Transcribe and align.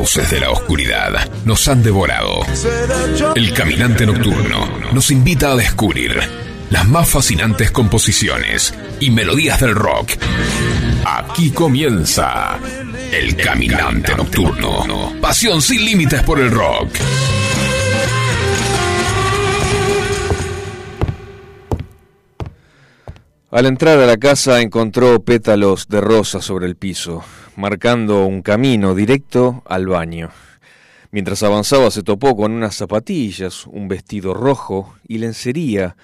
fauces 0.00 0.30
de 0.30 0.40
la 0.40 0.50
oscuridad 0.50 1.30
nos 1.44 1.68
han 1.68 1.82
devorado. 1.82 2.40
El 3.34 3.52
caminante 3.52 4.06
nocturno 4.06 4.66
nos 4.94 5.10
invita 5.10 5.52
a 5.52 5.56
descubrir 5.56 6.18
las 6.70 6.88
más 6.88 7.06
fascinantes 7.06 7.70
composiciones 7.70 8.72
y 8.98 9.10
melodías 9.10 9.60
del 9.60 9.74
rock. 9.74 10.12
Aquí 11.04 11.50
comienza 11.50 12.58
El 13.12 13.36
Caminante 13.36 14.14
Nocturno. 14.14 15.12
Pasión 15.20 15.60
sin 15.60 15.84
límites 15.84 16.22
por 16.22 16.40
el 16.40 16.50
rock. 16.50 16.88
Al 23.50 23.66
entrar 23.66 23.98
a 23.98 24.06
la 24.06 24.16
casa 24.16 24.62
encontró 24.62 25.22
pétalos 25.22 25.88
de 25.88 26.00
rosa 26.00 26.40
sobre 26.40 26.66
el 26.66 26.76
piso, 26.76 27.22
marcando 27.60 28.24
un 28.24 28.40
camino 28.40 28.94
directo 28.94 29.62
al 29.66 29.86
baño. 29.86 30.30
Mientras 31.12 31.42
avanzaba 31.42 31.90
se 31.90 32.02
topó 32.02 32.34
con 32.34 32.52
unas 32.52 32.74
zapatillas, 32.74 33.66
un 33.66 33.86
vestido 33.86 34.32
rojo 34.32 34.94
y 35.06 35.18
lencería 35.18 35.96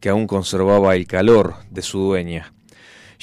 que 0.00 0.08
aún 0.08 0.26
conservaba 0.26 0.96
el 0.96 1.06
calor 1.06 1.54
de 1.70 1.82
su 1.82 2.00
dueña. 2.00 2.52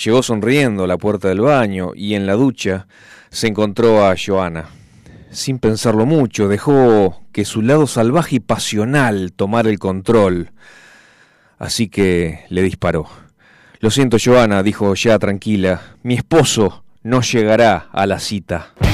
Llegó 0.04 0.23
sonriendo 0.23 0.86
a 0.86 0.88
la 0.88 0.98
puerta 0.98 1.27
del 1.27 1.41
baño 1.41 1.91
y 1.94 2.16
en 2.16 2.26
la 2.26 2.34
ducha 2.34 2.88
se 3.30 3.48
encontró 3.48 4.05
a 4.05 4.16
Joana. 4.16 4.70
Sin 5.30 5.59
pensarlo 5.59 6.05
mucho, 6.05 6.48
dejó 6.48 7.22
que 7.31 7.44
su 7.45 7.61
lado 7.61 7.88
salvaje 7.88 8.38
y 8.38 8.39
pasional 8.39 9.33
tomara 9.33 9.70
el 9.70 9.80
control. 9.80 10.52
Así 11.59 11.89
que 11.89 12.45
le 12.50 12.61
disparó. 12.61 13.08
Lo 13.80 13.92
siento, 13.92 14.17
Joana, 14.23 14.64
dijo 14.64 14.94
ya 14.95 15.20
tranquila. 15.20 15.81
Mi 16.03 16.16
esposo 16.16 16.80
no 17.03 17.21
llegará 17.21 17.88
a 17.91 18.05
la 18.05 18.19
cita. 18.19 18.91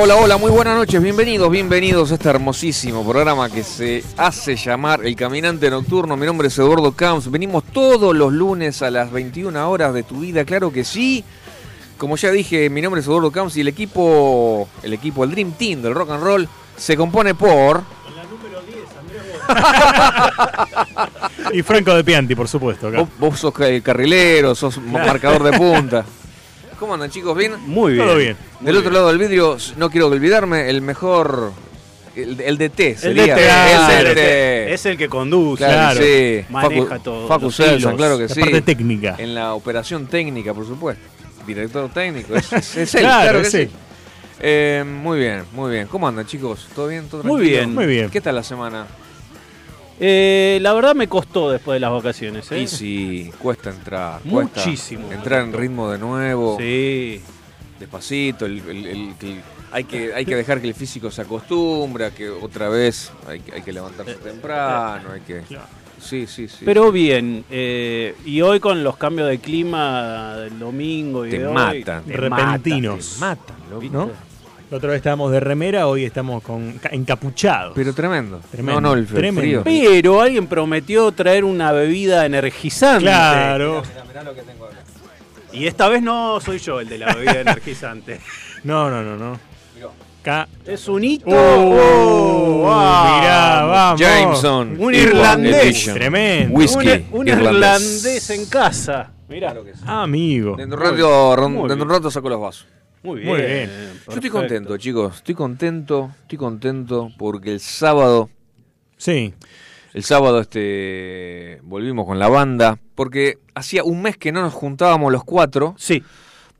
Hola, 0.00 0.14
hola, 0.14 0.36
muy 0.36 0.52
buenas 0.52 0.76
noches, 0.76 1.02
bienvenidos, 1.02 1.50
bienvenidos 1.50 2.12
a 2.12 2.14
este 2.14 2.28
hermosísimo 2.28 3.04
programa 3.04 3.50
que 3.50 3.64
se 3.64 4.04
hace 4.16 4.54
llamar 4.54 5.04
El 5.04 5.16
Caminante 5.16 5.68
Nocturno. 5.70 6.16
Mi 6.16 6.24
nombre 6.24 6.46
es 6.46 6.56
Eduardo 6.56 6.92
Camps, 6.92 7.28
venimos 7.28 7.64
todos 7.64 8.14
los 8.14 8.32
lunes 8.32 8.80
a 8.82 8.92
las 8.92 9.10
21 9.10 9.68
horas 9.68 9.92
de 9.92 10.04
tu 10.04 10.20
vida, 10.20 10.44
claro 10.44 10.72
que 10.72 10.84
sí. 10.84 11.24
Como 11.96 12.14
ya 12.14 12.30
dije, 12.30 12.70
mi 12.70 12.80
nombre 12.80 13.00
es 13.00 13.08
Eduardo 13.08 13.32
Camps 13.32 13.56
y 13.56 13.62
el 13.62 13.68
equipo, 13.68 14.68
el 14.84 14.92
equipo, 14.92 15.24
el 15.24 15.32
Dream 15.32 15.50
Team 15.54 15.82
del 15.82 15.96
Rock 15.96 16.12
and 16.12 16.22
Roll 16.22 16.48
se 16.76 16.96
compone 16.96 17.34
por... 17.34 17.82
y 21.52 21.62
Franco 21.62 21.92
de 21.94 22.04
Pianti, 22.04 22.36
por 22.36 22.46
supuesto. 22.46 22.92
Vos, 22.92 23.08
vos, 23.18 23.40
sos 23.40 23.52
carrilero, 23.82 24.54
sos 24.54 24.78
marcador 24.78 25.42
de 25.42 25.58
punta. 25.58 26.04
¿Cómo 26.78 26.94
andan 26.94 27.10
chicos? 27.10 27.36
¿Bien? 27.36 27.54
Muy 27.66 27.94
bien. 27.94 28.06
Todo 28.06 28.16
bien. 28.16 28.36
Del 28.60 28.76
otro 28.76 28.90
lado 28.90 29.08
del 29.08 29.18
vidrio, 29.18 29.56
no 29.76 29.90
quiero 29.90 30.08
olvidarme, 30.08 30.70
el 30.70 30.80
mejor... 30.82 31.52
El, 32.14 32.40
el 32.40 32.58
DT 32.58 32.96
sería. 32.96 33.36
El 33.36 34.06
DT, 34.06 34.72
Es 34.72 34.86
el 34.86 34.96
que 34.96 35.08
conduce, 35.08 35.64
claro. 35.64 36.00
Sí. 36.02 36.44
Maneja 36.48 36.86
Facu, 36.86 37.02
todo. 37.02 37.28
Facu 37.28 37.50
Celsa, 37.52 37.94
claro 37.94 38.16
que 38.16 38.24
la 38.24 38.34
sí. 38.34 38.40
parte 38.40 38.62
técnica. 38.62 39.14
En 39.18 39.36
la 39.36 39.54
operación 39.54 40.08
técnica, 40.08 40.52
por 40.52 40.66
supuesto. 40.66 41.04
Director 41.46 41.88
técnico, 41.90 42.34
es, 42.34 42.52
es, 42.52 42.76
es 42.76 42.94
él, 42.96 43.00
claro, 43.02 43.22
claro 43.22 43.42
que 43.42 43.50
sí. 43.50 43.70
Eh, 44.40 44.84
muy 44.86 45.18
bien, 45.20 45.44
muy 45.52 45.70
bien. 45.70 45.86
¿Cómo 45.86 46.08
andan 46.08 46.26
chicos? 46.26 46.68
¿Todo 46.74 46.88
bien? 46.88 47.08
¿Todo 47.08 47.22
muy 47.22 47.40
bien, 47.42 47.72
muy 47.72 47.86
bien. 47.86 48.10
¿Qué 48.10 48.20
tal 48.20 48.34
la 48.34 48.42
semana? 48.42 48.86
Eh, 50.00 50.58
la 50.62 50.72
verdad 50.74 50.94
me 50.94 51.08
costó 51.08 51.50
después 51.50 51.76
de 51.76 51.80
las 51.80 51.92
vacaciones. 51.92 52.50
¿eh? 52.52 52.62
Y 52.62 52.66
sí, 52.68 53.30
cuesta 53.38 53.70
entrar. 53.70 54.20
Muchísimo. 54.24 55.02
Cuesta 55.06 55.16
entrar 55.16 55.44
en 55.44 55.52
ritmo 55.52 55.90
de 55.90 55.98
nuevo. 55.98 56.56
Sí. 56.58 57.20
Despacito. 57.80 58.46
El, 58.46 58.58
el, 58.68 58.86
el, 58.86 59.42
hay, 59.72 59.84
que, 59.84 60.14
hay 60.14 60.24
que 60.24 60.36
dejar 60.36 60.60
que 60.60 60.68
el 60.68 60.74
físico 60.74 61.10
se 61.10 61.22
acostumbre 61.22 62.06
a 62.06 62.10
que 62.10 62.28
otra 62.28 62.68
vez 62.68 63.12
hay, 63.26 63.42
hay 63.52 63.62
que 63.62 63.72
levantarse 63.72 64.14
temprano. 64.14 65.10
Hay 65.12 65.20
que. 65.20 65.42
Sí, 66.00 66.26
sí, 66.26 66.48
sí. 66.48 66.64
Pero 66.64 66.92
bien, 66.92 67.44
eh, 67.50 68.14
y 68.24 68.40
hoy 68.40 68.60
con 68.60 68.84
los 68.84 68.96
cambios 68.96 69.28
de 69.28 69.38
clima 69.40 70.36
del 70.36 70.58
domingo 70.58 71.26
y 71.26 71.30
te 71.30 71.40
de 71.40 71.48
matan, 71.48 72.04
hoy, 72.06 72.12
te 72.12 72.16
repentinos. 72.16 73.16
Matan, 73.18 73.56
te 73.56 73.74
matan 73.74 73.92
¿no? 73.92 74.27
La 74.70 74.76
otra 74.76 74.90
vez 74.90 74.98
estábamos 74.98 75.32
de 75.32 75.40
remera, 75.40 75.86
hoy 75.86 76.04
estamos 76.04 76.42
con 76.42 76.78
encapuchados. 76.90 77.72
Pero 77.74 77.94
tremendo. 77.94 78.40
tremendo 78.50 78.80
no, 78.82 78.88
no, 78.88 78.94
el 78.94 79.06
tremendo. 79.06 79.62
frío. 79.62 79.62
Pero 79.64 80.20
alguien 80.20 80.46
prometió 80.46 81.10
traer 81.12 81.44
una 81.44 81.72
bebida 81.72 82.26
energizante. 82.26 83.04
Claro. 83.04 83.82
Mirá, 83.82 84.04
mirá 84.04 84.22
lo 84.24 84.34
que 84.34 84.42
tengo 84.42 84.66
acá. 84.66 84.76
Y 85.54 85.66
esta 85.66 85.88
vez 85.88 86.02
no 86.02 86.38
soy 86.40 86.58
yo 86.58 86.80
el 86.80 86.88
de 86.88 86.98
la 86.98 87.14
bebida 87.14 87.40
energizante. 87.40 88.20
No, 88.64 88.90
no, 88.90 89.02
no, 89.02 89.16
no. 89.16 89.40
Acá. 90.20 90.46
Es 90.66 90.86
un 90.88 91.02
hito. 91.02 91.24
Oh, 91.28 92.58
wow. 92.58 93.20
Mirá, 93.20 93.64
vamos. 93.64 94.00
Jameson. 94.00 94.76
Un 94.78 94.94
irlandés. 94.94 95.64
Edition. 95.64 95.94
Tremendo. 95.94 96.58
Whisky. 96.58 96.88
Un, 97.10 97.20
un 97.20 97.28
irlandés. 97.28 97.54
irlandés 98.04 98.30
en 98.30 98.44
casa. 98.46 99.12
Mirá. 99.28 99.52
Claro 99.52 99.64
que 99.64 99.72
sí. 99.72 99.80
Ah, 99.86 100.02
amigo. 100.02 100.56
Dentro 100.56 100.78
de 100.78 100.84
un 100.84 100.96
rato, 100.98 101.36
dentro 101.68 101.76
de 101.76 101.82
un 101.84 101.88
rato 101.88 102.10
saco 102.10 102.28
los 102.28 102.40
vasos. 102.40 102.66
Muy 103.02 103.20
bien. 103.20 103.28
Muy 103.32 103.40
bien. 103.42 103.70
Yo 104.06 104.14
estoy 104.14 104.30
contento, 104.30 104.76
chicos. 104.76 105.16
Estoy 105.16 105.34
contento, 105.34 106.10
estoy 106.22 106.38
contento 106.38 107.10
porque 107.18 107.52
el 107.52 107.60
sábado, 107.60 108.28
Sí. 108.96 109.32
el 109.94 110.02
sábado 110.02 110.40
este 110.40 111.60
volvimos 111.62 112.06
con 112.06 112.18
la 112.18 112.28
banda 112.28 112.78
porque 112.94 113.38
hacía 113.54 113.84
un 113.84 114.02
mes 114.02 114.16
que 114.16 114.32
no 114.32 114.42
nos 114.42 114.52
juntábamos 114.54 115.12
los 115.12 115.24
cuatro 115.24 115.74
Sí. 115.78 116.02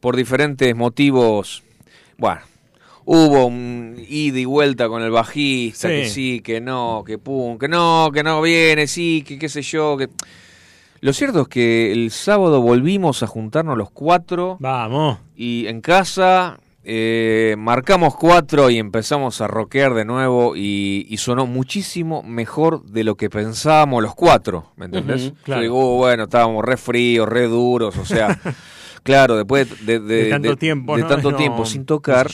por 0.00 0.14
diferentes 0.17 0.75
motivos, 0.76 1.62
bueno, 2.17 2.40
hubo 3.05 3.46
un 3.46 3.96
ida 4.08 4.38
y 4.38 4.44
vuelta 4.44 4.88
con 4.88 5.02
el 5.02 5.11
bajista, 5.11 5.88
Sí. 5.88 5.94
que 5.94 6.08
sí, 6.08 6.40
que 6.40 6.61
no, 6.61 7.02
que 7.05 7.19
pum, 7.19 7.58
que 7.58 7.67
no, 7.69 8.11
que 8.14 8.23
no 8.23 8.40
viene, 8.40 8.87
sí, 8.87 9.25
que 9.26 9.38
qué 9.38 9.49
sé 9.49 9.62
yo, 9.62 9.96
que... 9.96 10.08
Lo 11.00 11.12
cierto 11.12 11.43
es 11.43 11.49
que 11.49 11.93
el 11.93 12.11
sábado 12.11 12.61
volvimos 12.61 13.23
a 13.23 13.26
juntarnos 13.29 13.79
los 13.79 13.90
cuatro 13.90 14.56
Vamos. 14.61 15.19
Y 15.40 15.69
en 15.69 15.81
casa 15.81 16.58
eh, 16.82 17.55
marcamos 17.58 18.17
cuatro 18.17 18.70
y 18.70 18.79
empezamos 18.79 19.40
a 19.40 19.46
rockear 19.46 19.94
de 19.94 20.05
nuevo 20.05 20.56
y, 20.56 21.06
y 21.08 21.17
sonó 21.19 21.46
muchísimo 21.46 22.23
mejor 22.25 22.82
de 22.85 23.05
lo 23.05 23.14
que 23.14 23.31
pensábamos 23.31 24.02
los 24.02 24.14
cuatro, 24.17 24.73
¿me 24.76 24.87
entendés? 24.87 25.26
Ujú, 25.29 25.37
claro. 25.44 25.62
Digo, 25.62 25.94
"Uh, 25.94 25.99
bueno, 25.99 26.25
estábamos 26.25 26.64
re 26.64 26.76
fríos, 26.76 27.29
re 27.29 27.46
duros, 27.46 27.96
o 27.99 28.05
sea, 28.05 28.37
claro, 29.05 29.37
después 29.37 29.69
de, 29.87 30.00
de- 30.00 30.25
De, 30.25 30.31
tanto 30.31 30.50
de- 30.50 30.56
tiempo, 30.56 30.96
de 30.96 31.02
¿no? 31.02 31.08
tanto 31.08 31.31
No, 31.31 31.37
tiempo 31.37 31.64
sin 31.67 31.85
tocar, 31.85 32.26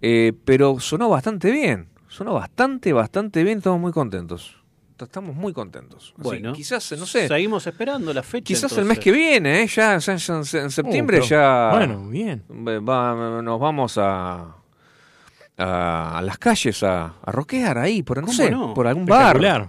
eh, 0.00 0.32
pero 0.44 0.78
sonó 0.80 1.08
bastante 1.08 1.50
bien, 1.50 1.88
sonó 2.08 2.34
bastante, 2.34 2.92
bastante 2.92 3.42
bien, 3.42 3.58
estamos 3.58 3.80
muy 3.80 3.90
contentos. 3.92 4.54
Estamos 5.04 5.34
muy 5.36 5.52
contentos. 5.52 6.12
Así, 6.14 6.22
Bueno, 6.22 6.52
quizás, 6.52 6.92
no 6.98 7.06
sé, 7.06 7.28
Seguimos 7.28 7.66
esperando 7.66 8.12
la 8.12 8.22
fecha. 8.22 8.44
quizás 8.44 8.76
el 8.78 8.84
mes 8.84 8.98
que 8.98 9.10
viene, 9.12 9.62
¿eh? 9.62 9.66
ya, 9.66 9.98
ya- 9.98 10.16
ya 10.16 10.34
en, 10.36 10.44
septiembre 10.70 11.18
Uh, 11.18 11.20
pero- 11.22 11.24
ya... 11.30 11.70
Bueno, 11.72 12.08
bien. 12.08 12.44
Va- 12.50 13.40
nos 13.42 13.60
vamos 13.60 13.96
a, 13.98 14.54
a, 15.56 16.18
a 16.18 16.22
las 16.22 16.38
calles 16.38 16.82
a, 16.82 17.14
a 17.24 17.32
rockear 17.32 17.78
ahí, 17.78 18.02
por, 18.02 18.18
no 18.18 18.22
¿Cómo 18.26 18.32
sé, 18.36 18.50
no? 18.50 18.74
por 18.74 18.86
algún 18.86 19.06
bar. 19.06 19.68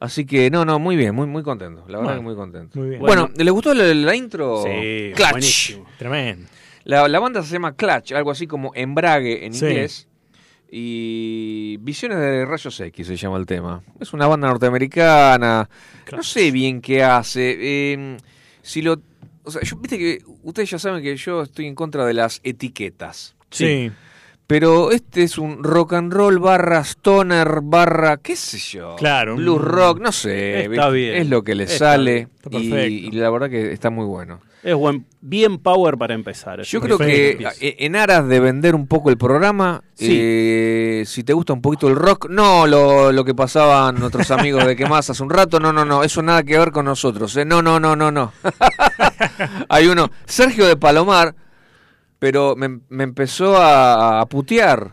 Así 0.00 0.26
que 0.26 0.50
no, 0.50 0.64
no, 0.64 0.78
muy 0.78 0.96
bien, 0.96 1.14
muy, 1.14 1.26
muy 1.26 1.42
contento. 1.42 1.84
La 1.88 1.98
verdad 1.98 2.02
Bueno, 2.02 2.20
que 2.20 2.24
muy 2.24 2.34
contento. 2.36 2.78
muy 2.78 2.88
bien. 2.90 3.00
Bueno, 3.00 3.30
¿le 3.34 3.50
gustó 3.50 3.72
la, 3.72 3.84
la 3.94 4.14
intro? 4.14 4.62
Sí, 4.62 5.12
Clutch. 5.14 5.30
buenísimo. 5.30 5.86
Tremendo. 5.98 6.48
La, 6.84 7.08
la 7.08 7.18
banda 7.20 7.42
se 7.42 7.52
llama 7.54 7.74
Clutch, 7.74 8.12
algo 8.12 8.30
así 8.30 8.46
como 8.46 8.72
embrague 8.74 9.46
en 9.46 9.54
Sí. 9.54 9.64
inglés. 9.64 10.08
Y 10.76 11.76
Visiones 11.76 12.18
de 12.18 12.44
Rayos 12.44 12.80
X 12.80 13.06
se 13.06 13.16
llama 13.16 13.36
el 13.36 13.46
tema. 13.46 13.80
Es 14.00 14.12
una 14.12 14.26
banda 14.26 14.48
norteamericana. 14.48 15.68
No 16.10 16.22
sé 16.24 16.50
bien 16.50 16.80
qué 16.80 17.04
hace. 17.04 17.56
eh, 17.60 18.16
si 18.60 18.82
lo. 18.82 19.00
O 19.44 19.52
sea, 19.52 19.62
yo, 19.62 19.76
viste 19.76 19.96
que 19.98 20.18
ustedes 20.42 20.70
ya 20.70 20.80
saben 20.80 21.00
que 21.00 21.16
yo 21.16 21.42
estoy 21.42 21.66
en 21.66 21.76
contra 21.76 22.04
de 22.04 22.14
las 22.14 22.40
etiquetas. 22.42 23.36
Sí. 23.50 23.92
Pero 24.48 24.90
este 24.90 25.22
es 25.22 25.38
un 25.38 25.62
rock 25.62 25.92
and 25.92 26.12
roll 26.12 26.40
barra 26.40 26.80
stoner 26.80 27.60
barra, 27.62 28.16
qué 28.16 28.34
sé 28.34 28.58
yo. 28.58 28.96
Claro, 28.96 29.36
Blues 29.36 29.60
rock, 29.62 30.00
no 30.00 30.10
sé. 30.10 30.64
Está 30.64 30.90
bien. 30.90 31.14
Es 31.14 31.28
lo 31.28 31.44
que 31.44 31.54
le 31.54 31.64
Está 31.64 31.78
sale. 31.78 32.28
Está 32.42 32.58
y, 32.58 32.68
perfecto. 32.70 33.16
y 33.16 33.20
la 33.20 33.30
verdad 33.30 33.48
que 33.48 33.72
está 33.72 33.90
muy 33.90 34.06
bueno. 34.06 34.40
Es 34.64 34.74
buen, 34.74 35.04
bien 35.20 35.58
power 35.58 35.98
para 35.98 36.14
empezar. 36.14 36.62
Yo 36.62 36.80
creo 36.80 36.96
que 36.96 37.36
en 37.60 37.96
aras 37.96 38.26
de 38.26 38.40
vender 38.40 38.74
un 38.74 38.86
poco 38.86 39.10
el 39.10 39.18
programa, 39.18 39.82
Sí. 39.92 40.08
eh, 40.10 41.02
si 41.06 41.22
te 41.22 41.34
gusta 41.34 41.52
un 41.52 41.60
poquito 41.60 41.86
el 41.88 41.96
rock, 41.96 42.28
no 42.30 42.66
lo, 42.66 43.12
lo 43.12 43.24
que 43.26 43.34
pasaban 43.34 43.96
nuestros 44.00 44.30
amigos 44.30 44.64
de 44.66 44.74
que 44.74 44.86
más 44.86 45.10
hace 45.10 45.22
un 45.22 45.28
rato, 45.28 45.60
no, 45.60 45.70
no, 45.70 45.84
no, 45.84 46.02
eso 46.02 46.22
nada 46.22 46.42
que 46.42 46.56
ver 46.58 46.72
con 46.72 46.86
nosotros, 46.86 47.36
eh, 47.36 47.44
no, 47.44 47.60
no, 47.60 47.78
no, 47.78 47.94
no, 47.94 48.10
no. 48.10 48.32
Hay 49.68 49.86
uno, 49.86 50.10
Sergio 50.24 50.66
de 50.66 50.76
Palomar, 50.76 51.34
pero 52.18 52.56
me, 52.56 52.80
me 52.88 53.04
empezó 53.04 53.56
a, 53.58 54.20
a 54.22 54.26
putear 54.26 54.92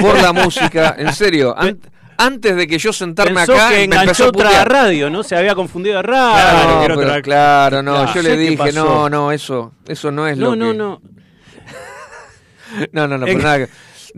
por 0.00 0.20
la 0.20 0.32
música, 0.32 0.96
en 0.98 1.12
serio, 1.12 1.54
an- 1.56 1.78
antes 2.18 2.56
de 2.56 2.66
que 2.66 2.78
yo 2.78 2.92
sentarme 2.92 3.34
Pensó 3.34 3.54
acá, 3.54 3.68
que 3.70 3.76
me 3.76 3.84
empezó 3.84 4.00
enganchó 4.02 4.24
a 4.24 4.28
otra 4.28 4.44
putear. 4.48 4.72
radio, 4.72 5.10
¿no? 5.10 5.22
Se 5.22 5.36
había 5.36 5.54
confundido 5.54 5.96
de 5.96 6.02
radio. 6.02 6.34
Claro, 6.34 6.74
No, 6.74 6.80
pero 6.82 6.94
otra- 7.10 7.22
claro, 7.22 7.82
no, 7.82 7.92
Claro. 7.94 8.14
yo 8.14 8.22
le 8.22 8.36
dije, 8.36 8.72
no, 8.72 9.08
no, 9.10 9.32
eso, 9.32 9.72
eso 9.86 10.10
no 10.10 10.26
es 10.26 10.38
lo 10.38 10.54
no, 10.54 10.56
no, 10.56 10.72
que... 10.72 10.78
no. 10.78 11.00
No, 12.92 13.06
no, 13.06 13.16
no, 13.18 13.26
En- 13.26 13.38
pero 13.38 13.48
nada. 13.48 13.68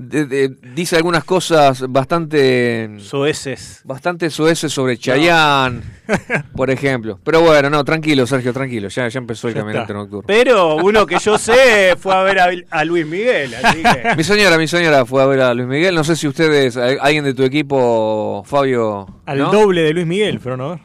De- 0.01 0.27
de- 0.27 0.49
dice 0.77 0.95
algunas 0.97 1.25
cosas 1.25 1.85
bastante 1.89 2.89
Soeces. 3.01 3.81
bastante 3.85 4.31
sueces 4.31 4.73
sobre 4.73 4.97
Chayanne, 4.97 5.81
por 6.55 6.71
ejemplo. 6.71 7.19
Pero 7.25 7.41
bueno, 7.41 7.69
no, 7.69 7.85
tranquilo, 7.85 8.25
Sergio, 8.27 8.53
tranquilo. 8.53 8.89
Ya, 8.89 9.09
ya 9.09 9.19
empezó 9.19 9.49
el 9.49 9.55
Ya 9.55 9.61
caminante 9.61 9.93
está. 9.93 9.95
nocturno. 9.95 10.25
Pero 10.27 10.77
uno 10.77 11.05
que 11.05 11.19
yo 11.19 11.37
sé 11.37 11.97
fue 11.99 12.15
a 12.15 12.23
ver 12.23 12.39
a, 12.39 12.49
a 12.71 12.85
Luis 12.85 13.05
Miguel, 13.07 13.53
así 13.63 13.83
que. 13.83 14.15
Mi 14.17 14.23
señora, 14.23 14.57
mi 14.57 14.69
señora 14.69 15.05
fue 15.05 15.21
a 15.21 15.27
ver 15.27 15.41
a 15.41 15.53
Luis 15.53 15.67
Miguel. 15.69 15.95
No 15.97 16.05
sé 16.05 16.15
si 16.15 16.29
ustedes, 16.29 16.77
al- 16.77 16.99
alguien 17.01 17.25
de 17.25 17.35
tu 17.35 17.43
equipo, 17.43 18.45
Fabio. 18.47 19.07
Al 19.27 19.39
¿no? 19.39 19.51
doble 19.51 19.83
de 19.83 19.93
Luis 19.95 20.07
Miguel, 20.07 20.41
a 20.45 20.49
ver. 20.57 20.79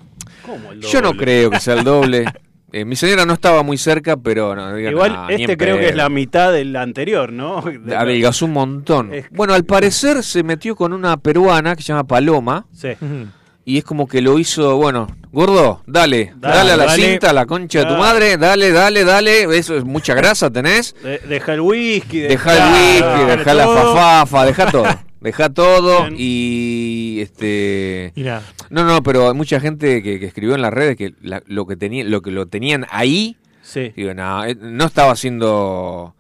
¿Cómo 0.44 0.72
el 0.72 0.82
Yo 0.82 1.02
no 1.02 1.10
doble? 1.10 1.24
creo 1.24 1.50
que 1.52 1.60
sea 1.60 1.76
el 1.76 1.84
doble. 1.84 2.26
Eh, 2.76 2.86
mi 2.86 2.96
señora 2.96 3.24
no 3.26 3.34
estaba 3.34 3.62
muy 3.62 3.78
cerca, 3.78 4.18
pero 4.18 4.56
no, 4.56 4.74
digan, 4.76 4.94
Igual 4.94 5.16
"Ah, 5.16 5.28
este 5.30 5.56
creo 5.58 5.78
que 5.78 5.84
es 5.86 5.88
pedo". 5.92 5.98
la 5.98 6.10
mitad 6.10 6.52
del 6.52 6.76
anterior, 6.76 7.32
¿no? 7.32 7.62
De- 7.86 7.96
Adelgazó 7.96 8.46
un 8.46 8.54
montón. 8.54 9.14
Es- 9.14 9.30
Bueno, 9.30 9.54
al 9.54 9.64
parecer 9.64 10.24
se 10.24 10.42
metió 10.42 10.76
con 10.76 10.92
una 10.92 11.16
peruana 11.18 11.76
que 11.76 11.84
se 11.84 11.90
llama 11.90 12.04
Paloma. 12.06 12.66
Sí. 12.74 12.90
Y 13.66 13.78
es 13.78 13.86
como 13.86 14.10
que 14.10 14.22
lo 14.22 14.38
hizo, 14.40 14.76
bueno, 14.76 15.08
gordo, 15.32 15.82
dale, 15.88 16.34
dale, 16.36 16.58
Dale, 16.58 16.72
a 16.74 16.76
la 16.76 16.86
dale. 16.86 17.02
cinta, 17.12 17.30
a 17.30 17.34
la 17.34 17.46
concha 17.46 17.80
de 17.80 17.86
tu 17.86 17.94
madre, 17.94 18.36
dale, 18.36 18.74
dale, 18.74 19.06
dale, 19.06 19.44
eso 19.58 19.78
es 19.78 19.86
mucha 19.86 20.14
grasa 20.14 20.50
tenés, 20.52 20.94
De- 21.02 21.20
deja 21.20 21.54
el 21.54 21.62
whisky. 21.62 22.20
deja 22.20 22.52
el 22.58 22.74
whisky, 22.74 23.20
deja 23.26 23.36
deja 23.38 23.54
la 23.54 23.68
fafafa, 23.70 24.46
deja 24.48 24.66
todo, 24.70 24.84
deja 25.24 25.50
todo 25.50 26.02
Bien. 26.04 26.16
y 26.18 27.18
este, 27.22 28.12
Y 28.16 28.24
nada. 28.24 28.44
no, 28.70 28.84
no, 28.84 29.02
pero 29.02 29.30
hay 29.30 29.34
mucha 29.34 29.60
gente 29.60 30.04
que, 30.04 30.20
que 30.20 30.26
escribió 30.26 30.56
en 30.56 30.62
las 30.62 30.74
redes 30.74 30.96
que 30.98 31.14
la- 31.22 31.42
lo 31.48 31.66
que 31.66 31.76
tenía, 31.76 32.04
lo 32.04 32.22
que 32.22 32.32
lo 32.32 32.46
tenían 32.48 32.86
ahí, 32.92 33.38
Sí. 33.62 33.92
digo, 33.96 34.14
no, 34.14 34.44
eh, 34.46 34.56
no 34.60 34.86
estaba 34.86 35.12
haciendo 35.14 36.16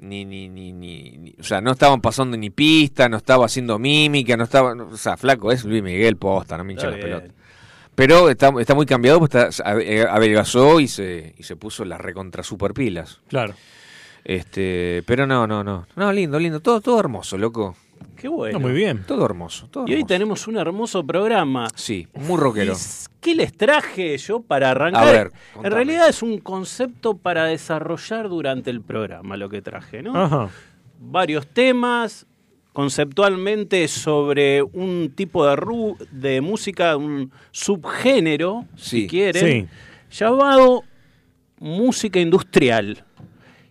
ni, 0.00 0.24
ni, 0.24 0.48
ni, 0.48 0.72
ni, 0.72 1.16
ni- 1.18 1.34
o 1.40 1.42
sea, 1.42 1.60
no 1.60 1.72
estaban 1.72 2.00
pasando 2.00 2.36
ni 2.36 2.50
pista, 2.50 3.08
no 3.08 3.16
estaba 3.16 3.46
haciendo 3.46 3.78
mímica, 3.78 4.36
no 4.36 4.44
estaba, 4.44 4.72
o 4.72 4.96
sea, 4.96 5.16
flaco, 5.16 5.50
es 5.52 5.64
Luis 5.64 5.82
Miguel 5.82 6.16
posta, 6.16 6.56
no 6.58 6.64
me 6.64 6.72
hincha 6.74 6.88
las 6.90 7.00
pelotas. 7.00 7.30
Pero 7.94 8.30
está, 8.30 8.52
está 8.60 8.76
muy 8.76 8.86
cambiado, 8.86 9.18
pues 9.18 9.34
está, 9.34 9.48
ave- 9.68 10.06
adelgazó 10.08 10.78
y 10.78 10.86
se, 10.86 11.34
y 11.36 11.42
se 11.42 11.56
puso 11.56 11.84
las 11.84 12.00
recontra 12.00 12.44
super 12.44 12.72
pilas. 12.72 13.20
Claro. 13.28 13.54
Este, 14.24 15.02
pero 15.06 15.26
no, 15.26 15.46
no, 15.46 15.64
no. 15.64 15.86
No, 15.96 16.12
lindo, 16.12 16.38
lindo. 16.38 16.60
Todo, 16.60 16.80
todo 16.80 17.00
hermoso, 17.00 17.38
loco. 17.38 17.74
Qué 18.16 18.28
bueno. 18.28 18.58
No, 18.58 18.66
muy 18.66 18.74
bien. 18.74 19.04
Todo 19.06 19.24
hermoso. 19.24 19.68
Todo 19.68 19.84
Y 19.86 19.94
hoy 19.94 20.04
tenemos 20.04 20.46
un 20.48 20.56
hermoso 20.56 21.04
programa. 21.06 21.68
Sí, 21.74 22.08
muy 22.14 22.36
rockero. 22.38 22.72
¿Y 22.72 22.74
s- 22.74 23.08
¿Qué 23.20 23.34
les 23.34 23.52
traje 23.56 24.16
yo 24.18 24.40
para 24.40 24.70
arrancar? 24.70 25.06
A 25.08 25.10
ver, 25.12 25.32
en 25.62 25.70
realidad 25.72 26.08
es 26.08 26.22
un 26.22 26.38
concepto 26.38 27.16
para 27.16 27.44
desarrollar 27.44 28.28
durante 28.28 28.70
el 28.70 28.80
programa 28.80 29.36
lo 29.36 29.48
que 29.48 29.60
traje, 29.62 30.02
¿no? 30.02 30.16
Ajá. 30.16 30.48
Varios 31.00 31.46
temas, 31.46 32.26
conceptualmente 32.72 33.86
sobre 33.88 34.62
un 34.62 35.12
tipo 35.14 35.46
de, 35.46 35.56
ru- 35.56 35.96
de 36.10 36.40
música, 36.40 36.96
un 36.96 37.30
subgénero, 37.50 38.64
Sí. 38.76 39.02
si 39.02 39.06
quieren, 39.08 39.68
Sí. 40.10 40.16
llamado 40.18 40.84
música 41.58 42.18
industrial. 42.20 43.04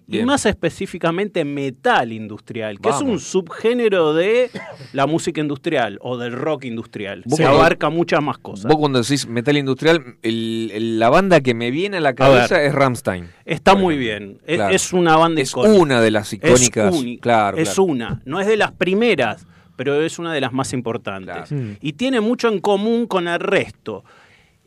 Y 0.10 0.24
más 0.24 0.46
específicamente 0.46 1.44
metal 1.44 2.14
industrial, 2.14 2.80
que 2.80 2.88
es 2.90 3.02
un 3.02 3.20
subgénero 3.20 4.14
de 4.14 4.50
la 4.94 5.06
música 5.06 5.42
industrial 5.42 5.98
o 6.02 6.18
del 6.18 6.32
rock 6.32 6.64
industrial. 6.64 7.24
Se 7.28 7.44
cuando- 7.44 7.58
abarca 7.60 7.90
muchas 7.90 8.22
más 8.24 8.38
cosas. 8.38 8.72
Vos 8.72 8.78
cuando 8.78 9.02
decís 9.02 9.28
metal 9.28 9.58
industrial, 9.58 10.16
el- 10.22 10.72
el- 10.74 11.00
la 11.00 11.10
banda 11.10 11.42
que 11.42 11.54
me 11.54 11.72
viene 11.72 11.98
a 11.98 12.00
la 12.02 12.14
cabeza 12.16 12.56
ver. 12.58 12.68
es 12.68 12.74
Ramstein. 12.74 13.28
Está 13.44 13.76
muy 13.76 13.98
bien. 13.98 14.40
Es, 14.46 14.56
Claro. 14.56 14.74
es 14.76 14.94
una 14.94 15.18
banda 15.18 15.42
Es 15.42 15.50
icónica. 15.52 15.74
una 15.82 16.02
de 16.02 16.12
las 16.12 16.32
icónicas. 16.32 16.94
Es 16.96 17.02
única. 17.02 17.22
Claro, 17.22 17.58
es 17.58 17.70
claro. 17.74 17.84
una. 17.84 18.22
No 18.24 18.40
es 18.40 18.48
de 18.48 18.56
las 18.56 18.72
primeras, 18.72 19.46
pero 19.76 20.02
es 20.02 20.20
una 20.20 20.32
de 20.34 20.40
las 20.40 20.54
más 20.54 20.72
importantes. 20.72 21.36
Claro. 21.50 21.64
Mm. 21.64 21.76
Y 21.82 21.94
tiene 21.94 22.22
mucho 22.22 22.48
en 22.48 22.60
común 22.62 23.08
con 23.08 23.28
el 23.28 23.40
resto. 23.42 24.06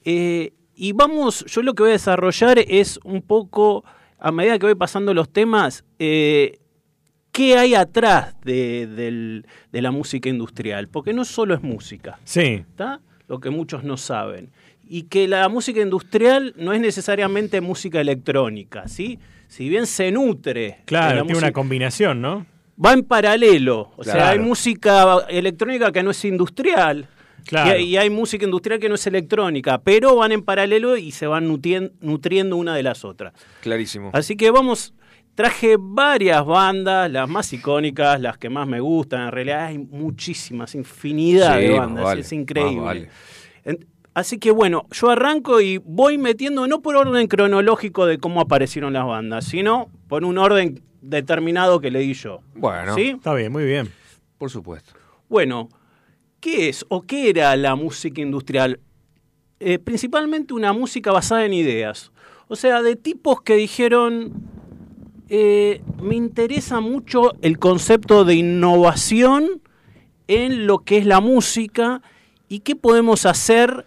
Eh, 0.04 0.52
y 0.74 0.92
vamos, 0.92 1.44
yo 1.46 1.62
lo 1.62 1.74
que 1.74 1.82
voy 1.82 1.90
a 1.90 1.92
desarrollar 1.94 2.58
es 2.58 2.98
un 3.04 3.22
poco, 3.22 3.84
a 4.20 4.32
medida 4.32 4.58
que 4.58 4.66
voy 4.66 4.74
pasando 4.74 5.14
los 5.14 5.28
temas, 5.30 5.84
eh, 5.98 6.58
qué 7.32 7.56
hay 7.56 7.74
atrás 7.74 8.34
de, 8.42 9.42
la 9.72 9.90
música 9.90 10.28
industrial. 10.28 10.88
Porque 10.88 11.12
no 11.12 11.24
solo 11.24 11.54
es 11.54 11.62
música. 11.62 12.18
Sí. 12.24 12.64
¿está? 12.68 13.00
Lo 13.28 13.40
que 13.40 13.50
muchos 13.50 13.84
no 13.84 13.96
saben. 13.96 14.50
Y 14.88 15.04
que 15.04 15.28
la 15.28 15.48
música 15.48 15.80
industrial 15.80 16.52
no 16.56 16.72
es 16.72 16.80
necesariamente 16.80 17.60
música 17.60 18.00
electrónica, 18.00 18.88
¿sí? 18.88 19.18
Si 19.46 19.68
bien 19.68 19.86
se 19.86 20.10
nutre. 20.10 20.80
Claro, 20.84 21.06
la 21.06 21.10
tiene 21.22 21.22
música- 21.34 21.46
una 21.46 21.52
combinación, 21.52 22.20
¿no? 22.20 22.46
Va 22.82 22.92
en 22.92 23.04
paralelo. 23.04 23.92
O 23.96 24.04
sea, 24.04 24.30
hay 24.30 24.38
música 24.38 25.26
electrónica 25.28 25.92
que 25.92 26.02
no 26.02 26.10
es 26.10 26.24
industrial. 26.24 27.06
Claro. 27.46 27.70
Y, 27.70 27.72
hay, 27.72 27.84
y 27.84 27.96
hay 27.96 28.10
música 28.10 28.44
industrial 28.44 28.78
que 28.80 28.88
no 28.88 28.94
es 28.96 29.06
electrónica, 29.06 29.78
pero 29.82 30.16
van 30.16 30.32
en 30.32 30.42
paralelo 30.42 30.96
y 30.96 31.10
se 31.12 31.26
van 31.26 31.48
nutien- 31.48 31.92
nutriendo 32.00 32.56
una 32.56 32.74
de 32.74 32.82
las 32.82 33.04
otras. 33.04 33.32
Clarísimo. 33.60 34.10
Así 34.12 34.36
que 34.36 34.50
vamos, 34.50 34.94
traje 35.34 35.76
varias 35.78 36.44
bandas, 36.44 37.10
las 37.10 37.28
más 37.28 37.52
icónicas, 37.52 38.20
las 38.20 38.36
que 38.38 38.50
más 38.50 38.66
me 38.68 38.80
gustan. 38.80 39.22
En 39.26 39.32
realidad 39.32 39.66
hay 39.66 39.78
muchísimas, 39.78 40.74
infinidad 40.74 41.58
Sí, 41.58 41.64
de 41.66 41.78
bandas, 41.78 42.04
vale, 42.04 42.20
es 42.22 42.32
increíble. 42.32 42.76
más 42.76 42.84
vale. 42.84 43.08
En- 43.64 43.86
Así 44.12 44.38
que 44.38 44.50
bueno, 44.50 44.86
yo 44.90 45.08
arranco 45.08 45.60
y 45.60 45.78
voy 45.78 46.18
metiendo, 46.18 46.66
no 46.66 46.82
por 46.82 46.96
orden 46.96 47.28
cronológico 47.28 48.06
de 48.06 48.18
cómo 48.18 48.40
aparecieron 48.40 48.92
las 48.92 49.06
bandas, 49.06 49.44
sino 49.44 49.88
por 50.08 50.24
un 50.24 50.36
orden 50.36 50.82
determinado 51.00 51.80
que 51.80 51.92
le 51.92 52.00
di 52.00 52.14
yo. 52.14 52.40
Bueno, 52.56 52.96
¿Sí? 52.96 53.10
Está 53.16 53.32
bien, 53.34 53.52
muy 53.52 53.64
bien. 53.64 53.88
por 54.36 54.50
supuesto. 54.50 54.92
Bueno, 55.28 55.68
¿qué 56.40 56.68
es 56.68 56.84
o 56.88 57.02
qué 57.02 57.30
era 57.30 57.54
la 57.56 57.74
música 57.74 58.20
industrial? 58.20 58.80
Eh, 59.60 59.78
principalmente 59.78 60.54
una 60.54 60.72
música 60.72 61.12
basada 61.12 61.44
en 61.44 61.52
ideas. 61.52 62.12
O 62.48 62.56
sea, 62.56 62.82
de 62.82 62.96
tipos 62.96 63.42
que 63.42 63.54
dijeron, 63.56 64.32
eh, 65.28 65.82
me 66.02 66.16
interesa 66.16 66.80
mucho 66.80 67.32
el 67.42 67.58
concepto 67.58 68.24
de 68.24 68.34
innovación 68.36 69.60
en 70.28 70.66
lo 70.66 70.78
que 70.78 70.98
es 70.98 71.06
la 71.06 71.20
música 71.20 72.02
y 72.48 72.60
qué 72.60 72.74
podemos 72.74 73.26
hacer 73.26 73.86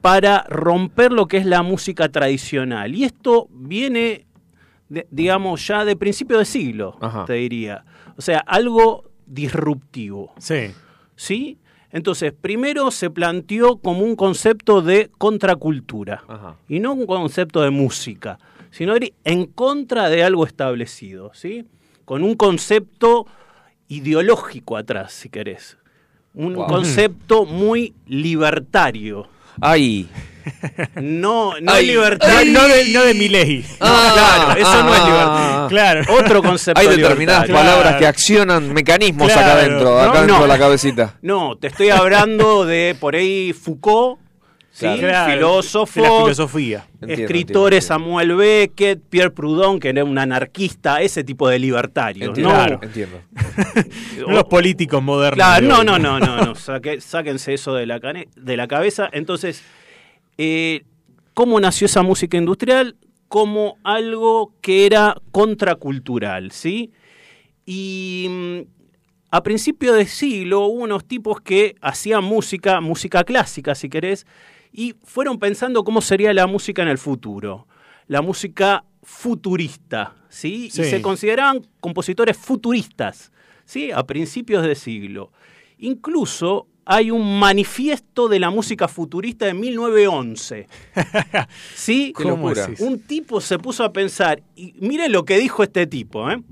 para 0.00 0.44
romper 0.48 1.12
lo 1.12 1.26
que 1.26 1.38
es 1.38 1.44
la 1.46 1.62
música 1.62 2.08
tradicional. 2.08 2.94
Y 2.94 3.04
esto 3.04 3.48
viene, 3.50 4.26
de- 4.88 5.06
digamos, 5.10 5.66
ya 5.66 5.84
de 5.84 5.96
principio 5.96 6.38
de 6.38 6.44
siglo, 6.44 6.96
Ajá. 7.00 7.24
te 7.26 7.34
diría. 7.34 7.84
O 8.16 8.22
sea, 8.22 8.38
algo 8.38 9.10
disruptivo. 9.26 10.32
Sí. 10.38 10.70
¿Sí? 11.16 11.58
Entonces, 11.90 12.32
primero 12.38 12.90
se 12.90 13.08
planteó 13.10 13.78
como 13.78 14.00
un 14.04 14.14
concepto 14.16 14.82
de 14.82 15.10
contracultura 15.18 16.22
Ajá. 16.28 16.56
y 16.68 16.80
no 16.80 16.92
un 16.92 17.06
concepto 17.06 17.62
de 17.62 17.70
música, 17.70 18.38
sino 18.70 18.94
en 19.24 19.46
contra 19.46 20.08
de 20.10 20.22
algo 20.22 20.44
establecido, 20.46 21.30
¿sí? 21.34 21.64
Con 22.04 22.22
un 22.22 22.34
concepto 22.34 23.26
ideológico 23.88 24.76
atrás, 24.76 25.12
si 25.12 25.28
querés. 25.30 25.78
Un 26.34 26.54
Wow. 26.54 26.66
concepto 26.66 27.46
muy 27.46 27.94
libertario. 28.06 29.26
Ay, 29.60 30.08
No, 30.96 31.54
no 31.60 31.72
Ay, 31.72 31.86
libertario. 31.86 32.52
No 32.52 32.68
de, 32.68 32.88
no 32.92 33.02
de 33.04 33.14
Milei. 33.14 33.64
Ah, 33.80 34.10
claro, 34.14 34.60
eso 34.60 34.82
no 34.84 34.94
es 34.94 35.00
ah, 35.02 35.06
libertad. 35.06 35.68
Claro. 35.68 36.02
Otro 36.18 36.42
concepto 36.42 36.80
hay 36.80 36.88
determinadas. 36.88 37.44
Claro. 37.46 37.66
palabras 37.66 37.96
que 37.96 38.06
accionan 38.06 38.72
mecanismos 38.72 39.30
acá 39.32 39.52
adentro, 39.52 39.98
acá 39.98 40.06
No, 40.12 40.18
dentro 40.20 40.36
no. 40.36 40.42
de 40.42 40.48
la 40.48 40.58
cabecita. 40.58 41.14
No, 41.22 41.56
te 41.56 41.68
estoy 41.68 41.90
hablando 41.90 42.64
de 42.64 42.96
por 42.98 43.14
ahí 43.14 43.52
Foucault, 43.52 44.18
¿sí? 44.72 44.86
Claro, 44.98 45.32
filósofo, 45.32 46.00
de 46.02 46.08
la 46.08 46.18
filosofía. 46.22 46.86
Entiendo, 47.00 47.22
escritores 47.24 47.84
entiendo, 47.84 48.04
Samuel 48.04 48.34
Beckett, 48.36 49.00
Pierre 49.08 49.30
Proudhon, 49.30 49.78
que 49.78 49.88
era 49.90 50.02
un 50.04 50.18
anarquista, 50.18 51.00
ese 51.00 51.22
tipo 51.22 51.48
de 51.48 51.58
libertarios. 51.60 52.28
Entiendo, 52.28 52.50
¿no? 52.52 52.56
Claro. 52.58 52.80
entiendo. 52.82 53.20
Los 54.28 54.44
políticos 54.44 55.02
modernos. 55.02 55.36
Claro, 55.36 55.66
no, 55.66 55.84
no, 55.84 55.98
no, 55.98 56.18
no, 56.18 56.36
no. 56.38 56.54
saque- 56.54 57.00
sáquense 57.00 57.54
eso 57.54 57.74
de 57.74 57.86
la, 57.86 58.00
cane- 58.00 58.28
de 58.36 58.56
la 58.56 58.66
cabeza. 58.66 59.08
Entonces, 59.12 59.62
eh, 60.38 60.84
¿cómo 61.34 61.60
nació 61.60 61.86
esa 61.86 62.02
música 62.02 62.36
industrial? 62.36 62.96
Como 63.28 63.76
algo 63.82 64.54
que 64.62 64.86
era 64.86 65.20
contracultural, 65.32 66.52
¿sí? 66.52 66.92
Y 67.66 68.26
mm, 68.30 68.58
a 69.30 69.42
principio 69.42 69.92
de 69.92 70.06
siglo 70.06 70.60
hubo 70.60 70.84
unos 70.84 71.04
tipos 71.04 71.40
que 71.40 71.76
hacían 71.82 72.24
música, 72.24 72.80
música 72.80 73.24
clásica, 73.24 73.74
si 73.74 73.90
querés, 73.90 74.26
y 74.72 74.94
fueron 75.04 75.38
pensando 75.38 75.84
cómo 75.84 76.00
sería 76.00 76.32
la 76.32 76.46
música 76.46 76.82
en 76.82 76.88
el 76.88 76.98
futuro. 76.98 77.66
La 78.06 78.22
música 78.22 78.84
futurista, 79.02 80.14
¿sí? 80.28 80.70
Sí. 80.70 80.82
Y 80.82 80.84
se 80.84 81.02
consideraban 81.02 81.66
compositores 81.80 82.36
futuristas, 82.36 83.32
¿sí? 83.64 83.90
A 83.90 84.06
principios 84.06 84.62
de 84.62 84.74
siglo. 84.74 85.32
Incluso 85.78 86.68
hay 86.90 87.10
un 87.10 87.38
manifiesto 87.38 88.28
de 88.28 88.40
la 88.40 88.48
música 88.48 88.88
futurista 88.88 89.44
de 89.44 89.52
1911. 89.52 90.66
¿Sí? 91.74 92.14
Qué 92.16 92.24
locura. 92.24 92.66
Un 92.78 93.00
tipo 93.00 93.42
se 93.42 93.58
puso 93.58 93.84
a 93.84 93.92
pensar, 93.92 94.42
y 94.56 94.72
miren 94.80 95.12
lo 95.12 95.26
que 95.26 95.38
dijo 95.38 95.62
este 95.62 95.86
tipo, 95.86 96.30
¿eh? 96.30 96.42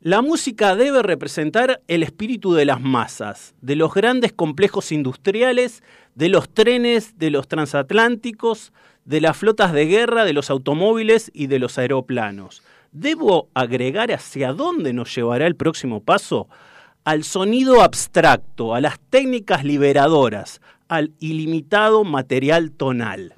La 0.00 0.22
música 0.22 0.74
debe 0.74 1.02
representar 1.02 1.82
el 1.86 2.02
espíritu 2.02 2.54
de 2.54 2.64
las 2.64 2.80
masas, 2.80 3.54
de 3.60 3.76
los 3.76 3.92
grandes 3.92 4.32
complejos 4.32 4.90
industriales, 4.90 5.82
de 6.14 6.30
los 6.30 6.48
trenes, 6.48 7.18
de 7.18 7.30
los 7.30 7.48
transatlánticos, 7.48 8.72
de 9.04 9.20
las 9.20 9.36
flotas 9.36 9.74
de 9.74 9.84
guerra, 9.84 10.24
de 10.24 10.32
los 10.32 10.48
automóviles 10.48 11.30
y 11.34 11.46
de 11.46 11.58
los 11.58 11.76
aeroplanos. 11.76 12.62
¿Debo 12.90 13.50
agregar 13.52 14.10
hacia 14.12 14.54
dónde 14.54 14.94
nos 14.94 15.14
llevará 15.14 15.46
el 15.46 15.56
próximo 15.56 16.02
paso? 16.02 16.48
Al 17.04 17.24
sonido 17.24 17.82
abstracto, 17.82 18.74
a 18.74 18.80
las 18.80 19.00
técnicas 19.10 19.64
liberadoras, 19.64 20.60
al 20.88 21.12
ilimitado 21.18 22.04
material 22.04 22.70
tonal. 22.70 23.34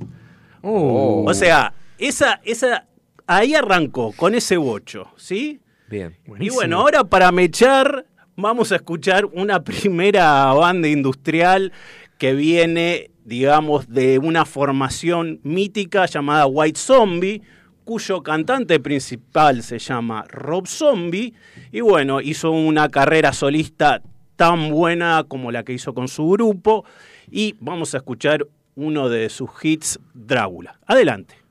Oh. 0.63 1.25
O 1.27 1.35
sea, 1.35 1.73
esa, 1.99 2.41
esa, 2.45 2.87
ahí 3.27 3.55
arrancó 3.55 4.13
con 4.13 4.35
ese 4.35 4.57
bocho, 4.57 5.09
¿sí? 5.17 5.61
Bien. 5.89 6.17
Y 6.41 6.51
bueno, 6.51 6.81
ahora 6.81 7.05
para 7.05 7.31
mechar, 7.33 8.07
vamos 8.37 8.73
a 8.73 8.77
escuchar 8.77 9.27
una 9.27 9.63
primera 9.65 10.53
banda 10.53 10.89
industrial 10.89 11.73
que 12.19 12.35
viene, 12.35 13.11
digamos, 13.25 13.89
de 13.89 14.19
una 14.19 14.45
formación 14.45 15.41
mítica 15.43 16.07
llamada 16.07 16.47
White 16.47 16.79
Zombie, 16.79 17.43
cuyo 17.85 18.23
cantante 18.23 18.81
principal 18.81 19.63
se 19.63 19.79
llama 19.79 20.25
Rob 20.29 20.67
Zombie, 20.67 21.35
y 21.71 21.81
bueno, 21.81 22.21
hizo 22.21 22.51
una 22.51 22.89
carrera 22.89 23.33
solista 23.33 24.03
tan 24.37 24.71
buena 24.71 25.25
como 25.29 25.53
la 25.53 25.63
que 25.63 25.75
hizo 25.75 25.95
con 25.95 26.09
su 26.09 26.29
grupo, 26.31 26.85
y 27.31 27.57
vamos 27.61 27.95
a 27.95 27.99
escuchar 27.99 28.47
uno 28.75 29.09
de 29.09 29.29
sus 29.29 29.51
hits, 29.63 30.01
Drácula. 30.15 30.79
Adelante. 30.87 31.44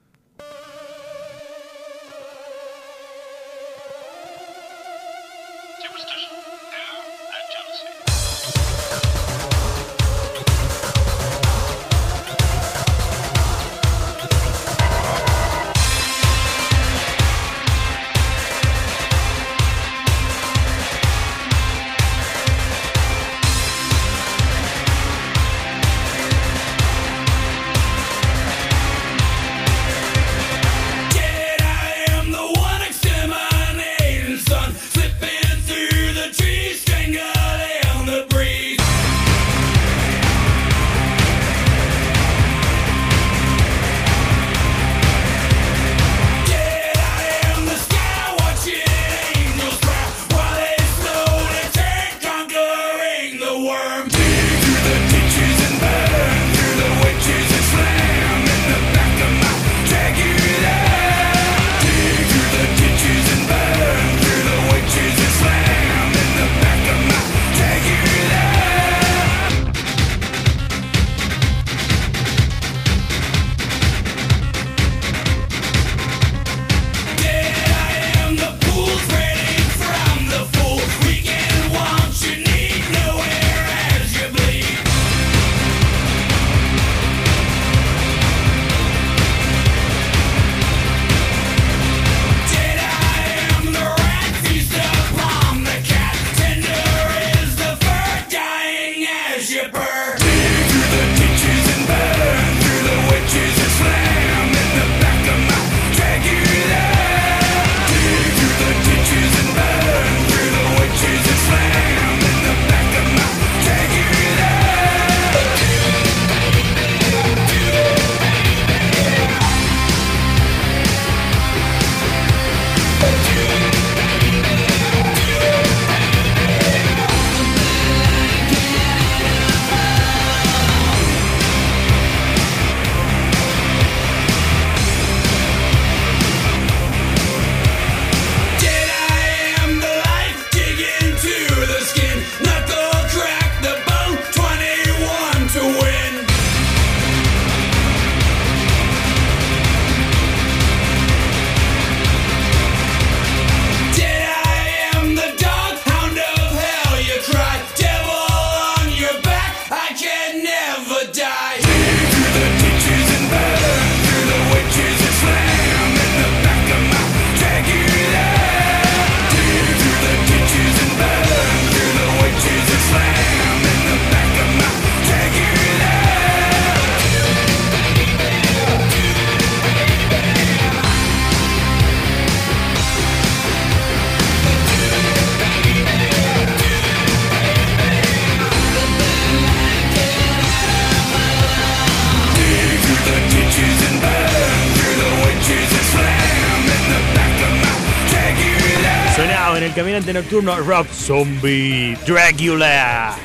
Nocturno 200.13 200.55
Rob 200.59 200.85
Zombie 200.87 201.97
Dracula. 202.05 203.15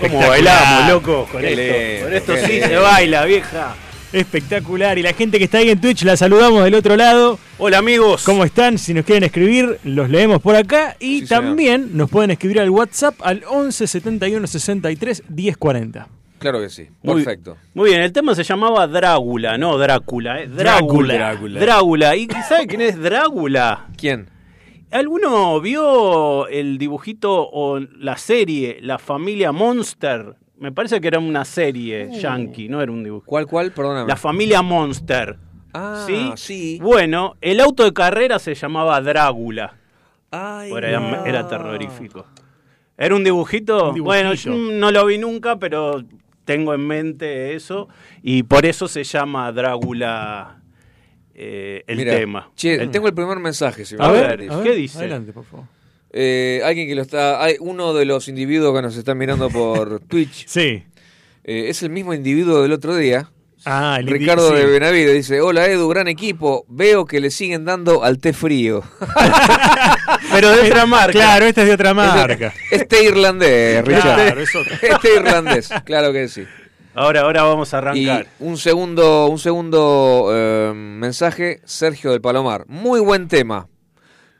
¿Cómo 0.00 0.18
bailamos, 0.18 0.90
loco? 0.90 1.28
Con 1.30 1.40
Qué 1.40 1.52
esto, 2.00 2.04
con 2.04 2.12
esto 2.14 2.46
sí 2.46 2.60
se 2.60 2.76
baila, 2.76 3.24
vieja. 3.24 3.76
Espectacular. 4.12 4.96
Y 4.98 5.02
la 5.02 5.12
gente 5.12 5.38
que 5.38 5.44
está 5.44 5.58
ahí 5.58 5.70
en 5.70 5.80
Twitch 5.80 6.02
la 6.04 6.16
saludamos 6.16 6.64
del 6.64 6.74
otro 6.74 6.96
lado. 6.96 7.38
Hola, 7.58 7.78
amigos. 7.78 8.22
¿Cómo 8.24 8.44
están? 8.44 8.78
Si 8.78 8.94
nos 8.94 9.04
quieren 9.04 9.24
escribir, 9.24 9.78
los 9.84 10.08
leemos 10.08 10.40
por 10.40 10.56
acá. 10.56 10.96
Y 11.00 11.20
Sí, 11.20 11.26
señor. 11.26 11.44
también 11.44 11.90
nos 11.96 12.10
pueden 12.10 12.30
escribir 12.30 12.60
al 12.60 12.70
WhatsApp 12.70 13.14
al 13.22 13.42
11 13.48 13.86
71 13.86 14.46
63 14.46 15.22
10 15.28 15.56
40. 15.56 16.08
Claro 16.38 16.60
que 16.60 16.68
sí. 16.68 16.88
Muy- 17.02 17.22
Perfecto. 17.24 17.56
Muy 17.74 17.90
bien, 17.90 18.02
el 18.02 18.12
tema 18.12 18.34
se 18.34 18.44
llamaba 18.44 18.86
Drácula, 18.86 19.56
no 19.58 19.78
Drácula, 19.78 20.40
¿eh? 20.42 20.46
Drácula, 20.48 21.14
Drácula. 21.14 21.14
Drácula. 21.14 21.60
Drácula. 21.60 22.16
¿Y 22.16 22.28
sabe 22.48 22.66
quién 22.66 22.80
es 22.82 22.98
Drácula? 23.00 23.86
¿Quién? 23.96 24.28
¿Alguno 24.94 25.60
vio 25.60 26.46
el 26.46 26.78
dibujito 26.78 27.48
o 27.50 27.80
la 27.80 28.16
serie 28.16 28.78
La 28.80 28.96
familia 29.00 29.50
Monster? 29.50 30.36
Me 30.56 30.70
parece 30.70 31.00
que 31.00 31.08
era 31.08 31.18
una 31.18 31.44
serie 31.44 32.10
yankee, 32.12 32.68
no 32.68 32.80
era 32.80 32.92
un 32.92 33.02
dibujo. 33.02 33.26
¿Cuál, 33.26 33.48
cuál? 33.48 33.72
Perdóname. 33.72 34.06
La 34.06 34.14
familia 34.14 34.62
Monster. 34.62 35.36
Ah, 35.72 36.04
¿Sí? 36.06 36.30
sí. 36.36 36.78
Bueno, 36.80 37.34
el 37.40 37.58
auto 37.58 37.82
de 37.82 37.92
carrera 37.92 38.38
se 38.38 38.54
llamaba 38.54 39.00
Drácula. 39.00 39.74
Ay, 40.30 40.70
era, 40.72 41.00
no. 41.00 41.26
era 41.26 41.48
terrorífico. 41.48 42.26
¿Era 42.96 43.16
un 43.16 43.24
dibujito? 43.24 43.88
Un 43.88 43.94
dibujito. 43.94 44.04
Bueno, 44.04 44.34
yo 44.34 44.54
no 44.54 44.92
lo 44.92 45.06
vi 45.06 45.18
nunca, 45.18 45.58
pero 45.58 46.04
tengo 46.44 46.72
en 46.72 46.86
mente 46.86 47.56
eso. 47.56 47.88
Y 48.22 48.44
por 48.44 48.64
eso 48.64 48.86
se 48.86 49.02
llama 49.02 49.50
Drácula 49.50 50.60
eh, 51.34 51.82
el 51.86 52.04
tema. 52.04 52.50
Che, 52.56 52.74
El- 52.74 52.90
tengo 52.90 53.08
el 53.08 53.14
primer 53.14 53.38
mensaje. 53.38 53.84
Si 53.84 53.96
me 53.96 54.04
A 54.04 54.10
ver, 54.10 54.24
a 54.50 54.56
ver. 54.56 54.62
¿qué 54.62 54.72
dice? 54.74 54.98
Adelante, 54.98 55.32
por 55.32 55.44
favor. 55.44 55.66
Eh, 56.16 56.60
alguien 56.64 56.86
que 56.88 56.94
lo 56.94 57.02
está. 57.02 57.42
Hay 57.42 57.56
uno 57.60 57.92
de 57.92 58.04
los 58.04 58.28
individuos 58.28 58.74
que 58.74 58.82
nos 58.82 58.96
están 58.96 59.18
mirando 59.18 59.50
por 59.50 60.00
Twitch. 60.08 60.46
Sí. 60.46 60.84
eh, 61.44 61.66
es 61.68 61.82
el 61.82 61.90
mismo 61.90 62.14
individuo 62.14 62.62
del 62.62 62.72
otro 62.72 62.94
día. 62.96 63.30
Ah, 63.66 63.96
el 63.98 64.06
Ricardo 64.06 64.50
sí. 64.50 64.56
de 64.56 64.66
Benavides 64.66 65.14
dice: 65.14 65.40
Hola 65.40 65.66
Edu, 65.66 65.88
gran 65.88 66.06
equipo. 66.06 66.66
Veo 66.68 67.06
que 67.06 67.18
le 67.18 67.30
siguen 67.30 67.64
dando 67.64 68.04
al 68.04 68.18
té 68.18 68.32
frío. 68.34 68.82
Pero 70.32 70.50
de 70.50 70.68
otra 70.68 70.86
marca. 70.86 71.12
Claro, 71.12 71.46
esta 71.46 71.62
es 71.62 71.68
de 71.68 71.74
otra 71.74 71.94
marca. 71.94 72.52
Este 72.70 73.04
irlandés, 73.04 73.84
Richard. 73.84 74.02
Claro, 74.02 74.40
es 74.42 74.54
otro. 74.54 74.74
Este 74.82 75.14
irlandés, 75.16 75.70
claro 75.84 76.12
que 76.12 76.28
sí. 76.28 76.44
Ahora, 76.94 77.22
ahora 77.22 77.42
vamos 77.42 77.74
a 77.74 77.76
Y 77.76 77.78
arrancar. 78.08 78.26
un 78.38 78.56
segundo, 78.56 79.26
un 79.26 79.38
segundo 79.38 80.28
eh, 80.32 80.72
mensaje, 80.74 81.60
Sergio 81.64 82.12
del 82.12 82.20
Palomar. 82.20 82.64
Muy 82.68 83.00
buen 83.00 83.28
tema. 83.28 83.68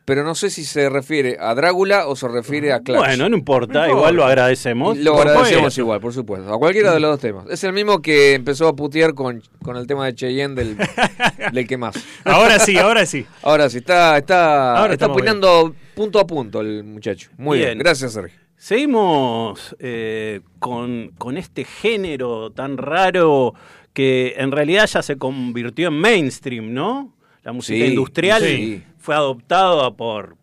Pero 0.06 0.22
no 0.22 0.34
sé 0.34 0.50
si 0.50 0.64
se 0.64 0.90
refiere 0.90 1.38
a 1.40 1.54
Drácula 1.54 2.06
o 2.08 2.14
se 2.14 2.28
refiere 2.28 2.74
a 2.74 2.80
Clash. 2.80 2.98
Bueno, 2.98 3.30
no 3.30 3.36
importa, 3.38 3.86
No 3.86 3.94
igual 3.96 4.14
lo 4.14 4.24
agradecemos. 4.26 4.98
Y 4.98 5.02
lo 5.02 5.16
agradecemos 5.18 5.78
igual, 5.78 5.98
por 5.98 6.12
supuesto. 6.12 6.52
A 6.52 6.58
cualquiera 6.58 6.92
de 6.92 7.00
los 7.00 7.12
dos 7.12 7.20
temas. 7.20 7.46
Es 7.48 7.64
el 7.64 7.72
mismo 7.72 8.02
que 8.02 8.34
empezó 8.34 8.68
a 8.68 8.76
putear 8.76 9.14
con, 9.14 9.42
con 9.62 9.78
el 9.78 9.86
tema 9.86 10.04
de 10.04 10.14
Cheyenne 10.14 10.54
del, 10.54 10.76
del 11.52 11.66
que 11.66 11.78
más. 11.78 11.96
Ahora 12.22 12.58
sí, 12.58 12.76
ahora 12.76 13.06
sí. 13.06 13.24
Ahora 13.42 13.70
sí, 13.70 13.78
está, 13.78 14.18
está, 14.18 14.76
Ahora 14.76 14.92
está 14.92 15.06
opinando 15.06 15.74
punto 15.94 16.20
a 16.20 16.26
punto 16.26 16.60
el 16.60 16.84
muchacho. 16.84 17.30
Muy 17.38 17.56
bien, 17.56 17.70
Bien. 17.70 17.78
gracias 17.78 18.12
Sergio. 18.12 18.43
Seguimos 18.64 19.76
eh, 19.78 20.40
con, 20.58 21.10
con 21.18 21.36
este 21.36 21.64
género 21.64 22.48
tan 22.50 22.78
raro 22.78 23.52
que 23.92 24.36
en 24.38 24.52
realidad 24.52 24.86
ya 24.86 25.02
se 25.02 25.18
convirtió 25.18 25.88
en 25.88 25.98
mainstream, 26.00 26.72
¿no? 26.72 27.12
La 27.42 27.52
música 27.52 27.84
Sí, 27.84 27.90
industrial 27.90 28.42
sí. 28.42 28.82
fue 28.96 29.14
adoptada 29.16 29.90
por 29.90 30.38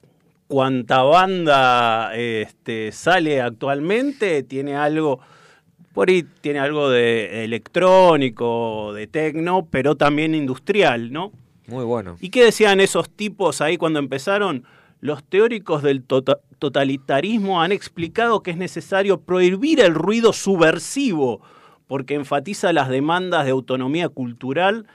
cuanta 0.46 1.02
banda 1.02 2.16
este, 2.16 2.92
sale 2.92 3.42
actualmente, 3.42 4.44
tiene 4.44 4.76
algo, 4.76 5.20
por 5.92 6.10
ahí 6.10 6.24
tiene 6.42 6.60
algo 6.60 6.92
de 6.92 7.44
electrónico, 7.44 8.94
de 8.94 9.08
tecno, 9.08 9.68
pero 9.72 9.96
también 9.96 10.36
industrial, 10.36 11.12
¿no? 11.12 11.32
Muy 11.66 11.86
bueno. 11.86 12.18
¿Y 12.22 12.30
qué 12.30 12.44
decían 12.44 12.82
esos 12.82 13.10
tipos 13.10 13.62
ahí 13.62 13.78
cuando 13.78 13.98
empezaron? 13.98 14.64
Los 15.02 15.24
teóricos 15.24 15.82
del 15.84 16.04
tota- 16.04 16.40
totalitarismo 16.60 17.62
han 17.62 17.72
explicado 17.72 18.42
que 18.44 18.52
es 18.52 18.58
necesario 18.58 19.20
prohibir 19.22 19.80
el 19.82 19.94
ruido 19.96 20.32
subversivo 20.32 21.42
porque 21.88 22.14
enfatiza 22.14 22.72
las 22.72 22.88
demandas 22.88 23.44
de 23.46 23.52
autonomía 23.52 24.08
cultural, 24.10 24.88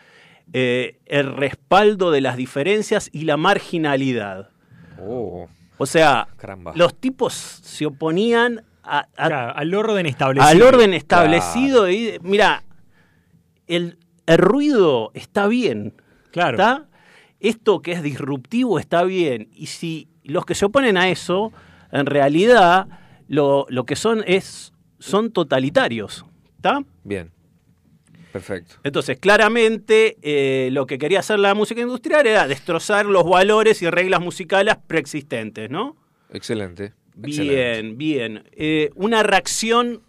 eh, 0.53 0.99
el 1.07 1.35
respaldo 1.37 2.11
de 2.11 2.21
las 2.23 2.37
diferencias 2.37 3.11
y 3.13 3.23
la 3.25 3.37
marginalidad. 3.37 4.51
Oh, 4.99 5.49
O 5.77 5.87
sea, 5.87 6.29
caramba. 6.39 6.73
los 6.75 6.95
tipos 6.95 7.35
se 7.35 7.85
oponían 7.85 8.65
a- 8.83 9.09
a 9.17 9.27
Claro, 9.27 9.53
al 9.57 9.75
orden 9.75 10.07
establecido. 10.07 10.49
al 10.49 10.63
orden 10.63 10.95
establecido 10.95 11.91
y 11.91 12.19
mira, 12.23 12.63
el, 13.67 13.99
el 14.27 14.39
ruido 14.39 15.11
está 15.15 15.49
bien, 15.49 15.95
Claro. 16.31 16.53
¿está? 16.57 16.87
Esto 17.41 17.83
que 17.83 17.93
es 17.93 18.03
disruptivo 18.03 18.79
está 18.79 19.05
bien. 19.05 19.49
Y 19.53 19.67
si 19.67 20.09
los 20.25 20.47
que 20.47 20.55
se 20.55 20.65
oponen 20.65 20.97
a 20.97 21.09
eso, 21.09 21.53
en 21.93 22.07
realidad 22.07 22.89
lo, 23.29 23.67
lo 23.69 23.85
que 23.85 23.97
son 23.97 24.25
es 24.27 24.73
son 24.99 25.31
totalitarios. 25.31 26.25
¿Está? 26.57 26.83
Bien. 27.05 27.31
Perfecto. 28.33 28.77
Entonces, 28.83 29.19
claramente, 29.19 30.19
eh, 30.21 30.69
lo 30.71 30.87
que 30.87 30.99
quería 30.99 31.21
hacer 31.21 31.39
la 31.39 31.55
música 31.55 31.81
industrial 31.81 32.27
era 32.27 32.47
destrozar 32.47 33.07
los 33.07 33.25
valores 33.25 33.81
y 33.81 33.89
reglas 33.89 34.21
musicales 34.21 34.77
preexistentes, 34.87 35.71
¿no? 35.71 35.97
Excelente. 36.31 36.93
Bien, 37.15 37.41
excelente. 37.41 37.97
bien. 37.97 38.45
Eh, 38.53 38.91
una 38.95 39.23
reacción 39.23 40.03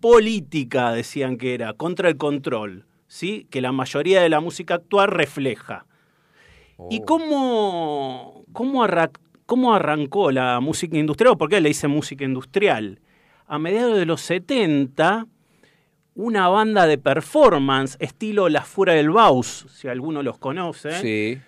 política, 0.00 0.92
decían 0.92 1.38
que 1.38 1.54
era, 1.54 1.72
contra 1.72 2.08
el 2.08 2.16
control, 2.16 2.86
¿sí? 3.08 3.48
Que 3.50 3.60
la 3.60 3.72
mayoría 3.72 4.22
de 4.22 4.28
la 4.28 4.40
música 4.40 4.74
actual 4.74 5.08
refleja. 5.08 5.86
¿Y 6.90 7.00
Oh. 7.00 7.04
cómo, 7.06 8.44
cómo, 8.52 8.84
arra- 8.84 9.10
cómo 9.46 9.74
arrancó 9.74 10.30
la 10.30 10.60
música 10.60 10.96
industrial? 10.98 11.36
¿Por 11.36 11.48
qué 11.48 11.60
le 11.60 11.68
dice 11.68 11.88
música 11.88 12.24
industrial? 12.24 13.00
A 13.46 13.58
mediados 13.58 13.96
de 13.98 14.06
los 14.06 14.20
70, 14.22 15.26
una 16.14 16.48
banda 16.48 16.86
de 16.86 16.98
performance, 16.98 17.96
estilo 18.00 18.48
La 18.48 18.62
Fura 18.62 18.92
del 18.94 19.10
Baus, 19.10 19.66
si 19.70 19.88
alguno 19.88 20.22
los 20.22 20.38
conoce, 20.38 20.92
Sí. 21.00 21.40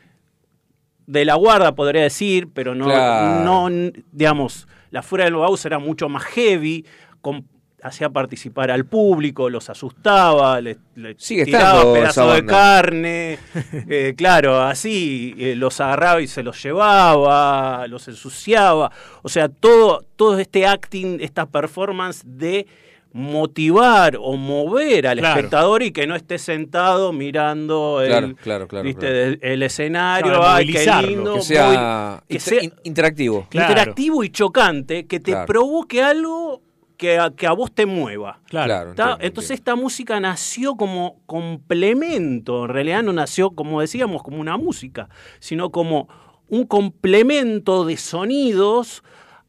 de 1.07 1.25
la 1.25 1.35
guarda 1.35 1.75
podría 1.75 2.03
decir, 2.03 2.49
pero 2.53 2.75
no, 2.75 2.87
Claro. 2.87 3.44
no 3.44 3.68
digamos, 4.12 4.66
la 4.90 5.03
fuera 5.03 5.25
del 5.27 5.35
Baus 5.35 5.64
era 5.66 5.79
mucho 5.79 6.09
más 6.09 6.25
heavy, 6.25 6.87
con- 7.20 7.47
hacía 7.85 8.09
participar 8.09 8.70
al 8.70 8.87
público, 8.87 9.51
los 9.51 9.68
asustaba, 9.68 10.59
le, 10.61 10.79
le 10.97 11.14
Sigue 11.18 11.44
tiraba 11.44 11.92
pedazos 11.92 12.35
de 12.35 12.47
carne, 12.47 13.38
eh, 13.88 14.14
claro, 14.16 14.61
así 14.62 15.35
eh, 15.38 15.55
los 15.55 15.79
agarraba 15.81 16.20
y 16.23 16.27
se 16.27 16.42
los 16.42 16.61
llevaba, 16.62 17.87
los 17.87 18.09
ensuciaba, 18.09 18.90
o 19.23 19.29
sea, 19.29 19.49
todo, 19.51 20.03
todo 20.16 20.38
este 20.38 20.66
acting, 20.66 21.18
esta 21.20 21.44
performance 21.47 22.23
de 22.25 22.66
motivar 23.12 24.16
o 24.20 24.37
mover 24.37 25.07
al 25.07 25.18
Claro. 25.18 25.37
espectador 25.37 25.83
y 25.85 25.92
que 25.92 26.07
no 26.07 26.16
esté 26.16 26.37
sentado 26.38 27.12
mirando 27.12 28.01
el, 28.03 28.09
Claro, 28.09 28.35
claro, 28.42 28.68
claro, 28.68 28.85
¿viste? 28.85 29.01
claro. 29.07 29.14
el- 29.16 29.38
el 29.40 29.62
escenario, 29.62 30.42
ay, 30.44 30.66
qué 30.73 30.90
lindo, 31.07 31.35
Que 31.35 31.40
sea, 31.42 31.66
muy- 31.66 32.20
que 32.27 32.35
inter- 32.35 32.40
sea 32.40 32.62
in- 32.64 32.75
interactivo. 32.83 33.47
Interactivo 33.53 34.25
y 34.25 34.31
chocante, 34.31 35.07
que 35.07 35.20
te 35.20 35.37
provoque 35.47 36.03
algo 36.03 36.61
que 36.97 37.19
a, 37.19 37.31
que 37.31 37.47
a 37.47 37.53
vos 37.53 37.73
te 37.75 37.87
mueva. 37.87 38.41
Claro. 38.49 38.67
Claro. 38.69 38.91
¿Está? 38.91 39.03
entiendo, 39.03 39.27
Entonces 39.27 39.51
entiendo. 39.53 39.71
esta 39.73 39.83
música 39.83 40.21
nació 40.21 40.77
como 40.77 41.21
complemento, 41.27 42.65
en 42.65 42.71
realidad 42.71 43.03
no 43.03 43.13
nació, 43.13 43.51
como 43.51 43.81
decíamos, 43.81 44.23
como 44.23 44.41
una 44.41 44.57
música, 44.57 45.09
sino 45.41 45.71
como 45.71 46.09
un 46.49 46.67
complemento 46.67 47.85
de 47.85 47.97
sonidos 47.97 49.03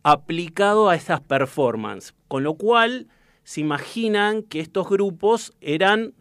aplicado 0.03 0.89
a 0.89 0.95
estas 0.95 1.21
performances, 1.21 2.15
con 2.27 2.43
lo 2.43 2.55
cual 2.55 3.07
se 3.43 3.61
imaginan 3.61 4.43
que 4.43 4.59
estos 4.59 4.87
grupos 4.89 5.53
eran 5.61 6.13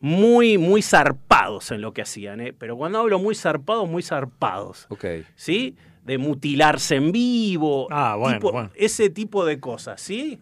muy, 0.00 0.58
muy 0.58 0.82
zarpados 0.82 1.70
en 1.70 1.80
lo 1.80 1.92
que 1.92 2.02
hacían, 2.02 2.40
¿eh? 2.40 2.52
pero 2.52 2.76
cuando 2.76 2.98
hablo 3.00 3.18
muy 3.18 3.34
zarpados, 3.34 3.88
muy 3.88 4.02
zarpados. 4.02 4.86
Ok. 4.90 5.04
¿sí? 5.34 5.76
De 6.04 6.18
mutilarse 6.18 6.96
en 6.96 7.10
vivo. 7.12 7.86
Ah, 7.90 8.16
bueno, 8.18 8.38
tipo- 8.38 8.52
bueno. 8.52 8.70
Ese 8.74 9.10
tipo 9.10 9.44
de 9.44 9.58
cosas, 9.60 10.00
¿sí? 10.00 10.38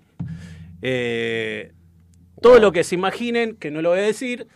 Eh, 0.82 1.72
Todo 2.42 2.54
Wow. 2.54 2.62
lo 2.62 2.72
que 2.72 2.84
se 2.84 2.94
imaginen, 2.94 3.56
que 3.56 3.70
no 3.70 3.80
lo 3.82 3.90
voy 3.90 4.00
a 4.00 4.02
decir, 4.02 4.46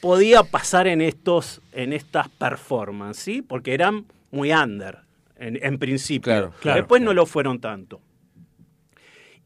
podía 0.00 0.42
pasar 0.42 0.86
en, 0.86 1.00
estos, 1.02 1.60
en 1.72 1.92
estas 1.92 2.28
performances, 2.30 3.22
¿sí? 3.22 3.42
Porque 3.42 3.74
eran 3.74 4.06
muy 4.30 4.52
under, 4.52 5.00
en, 5.36 5.58
en 5.62 5.78
principio. 5.78 6.22
Claro, 6.32 6.52
claro, 6.60 6.78
Después 6.78 7.02
no 7.02 7.12
lo 7.12 7.26
fueron 7.26 7.60
tanto. 7.60 8.00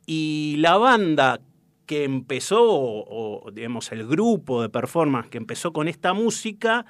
Y 0.07 0.57
la 0.59 0.77
banda 0.77 1.41
que 1.87 2.05
empezó, 2.05 2.63
o, 2.63 3.45
o, 3.47 3.51
digamos 3.51 3.91
el 3.93 4.07
grupo 4.07 4.63
de 4.63 4.69
performance 4.69 5.29
que 5.29 5.39
empezó 5.39 5.73
con 5.73 5.89
esta 5.89 6.13
música, 6.15 6.87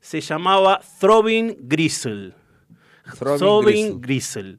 se 0.00 0.20
llamaba 0.20 0.80
Throbbing 1.00 1.56
Gristle. 1.60 2.34
Throbbing 3.18 3.38
Throbbing 3.38 4.00
Gristle. 4.00 4.42
Gristle. 4.42 4.58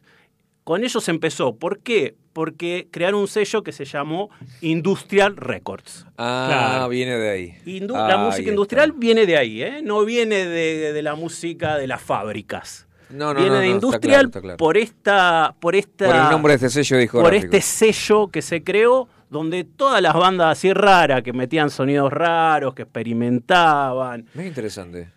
con 0.63 0.83
ellos 0.83 1.07
empezó. 1.09 1.55
¿Por 1.55 1.79
qué? 1.79 2.15
Porque 2.37 2.87
crearon 2.91 3.21
un 3.21 3.27
sello 3.27 3.63
que 3.63 3.71
se 3.71 3.83
llamó 3.83 4.29
Industrial 4.61 5.35
Records. 5.35 6.05
Ah, 6.19 6.45
Claro. 6.47 6.89
viene 6.89 7.17
de 7.17 7.29
ahí. 7.31 7.57
Indu- 7.65 7.95
Ah, 7.95 8.07
la 8.07 8.13
ahí 8.13 8.19
música 8.25 8.41
está. 8.41 8.51
industrial 8.51 8.91
viene 8.95 9.25
de 9.25 9.37
ahí, 9.37 9.63
¿eh? 9.63 9.81
no 9.83 10.05
viene 10.05 10.45
de, 10.45 10.93
de 10.93 11.01
la 11.01 11.15
música 11.15 11.77
de 11.77 11.87
las 11.87 11.99
fábricas. 11.99 12.87
No, 13.09 13.33
no, 13.33 13.39
viene 13.39 13.49
no, 13.49 13.55
de 13.55 13.59
no, 13.61 13.63
está 13.73 13.75
industrial 13.87 14.15
claro, 14.19 14.27
está 14.27 14.41
claro. 14.41 14.57
por 14.57 14.77
esta, 14.77 15.55
por 15.59 15.75
esta, 15.75 16.05
Por 16.05 16.15
el 16.15 16.29
nombre 16.29 16.51
de 16.55 16.67
este 16.67 16.69
sello 16.83 16.95
por 16.97 17.01
discográfico. 17.01 17.45
este 17.57 17.61
sello 17.61 18.27
que 18.27 18.43
se 18.43 18.63
creó, 18.63 19.09
donde 19.31 19.63
todas 19.63 19.99
las 20.03 20.13
bandas 20.13 20.59
así 20.59 20.71
raras 20.73 21.23
que 21.23 21.33
metían 21.33 21.71
sonidos 21.71 22.13
raros, 22.13 22.75
que 22.75 22.83
experimentaban, 22.83 24.27
Muy 24.35 24.45
interesante. 24.45 25.09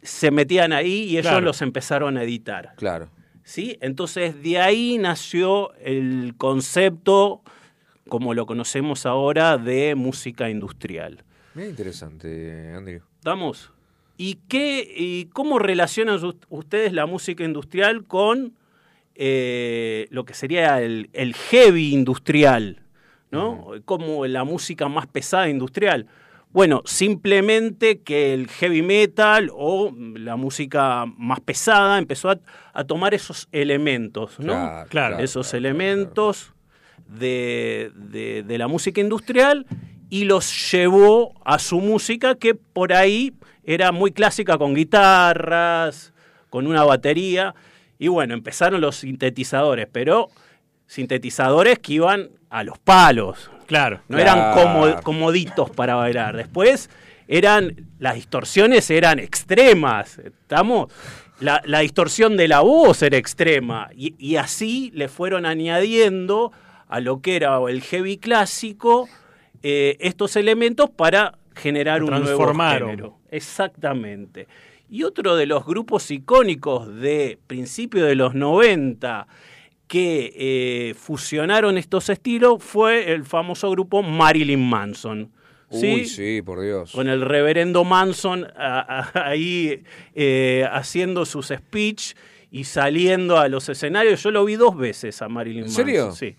se 0.00 0.30
metían 0.30 0.72
ahí 0.72 1.06
y 1.06 1.18
ellos 1.18 1.22
Claro. 1.32 1.40
los 1.40 1.60
empezaron 1.60 2.16
a 2.18 2.22
editar. 2.22 2.74
Claro. 2.76 3.08
¿Sí? 3.48 3.78
Entonces 3.80 4.42
de 4.42 4.58
ahí 4.60 4.98
nació 4.98 5.72
el 5.76 6.34
concepto, 6.36 7.40
como 8.08 8.34
lo 8.34 8.44
conocemos 8.46 9.06
ahora, 9.06 9.56
de 9.56 9.94
música 9.94 10.50
industrial. 10.50 11.24
Muy 11.54 11.64
interesante, 11.64 12.72
Andrew. 12.74 13.00
¿Estamos? 13.18 13.72
¿Y, 14.16 14.38
qué, 14.48 14.86
y 14.96 15.26
cómo 15.32 15.58
relacionan 15.58 16.18
ust- 16.20 16.44
ustedes 16.50 16.92
la 16.92 17.06
música 17.06 17.44
industrial 17.44 18.04
con 18.04 18.52
eh, 19.14 20.06
lo 20.10 20.24
que 20.24 20.34
sería 20.34 20.80
el, 20.82 21.08
el 21.12 21.34
heavy 21.34 21.92
industrial? 21.94 22.82
¿no? 23.30 23.72
Como 23.84 24.26
la 24.26 24.44
música 24.44 24.88
más 24.88 25.06
pesada 25.06 25.48
industrial. 25.48 26.06
Bueno, 26.50 26.82
simplemente 26.86 28.00
que 28.00 28.32
el 28.34 28.48
heavy 28.48 28.82
metal 28.82 29.50
o 29.52 29.92
la 30.14 30.36
música 30.36 31.04
más 31.16 31.40
pesada 31.40 31.98
empezó 31.98 32.30
a, 32.30 32.40
a 32.72 32.84
tomar 32.84 33.12
esos 33.14 33.48
elementos, 33.52 34.38
¿no? 34.40 34.52
Claro, 34.54 34.88
Claro. 34.88 35.18
esos 35.18 35.48
claro, 35.50 35.58
elementos 35.58 36.52
De, 37.06 37.90
de- 37.94 38.42
de 38.42 38.58
la 38.58 38.66
música 38.68 39.00
industrial 39.00 39.66
y 40.10 40.24
los 40.24 40.70
llevó 40.72 41.32
a 41.44 41.58
su 41.58 41.80
música 41.80 42.34
que 42.34 42.54
por 42.54 42.92
ahí 42.92 43.32
era 43.64 43.92
muy 43.92 44.10
clásica 44.12 44.58
con 44.58 44.74
guitarras, 44.74 46.12
con 46.50 46.66
una 46.66 46.84
batería. 46.84 47.54
Y 47.98 48.08
bueno, 48.08 48.34
empezaron 48.34 48.80
los 48.80 48.96
sintetizadores, 48.96 49.86
pero 49.90 50.28
sintetizadores 50.86 51.78
que 51.78 51.94
iban 51.94 52.30
a 52.50 52.62
los 52.64 52.78
palos. 52.78 53.50
Claro. 53.68 54.00
No 54.08 54.18
eran 54.18 54.54
como- 54.54 55.00
comoditos 55.02 55.70
para 55.70 55.94
bailar. 55.94 56.36
Después 56.36 56.90
eran, 57.28 57.86
las 58.00 58.16
distorsiones 58.16 58.90
eran 58.90 59.20
extremas. 59.20 60.18
¿Estamos? 60.18 60.92
La, 61.38 61.62
la 61.66 61.78
distorsión 61.80 62.36
de 62.36 62.48
la 62.48 62.60
voz 62.60 63.00
era 63.02 63.16
extrema. 63.16 63.90
Y, 63.94 64.16
y 64.18 64.34
así 64.36 64.90
le 64.94 65.06
fueron 65.08 65.46
añadiendo 65.46 66.50
a 66.88 66.98
lo 67.00 67.20
que 67.20 67.36
era 67.36 67.58
el 67.68 67.82
heavy 67.82 68.16
clásico 68.18 69.08
eh, 69.62 69.96
estos 70.00 70.34
elementos 70.36 70.88
para 70.90 71.36
generar 71.54 72.02
un 72.02 72.10
nuevo 72.10 72.24
transformaron. 72.24 72.90
género. 72.90 73.18
Exactamente. 73.30 74.48
Y 74.88 75.02
otro 75.02 75.36
de 75.36 75.44
los 75.44 75.66
grupos 75.66 76.10
icónicos 76.10 76.88
de 77.00 77.38
principios 77.46 78.08
de 78.08 78.14
los 78.14 78.34
90 78.34 79.26
que 79.88 80.32
eh, 80.36 80.94
fusionaron 80.94 81.78
estos 81.78 82.08
estilos 82.10 82.62
fue 82.62 83.12
el 83.12 83.24
famoso 83.24 83.70
grupo 83.70 84.02
Marilyn 84.02 84.60
Manson. 84.68 85.32
Uy, 85.70 86.04
sí, 86.06 86.40
por 86.42 86.60
Dios. 86.62 86.92
Con 86.92 87.08
el 87.08 87.20
reverendo 87.22 87.84
Manson 87.84 88.46
a- 88.56 89.10
a- 89.14 89.28
ahí 89.28 89.82
eh, 90.14 90.64
haciendo 90.70 91.24
sus 91.26 91.48
speech 91.48 92.14
y 92.50 92.64
saliendo 92.64 93.38
a 93.38 93.48
los 93.48 93.68
escenarios. 93.68 94.22
Yo 94.22 94.30
lo 94.30 94.44
vi 94.44 94.56
dos 94.56 94.76
veces 94.76 95.20
a 95.20 95.28
Marilyn 95.28 95.64
¿En 95.64 95.64
Manson. 95.66 95.84
serio? 95.84 96.12
Sí. 96.12 96.36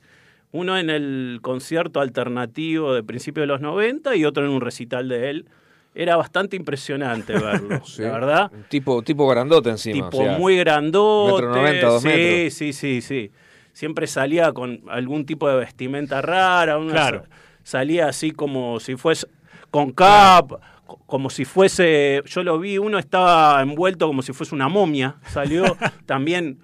Uno 0.52 0.78
en 0.80 0.90
el 0.90 1.40
concierto 1.44 2.00
alternativo 2.02 2.94
de 2.96 3.04
principios 3.04 3.44
de 3.44 3.48
los 3.48 3.62
90 3.62 4.16
y 4.16 4.26
otro 4.26 4.44
en 4.46 4.50
un 4.52 4.62
recital 4.62 5.08
de 5.10 5.30
él. 5.30 5.46
Era 5.96 6.16
bastante 6.16 6.56
impresionante 6.56 7.34
verlo, 7.34 7.82
Sí. 7.86 8.04
la 8.04 8.12
verdad. 8.12 8.52
Un 8.54 8.64
tipo, 8.64 9.02
tipo 9.02 9.28
grandote 9.28 9.70
encima. 9.70 10.10
Tipo 10.10 10.18
o 10.20 10.24
sea, 10.24 10.38
muy 10.38 10.58
grandote. 10.58 11.42
metro 11.46 11.56
noventa, 11.62 11.88
dos 11.88 12.02
sí, 12.04 12.08
metros. 12.08 12.54
sí, 12.54 12.74
sí, 12.74 13.02
sí. 13.02 13.32
Siempre 13.74 14.08
salía 14.08 14.52
con 14.54 14.82
algún 14.90 15.26
tipo 15.26 15.48
de 15.50 15.56
vestimenta 15.58 16.22
rara. 16.22 16.78
una 16.78 16.92
Claro. 16.94 17.24
sa- 17.24 17.30
Salía 17.64 18.08
así 18.08 18.32
como 18.32 18.80
si 18.80 18.96
fuese 18.96 19.28
con 19.70 19.92
cap, 19.92 20.54
co- 20.86 21.00
como 21.06 21.30
si 21.30 21.44
fuese. 21.46 22.24
Yo 22.26 22.44
lo 22.44 22.58
vi, 22.60 22.78
uno 22.78 22.98
estaba 22.98 23.62
envuelto 23.62 24.08
como 24.08 24.22
si 24.22 24.32
fuese 24.34 24.56
una 24.56 24.68
momia. 24.70 25.18
Salió 25.28 25.64
también 26.06 26.60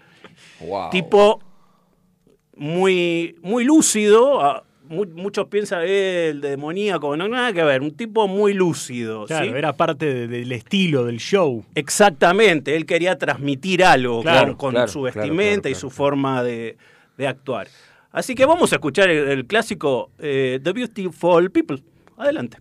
wow. 0.61 0.89
tipo 0.89 1.41
muy, 2.55 3.35
muy 3.41 3.63
lúcido. 3.65 4.64
Mu- 4.89 5.05
muchos 5.13 5.47
piensan 5.47 5.81
eh, 5.85 6.29
el 6.31 6.41
demoníaco, 6.41 7.15
no 7.17 7.27
nada 7.27 7.51
que 7.53 7.63
ver, 7.63 7.81
un 7.81 7.91
tipo 7.91 8.27
muy 8.27 8.53
lúcido. 8.53 9.25
Claro, 9.25 9.45
¿sí? 9.45 9.51
era 9.55 9.73
parte 9.73 10.05
de- 10.13 10.27
del 10.27 10.51
estilo, 10.51 11.05
del 11.05 11.17
show. 11.19 11.63
Exactamente, 11.75 12.75
él 12.75 12.85
quería 12.85 13.17
transmitir 13.17 13.83
algo 13.83 14.21
Claro, 14.21 14.47
con, 14.49 14.55
con 14.57 14.71
claro, 14.73 14.87
su 14.87 15.01
claro, 15.01 15.15
vestimenta 15.19 15.61
claro, 15.63 15.77
y 15.77 15.79
su 15.79 15.89
forma 15.89 16.43
de, 16.43 16.77
de 17.17 17.27
actuar. 17.27 17.67
Así 18.11 18.33
que 18.35 18.45
vamos 18.45 18.71
a 18.71 18.75
escuchar 18.75 19.09
el, 19.09 19.27
el 19.29 19.45
clásico 19.45 20.11
eh, 20.19 20.59
The 20.63 20.71
Beautiful 20.71 21.51
People. 21.51 21.83
Adelante. 22.17 22.57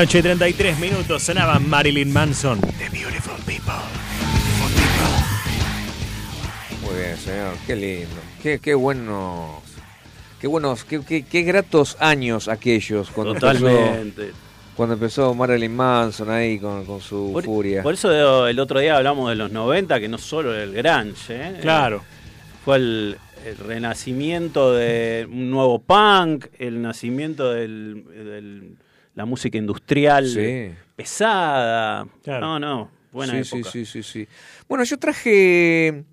La 0.00 0.04
noche, 0.06 0.22
33 0.22 0.78
minutos, 0.78 1.22
sonaba 1.22 1.58
Marilyn 1.58 2.10
Manson. 2.10 2.58
The 2.58 2.88
Beautiful 2.88 3.34
People. 3.44 3.74
Muy 6.82 6.94
bien, 6.98 7.16
señor. 7.18 7.54
Qué 7.66 7.76
lindo. 7.76 8.16
Qué, 8.42 8.58
qué 8.60 8.72
buenos. 8.72 9.60
Qué 10.40 10.46
buenos, 10.46 10.84
qué, 10.84 11.02
qué, 11.06 11.22
qué 11.24 11.42
gratos 11.42 11.98
años 12.00 12.48
aquellos 12.48 13.10
cuando 13.10 13.34
Totalmente. 13.34 14.00
empezó, 14.00 14.38
cuando 14.74 14.94
empezó 14.94 15.34
Marilyn 15.34 15.76
Manson 15.76 16.30
ahí 16.30 16.58
con, 16.58 16.86
con 16.86 17.02
su 17.02 17.28
Por, 17.34 17.44
furia. 17.44 17.82
por 17.82 17.92
eso 17.92 18.46
el 18.46 18.58
otro 18.58 18.80
día 18.80 18.96
hablamos 18.96 19.28
de 19.28 19.36
los 19.36 19.52
90, 19.52 20.00
que 20.00 20.08
no 20.08 20.16
solo 20.16 20.54
el 20.56 20.72
grunge, 20.72 21.28
¿eh? 21.28 21.58
Claro. 21.60 22.02
Fue 22.64 22.76
el, 22.76 23.18
el 23.44 23.58
renacimiento 23.58 24.72
de 24.72 25.28
un 25.30 25.50
nuevo 25.50 25.78
punk, 25.78 26.46
el 26.58 26.80
nacimiento 26.80 27.52
de 27.52 27.66
la 29.20 29.26
música 29.26 29.58
industrial 29.58 30.26
Sí. 30.26 30.70
pesada. 30.96 32.06
Claro. 32.22 32.46
No, 32.46 32.58
no, 32.58 32.90
buena 33.12 33.34
sí, 33.44 33.56
época. 33.56 33.70
sí, 33.70 33.84
sí, 33.84 34.02
sí, 34.02 34.12
sí. 34.24 34.28
Bueno, 34.66 34.82
yo 34.84 34.98
traje 34.98 36.04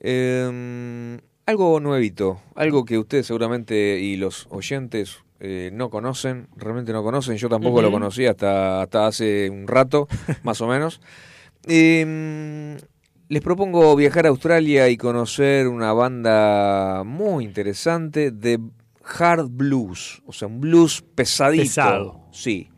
eh, 0.00 1.18
algo 1.46 1.80
nuevito, 1.80 2.40
algo 2.54 2.84
que 2.84 2.98
ustedes 2.98 3.26
seguramente 3.26 3.98
y 3.98 4.16
los 4.16 4.46
oyentes 4.50 5.18
eh, 5.40 5.70
no 5.72 5.90
conocen, 5.90 6.46
realmente 6.56 6.92
no 6.92 7.02
conocen, 7.02 7.36
yo 7.36 7.48
tampoco 7.48 7.82
lo 7.82 7.88
Ujú. 7.88 7.96
conocía 7.96 8.30
hasta, 8.30 8.82
hasta 8.82 9.08
hace 9.08 9.50
un 9.50 9.66
rato, 9.66 10.06
más 10.44 10.60
o 10.60 10.68
menos. 10.68 11.00
Eh, 11.66 12.76
les 13.28 13.42
propongo 13.42 13.96
viajar 13.96 14.26
a 14.26 14.28
Australia 14.28 14.88
y 14.88 14.96
conocer 14.96 15.66
una 15.66 15.92
banda 15.92 17.02
muy 17.04 17.44
interesante 17.44 18.30
de 18.30 18.60
hard 19.04 19.48
blues, 19.50 20.22
o 20.26 20.32
sea, 20.32 20.48
un 20.48 20.60
blues 20.60 21.02
pesadito. 21.14 21.62
Pesado. 21.62 22.20
Sí. 22.32 22.68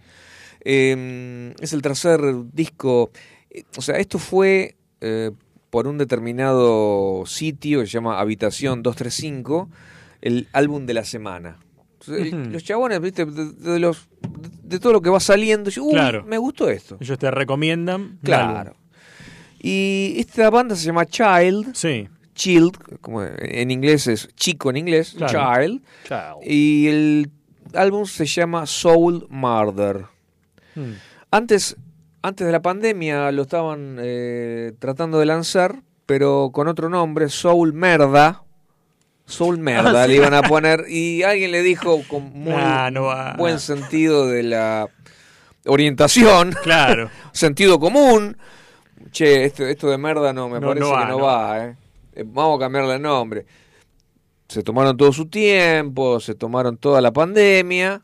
Eh, 0.65 1.55
es 1.61 1.73
el 1.73 1.83
tercer 1.83 2.21
disco. 2.53 3.11
eh, 3.51 3.65
O 3.77 3.83
sea, 3.83 3.97
esto 3.99 4.19
fue 4.19 4.77
eh, 5.01 5.33
por 5.71 5.87
un 5.87 5.99
determinado 5.99 7.25
sitio 7.27 7.81
que 7.81 7.87
se 7.87 7.93
llama 7.93 8.21
Habitación 8.21 8.83
235, 8.83 9.69
el 10.21 10.49
álbum 10.53 10.87
de 10.87 10.95
la 10.95 11.05
semana. 11.05 11.59
Entonces, 12.01 12.33
el- 12.33 12.41
Ujú. 12.43 12.51
Los 12.51 12.65
chabones, 12.65 13.01
viste, 13.01 13.25
de, 13.27 13.53
de 13.53 13.79
los, 13.81 14.09
de 14.63 14.79
todo 14.79 14.93
lo 14.93 15.03
que 15.03 15.11
va 15.11 15.19
saliendo, 15.21 15.71
yo, 15.71 15.85
uy, 15.85 15.93
Claro. 15.95 16.25
me 16.25 16.39
gustó 16.39 16.69
esto. 16.69 16.97
Ellos 17.01 17.19
te 17.19 17.31
recomiendan. 17.31 18.19
Claro. 18.23 18.77
Y 19.61 20.15
esta 20.19 20.51
banda 20.51 20.75
se 20.77 20.85
llama 20.87 21.07
Child, 21.07 21.75
Sí. 21.75 22.09
Child, 22.35 22.99
como 23.01 23.23
en 23.23 23.71
inglés 23.71 24.07
es 24.07 24.29
chico 24.35 24.71
en 24.71 24.77
inglés, 24.79 25.15
Claro. 25.17 25.61
Child. 25.63 25.83
Chao. 26.05 26.41
Y 26.45 26.89
el 26.89 27.31
álbum 27.75 28.07
se 28.07 28.25
llama 28.27 28.67
Soul 28.67 29.27
Murder. 29.29 30.07
Mm. 30.75 30.93
Antes, 31.31 31.77
antes 32.23 32.47
de 32.47 32.53
la 32.53 32.63
pandemia 32.63 33.31
lo 33.33 33.43
estaban 33.43 33.99
eh, 34.01 34.73
tratando 34.79 35.19
de 35.19 35.27
lanzar, 35.27 35.83
pero 36.07 36.51
con 36.53 36.69
otro 36.69 36.89
nombre, 36.89 37.29
Soul 37.29 37.73
Merda. 37.73 38.43
Soul 39.27 39.59
Merda 39.59 40.03
Ah, 40.03 40.07
le 40.07 40.15
sí. 40.15 40.19
iban 40.21 40.35
a 40.35 40.43
poner. 40.43 40.85
Y 40.89 41.23
alguien 41.23 41.53
le 41.53 41.63
dijo 41.63 42.03
con 42.09 42.25
muy 42.35 42.53
Nah, 42.53 42.91
no 42.91 43.05
va. 43.05 43.35
buen 43.39 43.59
sentido 43.61 44.27
de 44.27 44.43
la 44.43 44.89
orientación, 45.67 46.53
Claro. 46.63 47.11
sentido 47.33 47.79
común. 47.79 48.37
Che, 49.11 49.45
esto, 49.45 49.65
esto 49.67 49.91
de 49.91 49.99
merda 49.99 50.33
no, 50.33 50.49
me 50.49 50.59
No, 50.61 50.69
parece 50.69 50.87
no 50.87 50.93
va, 50.93 51.01
que 51.01 51.05
no, 51.13 51.19
no 51.19 51.25
va, 51.25 51.65
eh. 51.67 51.77
Eh, 52.15 52.25
Vamos 52.27 52.57
a 52.57 52.61
cambiarle 52.61 52.97
el 52.97 53.03
nombre. 53.03 53.47
Se 54.49 54.63
tomaron 54.63 54.97
todo 54.97 55.13
su 55.13 55.27
tiempo, 55.27 56.21
se 56.21 56.35
tomaron 56.35 56.77
toda 56.77 57.01
la 57.01 57.13
pandemia. 57.13 58.03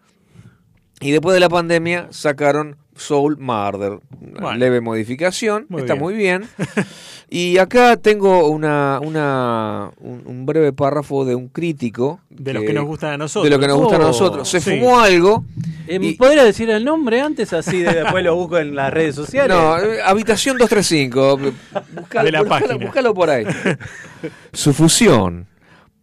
Y 1.01 1.11
después 1.13 1.35
de 1.35 1.41
la 1.41 1.49
pandemia 1.49 2.09
sacaron 2.11 2.77
Soul 2.99 3.39
Murder. 3.39 4.01
Una 4.21 4.41
Bueno. 4.41 4.59
leve 4.59 4.81
modificación, 4.81 5.67
Muy 5.69 5.81
está 5.83 5.95
bien. 5.95 6.03
muy 6.05 6.15
bien. 6.15 6.45
y 7.31 7.59
acá 7.59 7.97
tengo 7.97 8.49
una, 8.49 9.01
una, 9.03 9.91
un, 10.01 10.23
un 10.27 10.45
breve 10.47 10.73
párrafo 10.73 11.25
de 11.25 11.35
un 11.35 11.49
crítico. 11.49 12.21
De 12.31 12.53
los 12.53 12.65
que 12.65 12.73
nos 12.73 12.85
gustan 12.85 13.13
a 13.13 13.17
nosotros. 13.19 13.45
De 13.45 13.51
lo 13.57 13.61
que 13.61 13.69
nos 13.69 13.79
gustan 13.79 14.01
a 14.03 14.05
Oh, 14.05 14.09
nosotros. 14.09 14.49
Se 14.49 14.61
sí. 14.61 14.71
fumó 14.79 14.99
algo. 15.01 15.45
Eh, 15.87 15.99
y- 16.01 16.15
¿Podría 16.15 16.45
decir 16.45 16.69
el 16.71 16.85
nombre 16.85 17.21
antes? 17.21 17.53
Así 17.53 17.79
de- 17.81 17.95
después 17.95 18.23
lo 18.25 18.35
busco 18.37 18.59
en 18.59 18.75
las 18.75 18.93
redes 18.93 19.15
sociales. 19.15 19.57
No, 19.57 19.79
eh, 19.79 20.03
habitación 20.05 20.59
235. 20.59 21.39
Buscalo, 21.95 22.25
De 22.27 22.33
la 22.33 22.43
buscalo- 22.43 22.49
página. 22.49 22.85
buscalo 22.85 23.15
por 23.15 23.31
ahí. 23.31 23.47
Su 24.53 24.73
fusión 24.75 25.47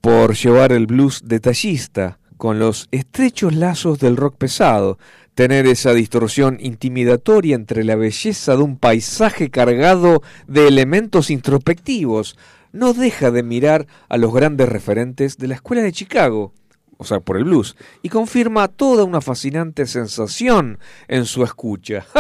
por 0.01 0.35
llevar 0.35 0.71
el 0.71 0.85
blues 0.87 1.21
detallista 1.25 2.19
con 2.37 2.59
los 2.59 2.87
estrechos 2.91 3.53
lazos 3.55 3.99
del 3.99 4.17
rock 4.17 4.35
pesado, 4.37 4.97
tener 5.35 5.67
esa 5.67 5.93
distorsión 5.93 6.57
intimidatoria 6.61 7.55
entre 7.55 7.83
la 7.83 7.95
belleza 7.95 8.55
de 8.55 8.63
un 8.63 8.77
paisaje 8.77 9.51
cargado 9.51 10.23
de 10.47 10.67
elementos 10.67 11.29
introspectivos, 11.29 12.37
no 12.71 12.93
deja 12.93 13.31
de 13.31 13.43
mirar 13.43 13.85
a 14.09 14.17
los 14.17 14.33
grandes 14.33 14.67
referentes 14.69 15.37
de 15.37 15.47
la 15.47 15.55
escuela 15.55 15.83
de 15.83 15.91
Chicago, 15.91 16.53
o 16.97 17.03
sea, 17.03 17.19
por 17.19 17.37
el 17.37 17.43
blues, 17.43 17.75
y 18.01 18.09
confirma 18.09 18.69
toda 18.69 19.03
una 19.03 19.21
fascinante 19.21 19.85
sensación 19.85 20.79
en 21.07 21.25
su 21.25 21.43
escucha. 21.43 22.05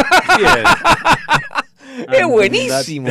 Es 2.11 2.27
buenísimo. 2.27 3.07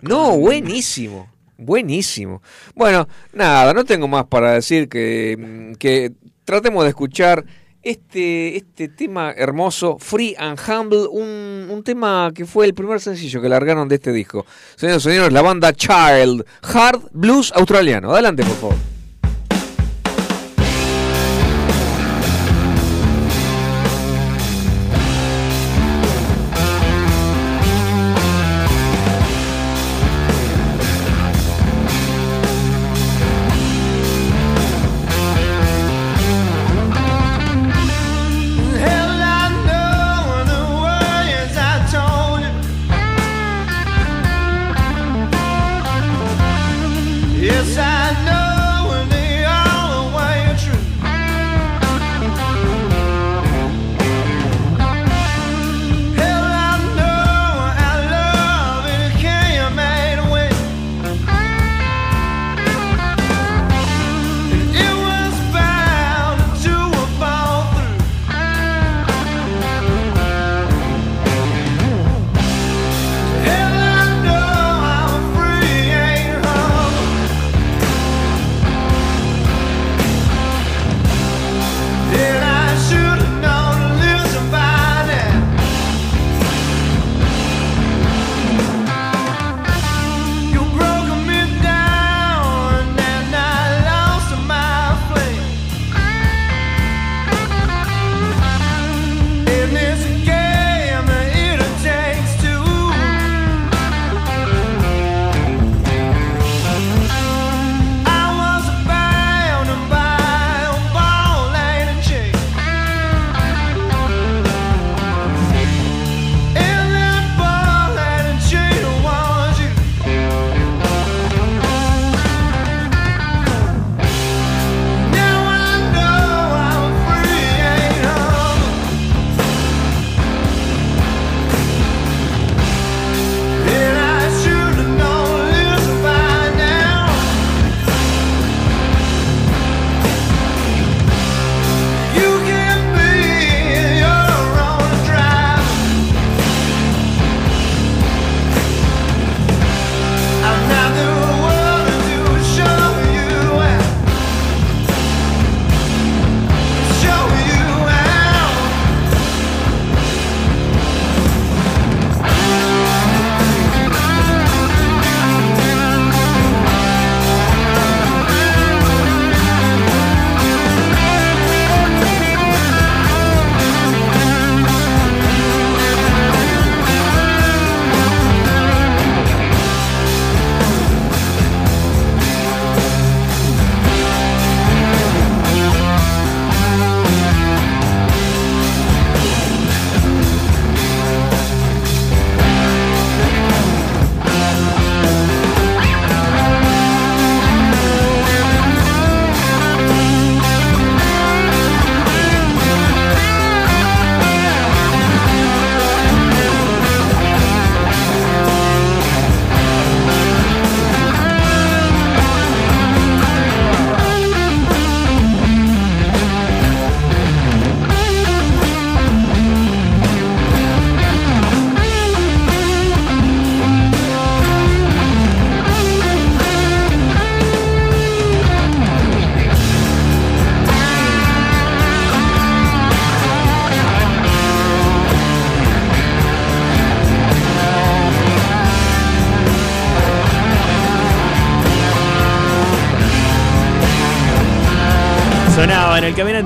No, 0.00 0.38
buenísimo. 0.38 1.28
Buenísimo. 1.58 2.40
Bueno, 2.74 3.06
nada, 3.34 3.74
no 3.74 3.84
tengo 3.84 4.08
más 4.08 4.24
para 4.26 4.52
decir 4.52 4.88
que, 4.88 5.36
mm, 5.38 5.74
que 5.74 6.12
tratemos 6.44 6.84
de 6.84 6.88
escuchar 6.88 7.44
este, 7.82 8.56
este 8.56 8.88
tema 8.88 9.32
hermoso, 9.36 9.98
Free 9.98 10.34
and 10.38 10.58
Humble, 10.58 11.06
un, 11.10 11.68
un 11.70 11.82
tema 11.82 12.30
que 12.34 12.44
fue 12.44 12.66
el 12.66 12.74
primer 12.74 13.00
sencillo 13.00 13.40
que 13.40 13.48
largaron 13.48 13.88
de 13.88 13.96
este 13.96 14.12
disco. 14.12 14.44
Señores 14.76 15.04
y 15.06 15.10
señores, 15.10 15.32
la 15.32 15.42
banda 15.42 15.72
Child, 15.72 16.44
Hard 16.62 17.08
Blues 17.12 17.52
australiano. 17.54 18.12
Adelante, 18.12 18.44
por 18.44 18.56
favor. 18.56 18.97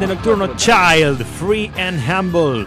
Nocturno 0.07 0.57
Child, 0.57 1.24
Free 1.24 1.70
and 1.78 2.00
Humble. 2.09 2.66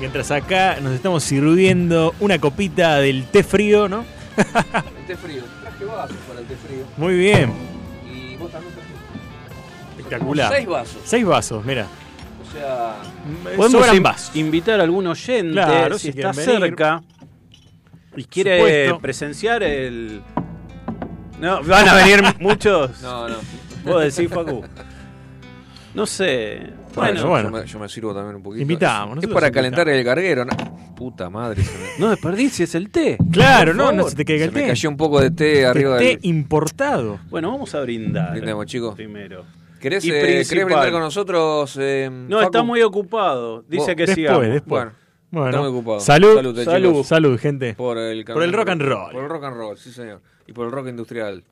Mientras 0.00 0.30
acá 0.30 0.78
nos 0.80 0.92
estamos 0.92 1.22
sirviendo 1.24 2.14
una 2.20 2.38
copita 2.38 2.98
del 2.98 3.24
té 3.26 3.42
frío, 3.44 3.88
¿no? 3.88 4.04
El 4.36 5.06
té 5.06 5.16
frío. 5.16 5.42
Traje 5.62 5.84
vasos 5.84 6.16
para 6.28 6.40
el 6.40 6.46
té 6.46 6.56
frío. 6.56 6.84
Muy 6.96 7.16
bien, 7.16 7.52
Y 8.12 8.36
vos 8.36 8.50
también 8.50 8.72
espectacular. 9.96 10.52
Seis 10.52 10.66
vasos. 10.66 10.96
Seis 11.04 11.24
vasos, 11.24 11.64
mira. 11.64 11.86
O 12.48 12.52
sea, 12.52 12.94
Podemos 13.56 13.72
Sobran 13.72 13.96
in- 13.96 14.02
vasos. 14.02 14.36
invitar 14.36 14.80
a 14.80 14.82
algún 14.84 15.06
oyente 15.06 15.52
Claro, 15.52 15.98
si, 15.98 16.12
si 16.12 16.18
está 16.20 16.32
venir. 16.32 16.44
cerca 16.60 17.02
y 18.16 18.24
quiere 18.24 18.58
supuesto. 18.58 18.98
presenciar 19.00 19.62
el. 19.62 20.22
No, 21.40 21.62
van 21.62 21.88
a 21.88 21.94
venir 21.94 22.22
muchos. 22.40 23.00
no, 23.02 23.28
no. 23.28 23.36
Vos 23.84 24.02
decís, 24.16 24.32
Facu. 24.32 24.64
No 25.94 26.06
sé. 26.06 26.60
Bueno, 26.94 27.26
Bueno. 27.28 27.50
Yo, 27.50 27.56
me, 27.60 27.66
yo 27.66 27.78
me 27.78 27.88
sirvo 27.88 28.12
también 28.14 28.36
un 28.36 28.42
poquito. 28.42 28.62
Invitamos, 28.62 29.10
Es, 29.10 29.16
nosotros 29.16 29.34
para 29.34 29.50
calentar 29.52 29.86
invitamos. 29.88 29.98
el 30.00 30.04
carguero. 30.04 30.44
¿no? 30.44 30.94
Puta 30.96 31.30
madre. 31.30 31.62
Se 31.62 31.78
me, 31.78 31.84
no 31.98 32.10
desperdicies 32.10 32.74
el 32.74 32.90
té. 32.90 33.16
Claro, 33.32 33.74
no, 33.74 33.92
no 33.92 34.08
se 34.08 34.16
te 34.16 34.24
caiga 34.24 34.40
se 34.44 34.48
el 34.48 34.52
me 34.54 34.60
té. 34.62 34.66
cayó 34.68 34.88
un 34.88 34.96
poco 34.96 35.20
de 35.20 35.30
té 35.30 35.64
arriba 35.66 35.98
té 35.98 36.04
del... 36.04 36.18
importado. 36.22 37.18
Bueno, 37.30 37.50
vamos 37.52 37.74
a 37.74 37.80
brindar. 37.80 38.32
Brindemos, 38.32 38.66
chicos. 38.66 38.94
Primero. 38.96 39.44
¿Querés, 39.80 40.04
eh. 40.04 40.44
¿Querés 40.48 40.64
brindar 40.64 40.90
con 40.90 41.00
nosotros? 41.00 41.76
eh, 41.80 42.08
No, 42.10 42.38
Facu? 42.38 42.46
está 42.46 42.62
muy 42.62 42.82
ocupado. 42.82 43.62
Dice 43.68 43.76
Vos- 43.78 43.86
que 43.88 43.94
después, 44.06 44.14
sigamos. 44.16 44.42
después. 44.46 44.68
Bueno, 44.84 44.92
Bueno, 45.30 45.48
está 45.50 45.60
muy 45.60 45.68
ocupado. 45.68 46.00
salud, 46.00 46.34
Salud, 46.36 46.58
eh, 46.58 46.64
salud, 46.64 46.88
chicos. 46.90 47.06
salud, 47.06 47.38
gente. 47.38 47.74
Por 47.74 47.98
el, 47.98 48.24
Por 48.24 48.42
el 48.42 48.52
rock 48.52 48.68
and 48.70 48.82
roll. 48.82 49.12
Por 49.12 49.22
el 49.24 49.28
rock 49.30 49.44
and 49.44 49.56
roll, 49.56 49.76
sí 49.78 49.92
señor. 49.92 50.20
Y 50.46 50.52
por 50.52 50.66
el 50.66 50.72
rock 50.72 50.88
industrial. 50.88 51.44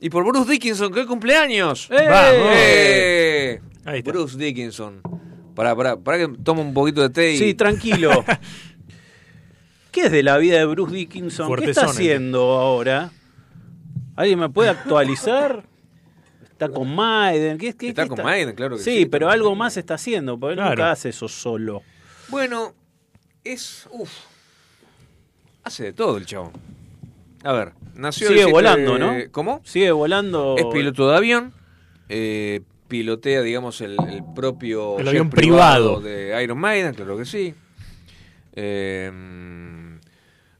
Y 0.00 0.10
por 0.10 0.24
Bruce 0.24 0.50
Dickinson, 0.50 0.92
que 0.92 1.00
hoy 1.00 1.06
cumpleaños. 1.06 1.88
¡Eh! 1.90 2.06
Vamos. 2.08 2.48
¡Eh! 2.54 3.60
Ahí 3.84 3.98
está. 3.98 4.10
Bruce 4.12 4.36
Dickinson. 4.38 5.00
Pará, 5.54 5.74
pará, 5.76 5.96
pará 5.96 6.18
que 6.18 6.28
toma 6.42 6.62
un 6.62 6.74
poquito 6.74 7.00
de 7.02 7.10
té 7.10 7.34
y... 7.34 7.38
Sí, 7.38 7.54
tranquilo. 7.54 8.10
¿Qué 9.92 10.06
es 10.06 10.10
de 10.12 10.22
la 10.22 10.36
vida 10.38 10.58
de 10.58 10.64
Bruce 10.66 10.92
Dickinson? 10.94 11.46
¿Qué 11.54 11.66
está 11.66 11.82
Fuertezón, 11.82 11.88
haciendo 11.90 12.40
ahora? 12.58 13.12
¿Alguien 14.16 14.38
me 14.40 14.48
puede 14.48 14.70
actualizar? 14.70 15.64
¿Está 16.50 16.68
con 16.68 16.92
Maiden? 16.94 17.58
¿Qué, 17.58 17.74
qué- 17.74 17.88
Está 17.88 18.04
qué 18.04 18.08
con 18.08 18.22
Maiden, 18.24 18.54
claro 18.54 18.76
que 18.76 18.82
sí. 18.82 18.98
sí. 18.98 19.06
pero 19.06 19.28
algo 19.30 19.54
más 19.54 19.76
está 19.76 19.94
haciendo, 19.94 20.38
porque 20.38 20.52
él 20.54 20.58
Claro. 20.58 20.70
nunca 20.76 20.90
hace 20.92 21.10
eso 21.10 21.28
solo. 21.28 21.82
Bueno, 22.28 22.74
es... 23.44 23.86
Uf. 23.92 24.10
Hace 25.62 25.84
de 25.84 25.92
todo 25.92 26.16
el 26.16 26.26
chabón. 26.26 26.52
A 27.44 27.52
ver, 27.52 27.72
nació 27.94 28.28
Sigue 28.28 28.40
7 28.40 28.52
volando, 28.52 28.92
de- 28.94 28.98
¿no? 28.98 29.14
¿Cómo? 29.32 29.60
Sigue 29.64 29.92
volando. 29.92 30.56
Es 30.58 30.64
piloto 30.72 31.08
de 31.10 31.16
avión. 31.16 31.52
eh, 32.08 32.62
pilotea, 32.98 33.42
digamos, 33.42 33.80
el, 33.80 33.96
el 34.08 34.22
propio 34.36 35.00
El 35.00 35.08
avión 35.08 35.28
privado. 35.30 36.00
de 36.00 36.40
Iron 36.44 36.58
Maiden, 36.58 36.94
claro 36.94 37.18
que 37.18 37.24
sí. 37.24 37.52
Eh, 38.52 39.10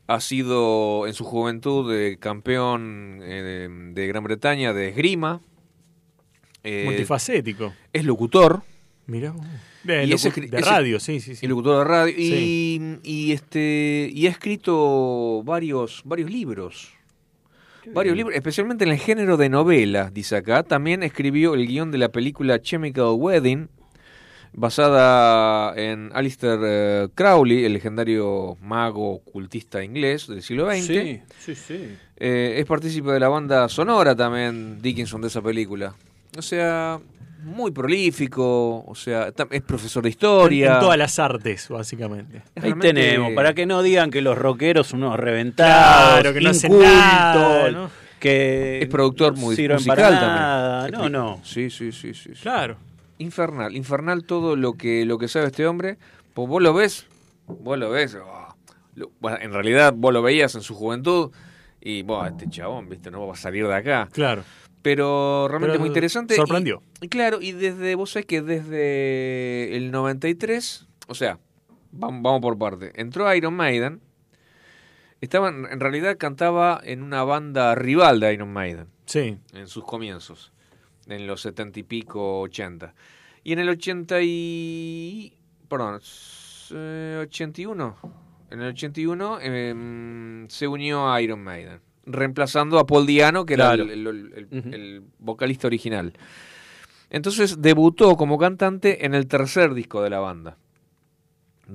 ha 0.09 0.21
sido 0.21 1.07
en 1.07 1.15
su 1.15 1.23
juventud 1.25 1.95
eh, 1.95 2.17
campeón 2.19 3.21
eh, 3.23 3.69
de, 3.93 4.07
Gran 4.09 4.25
Bretaña 4.25 4.73
de 4.73 4.89
esgrima. 4.89 5.41
Eh, 6.65 6.83
Multifacético. 6.87 7.73
es 7.93 8.05
locutor. 8.05 8.63
Vos. 9.07 9.47
De, 9.85 10.07
locu- 10.09 10.51
radio, 10.65 10.99
sí, 10.99 11.21
sí, 11.21 11.37
sí. 11.37 11.47
Locutor 11.47 11.79
de 11.79 11.85
radio. 11.85 12.15
Y, 12.19 12.99
y 13.05 13.31
este 13.33 14.11
y 14.13 14.27
ha 14.27 14.31
escrito 14.31 15.43
varios, 15.45 16.03
varios 16.05 16.31
libros. 16.33 16.93
Varios 17.93 18.17
libros, 18.17 18.35
especialmente 18.35 18.85
en 18.85 18.91
el 18.91 18.99
género 18.99 19.37
de 19.37 19.49
novela, 19.49 20.11
dice 20.13 20.37
acá. 20.37 20.63
También 20.63 21.03
escribió 21.03 21.55
el 21.55 21.67
guion 21.67 21.91
de 21.91 21.99
la 21.99 22.09
película 22.09 22.61
Chemical 22.61 23.15
Wedding, 23.17 23.69
basada 24.53 25.75
en 25.77 26.11
Alistair 26.15 26.61
eh, 26.63 27.09
Crowley, 27.15 27.65
el 27.65 27.75
legendario 27.75 28.57
mago 28.61 29.15
ocultista 29.15 29.83
inglés 29.83 30.27
del 30.29 30.43
siglo 30.43 30.71
XX. 30.71 30.87
Sí, 30.87 31.23
sí, 31.39 31.55
sí. 31.55 31.97
Eh, 32.17 32.55
es 32.59 32.67
partícipe 32.67 33.11
de 33.11 33.21
la 33.21 33.29
banda 33.29 33.69
sonora 33.69 34.15
también, 34.15 34.81
Dickinson, 34.81 35.21
de 35.21 35.29
esa 35.29 35.43
película. 35.43 35.95
O 36.39 36.43
sea, 36.43 37.01
muy 37.45 37.71
prolífico, 37.71 38.85
o 38.87 38.95
sea, 38.95 39.33
es 39.51 39.63
profesor 39.63 40.03
de 40.03 40.11
historia. 40.11 40.75
en 40.75 40.81
todas 40.81 40.99
las 40.99 41.19
artes, 41.19 41.69
básicamente. 41.69 42.39
Ahí 42.57 42.63
realmente- 42.63 42.93
tenemos, 42.95 43.33
para 43.35 43.55
que 43.55 43.67
no 43.67 43.83
digan 43.83 44.11
que 44.11 44.21
los 44.23 44.37
rockeros 44.37 44.87
son 44.89 45.03
unos 45.03 45.19
reventados, 45.19 46.13
Claro, 46.21 46.33
que 46.35 46.41
no 46.41 46.51
hacen 46.51 46.73
incultos, 46.73 46.93
nada, 46.93 47.71
¿no? 47.71 47.91
que 48.21 48.81
Es 48.83 48.89
productor 48.89 49.37
muy 49.37 49.55
sirven 49.57 49.77
musical 49.77 49.97
para 49.97 50.11
también. 50.11 50.37
nada. 50.37 50.89
No, 50.91 51.09
no. 51.11 51.41
Sí, 51.45 51.69
sí, 51.71 51.93
sí, 51.93 52.15
sí. 52.15 52.35
sí. 52.35 52.41
Claro. 52.43 52.77
Infernal, 53.19 53.77
infernal 53.77 54.25
todo 54.25 54.57
lo 54.57 54.73
que 54.75 55.05
lo 55.05 55.19
que 55.19 55.29
sabe 55.29 55.47
este 55.47 55.67
hombre. 55.67 55.99
Pues 56.33 56.49
vos 56.49 56.63
lo 56.63 56.73
ves, 56.75 57.07
vos 57.47 57.79
lo 57.79 57.91
ves. 57.91 58.17
oh, 58.21 58.55
bueno, 59.21 59.39
en 59.41 59.53
realidad 59.53 59.93
vos 59.97 60.13
lo 60.13 60.23
veías 60.23 60.55
en 60.55 60.63
su 60.63 60.75
juventud 60.75 61.31
y 61.81 62.03
vos, 62.03 62.27
este 62.29 62.49
chabón, 62.49 62.89
viste, 62.89 63.11
no 63.11 63.27
va 63.27 63.35
a 63.35 63.37
salir 63.37 63.67
de 63.69 63.75
acá. 63.75 64.09
Claro. 64.13 64.43
Pero 64.85 65.49
realmente 65.49 65.73
Pero 65.73 65.81
muy 65.81 65.89
interesante. 65.89 66.35
sorprendió. 66.35 66.83
Y, 67.01 67.09
claro, 67.09 67.41
y 67.41 67.53
desde, 67.53 67.95
vos 67.95 68.11
sabés 68.11 68.27
que 68.27 68.43
desde 68.43 69.75
el 69.75 69.91
93, 69.91 70.87
o 71.09 71.15
sea, 71.15 71.39
vamos, 71.91 72.21
vamos 72.23 72.43
por 72.43 72.59
parte. 72.59 72.93
Entró 72.95 73.35
Iron 73.35 73.55
Maiden. 73.55 74.03
Estaba, 75.23 75.49
en 75.49 75.81
realidad 75.81 76.19
cantaba 76.19 76.79
en 76.85 77.03
una 77.03 77.25
banda 77.25 77.75
rival 77.75 78.21
de 78.21 78.35
Iron 78.35 78.53
Maiden 78.53 78.89
Sí. 79.07 79.39
en 79.55 79.69
sus 79.69 79.85
comienzos, 79.85 80.53
en 81.07 81.27
los 81.27 81.41
setenta 81.41 81.81
y 81.81 81.83
pico, 81.83 82.41
80. 82.43 82.95
Y 83.43 83.55
en 83.55 83.61
el 83.61 83.71
80 83.71 84.19
y... 84.21 85.33
perdón, 85.67 85.99
eh, 86.75 87.19
81, 87.23 87.97
en 88.51 88.61
el 88.61 88.69
81 88.69 89.41
em, 89.41 90.47
se 90.51 90.69
unió 90.69 91.11
a 91.11 91.23
Iron 91.23 91.43
Maiden, 91.43 91.81
reemplazando 92.07 92.79
a 92.79 92.87
Paul 92.87 93.07
Diano, 93.07 93.45
que 93.47 93.55
Claro. 93.55 93.85
era 93.85 93.93
el, 93.93 94.07
el- 94.07 94.33
el- 94.51 94.59
Ujú. 94.59 94.69
el 94.75 95.03
vocalista 95.19 95.67
original. 95.67 96.13
Entonces 97.11 97.61
debutó 97.63 98.17
como 98.17 98.39
cantante 98.39 99.05
en 99.07 99.15
el 99.15 99.27
tercer 99.27 99.75
disco 99.75 100.03
de 100.03 100.11
la 100.11 100.19
banda. 100.21 100.57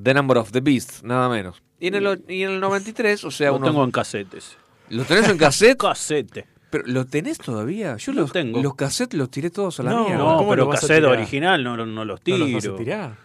The 0.03 0.13
Number 0.13 0.37
of 0.37 0.51
the 0.51 0.61
Beast, 0.61 1.03
nada 1.03 1.29
menos. 1.29 1.61
Y 1.79 1.87
en 1.87 1.95
el, 1.95 2.23
y 2.27 2.43
en 2.43 2.51
el 2.51 2.59
93, 2.59 3.23
o 3.23 3.31
sea, 3.31 3.49
Lo 3.49 3.55
unos- 3.57 3.69
tengo 3.69 3.83
en 3.83 3.91
casetes. 3.91 4.57
¿lo 4.89 5.03
tenés 5.05 5.29
en 5.29 5.37
cassette? 5.37 5.77
Casete. 5.81 6.45
¿Pero 6.69 6.83
lo 6.87 7.05
tenés 7.05 7.37
todavía? 7.39 7.95
Yo 7.97 8.11
Lo 8.13 8.21
los, 8.21 8.31
tengo. 8.31 8.61
los 8.61 8.75
cassettes 8.75 9.17
los 9.17 9.31
tiré 9.31 9.49
todos 9.49 9.79
a 9.79 9.83
la 9.83 9.91
No, 9.91 10.03
mierda. 10.05 10.17
No, 10.23 10.37
¿cómo 10.37 10.49
pero 10.51 10.63
lo 10.63 10.69
vas 10.69 10.79
a 10.79 10.81
cassette 10.87 11.03
original 11.05 11.63
no, 11.63 11.75
no 11.77 12.05
los 12.05 12.19
¿No 12.19 12.23
tiro. 12.23 12.37
los 12.39 12.51
vas 12.53 12.67
a 12.67 12.75
tirar? 12.75 13.15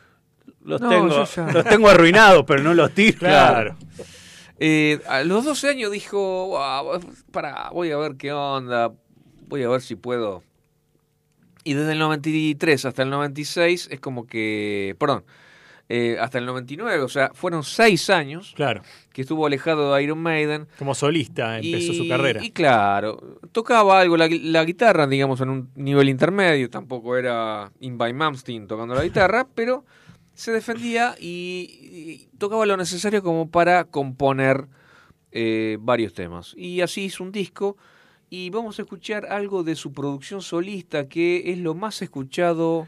Los, 0.64 0.80
No, 0.80 0.88
tengo, 0.88 1.08
los 1.08 1.64
tengo 1.68 1.88
arruinados, 1.90 2.44
pero 2.46 2.62
no 2.62 2.72
los 2.72 2.90
tiro. 2.92 3.18
Claro. 3.18 3.76
Eh, 4.58 5.00
a 5.08 5.22
los 5.24 5.44
12 5.44 5.68
años 5.68 5.90
dijo, 5.90 6.46
"Guau, 6.46 7.00
para, 7.32 7.70
voy 7.70 7.90
a 7.90 7.96
ver 7.96 8.16
qué 8.16 8.32
onda, 8.32 8.92
voy 9.48 9.62
a 9.62 9.68
ver 9.68 9.80
si 9.80 9.96
puedo. 9.96 10.42
Y 11.64 11.74
desde 11.74 11.92
el 11.92 11.98
93 11.98 12.84
hasta 12.84 13.02
el 13.02 13.10
96 13.10 13.88
es 13.90 13.98
como 14.00 14.26
que, 14.26 14.94
perdón, 14.98 15.24
eh, 15.88 16.16
hasta 16.20 16.38
el 16.38 16.46
99, 16.46 17.02
o 17.02 17.08
sea, 17.08 17.30
fueron 17.34 17.62
6 17.62 18.08
años 18.10 18.52
Claro. 18.56 18.82
que 19.12 19.22
estuvo 19.22 19.46
alejado 19.46 19.94
de 19.94 20.02
Iron 20.02 20.18
Maiden. 20.18 20.66
Como 20.78 20.94
solista 20.94 21.58
empezó 21.58 21.92
y, 21.92 21.96
su 21.98 22.08
carrera. 22.08 22.42
Y 22.42 22.50
claro, 22.52 23.38
tocaba 23.52 24.00
algo 24.00 24.16
la, 24.16 24.28
la 24.30 24.64
guitarra, 24.64 25.06
digamos, 25.06 25.40
en 25.40 25.50
un 25.50 25.70
nivel 25.74 26.08
intermedio. 26.08 26.70
Tampoco 26.70 27.16
era 27.16 27.70
In 27.80 27.98
by 27.98 28.12
Malmsteen 28.12 28.66
tocando 28.66 28.94
la 28.94 29.02
guitarra, 29.04 29.46
pero 29.54 29.84
se 30.34 30.52
defendía 30.52 31.14
y, 31.20 32.26
y 32.30 32.36
tocaba 32.38 32.66
lo 32.66 32.76
necesario 32.76 33.22
como 33.22 33.48
para 33.50 33.84
componer 33.84 34.66
eh, 35.32 35.78
varios 35.80 36.12
temas. 36.14 36.54
Y 36.56 36.80
así 36.80 37.02
hizo 37.04 37.22
un 37.24 37.32
disco. 37.32 37.76
Y 38.30 38.50
vamos 38.50 38.78
a 38.78 38.82
escuchar 38.82 39.26
algo 39.26 39.62
de 39.62 39.76
su 39.76 39.92
producción 39.92 40.42
solista, 40.42 41.08
que 41.08 41.52
es 41.52 41.58
lo 41.58 41.74
más 41.74 42.02
escuchado. 42.02 42.86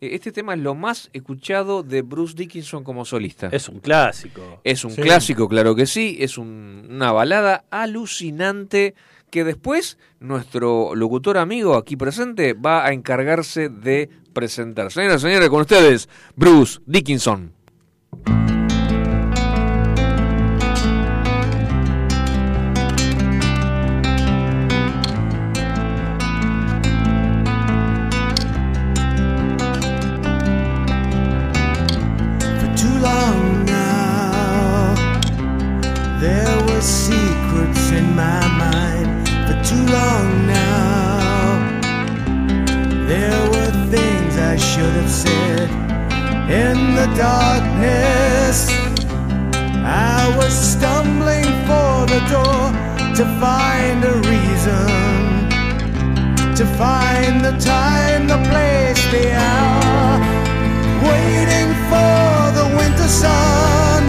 eh, 0.00 0.10
Este 0.14 0.32
tema 0.32 0.54
es 0.54 0.60
lo 0.60 0.74
más 0.74 1.10
escuchado 1.12 1.82
de 1.82 2.00
Bruce 2.02 2.34
Dickinson 2.34 2.82
como 2.84 3.04
solista. 3.04 3.48
Es 3.52 3.68
un 3.68 3.80
clásico. 3.80 4.60
Es 4.64 4.84
un 4.84 4.92
Sí. 4.92 5.02
clásico, 5.02 5.48
claro 5.48 5.74
que 5.74 5.84
sí. 5.86 6.16
Es 6.20 6.38
un- 6.38 6.86
una 6.88 7.12
balada 7.12 7.64
alucinante 7.70 8.94
que 9.36 9.44
después 9.44 9.98
nuestro 10.18 10.94
locutor 10.94 11.36
amigo 11.36 11.74
aquí 11.76 11.94
presente 11.94 12.54
va 12.54 12.86
a 12.86 12.94
encargarse 12.94 13.68
de 13.68 14.08
presentar. 14.32 14.90
Señoras 14.90 15.20
y 15.20 15.26
señores, 15.26 15.50
con 15.50 15.60
ustedes, 15.60 16.08
Bruce 16.36 16.80
Dickinson. 16.86 17.52
To 53.16 53.24
find 53.40 54.04
a 54.04 54.12
reason, 54.28 54.88
to 56.54 56.66
find 56.76 57.42
the 57.42 57.56
time, 57.58 58.26
the 58.28 58.36
place, 58.50 59.02
the 59.10 59.32
hour, 59.32 60.20
waiting 61.00 61.70
for 61.88 62.36
the 62.58 62.66
winter 62.76 63.08
sun 63.08 64.02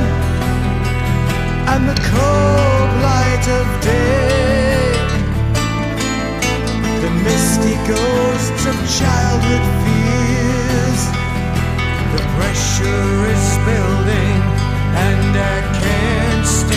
and 1.71 1.87
the 1.87 1.95
cold 2.11 2.89
light 3.07 3.45
of 3.59 3.65
day. 3.81 4.91
The 6.99 7.11
misty 7.23 7.75
ghosts 7.87 8.65
of 8.71 8.75
childhood 8.99 9.65
fears. 9.83 11.01
The 12.11 12.23
pressure 12.35 13.13
is 13.35 13.45
building, 13.69 14.41
and 15.07 15.31
I 15.55 15.57
can't 15.79 16.45
stay 16.45 16.76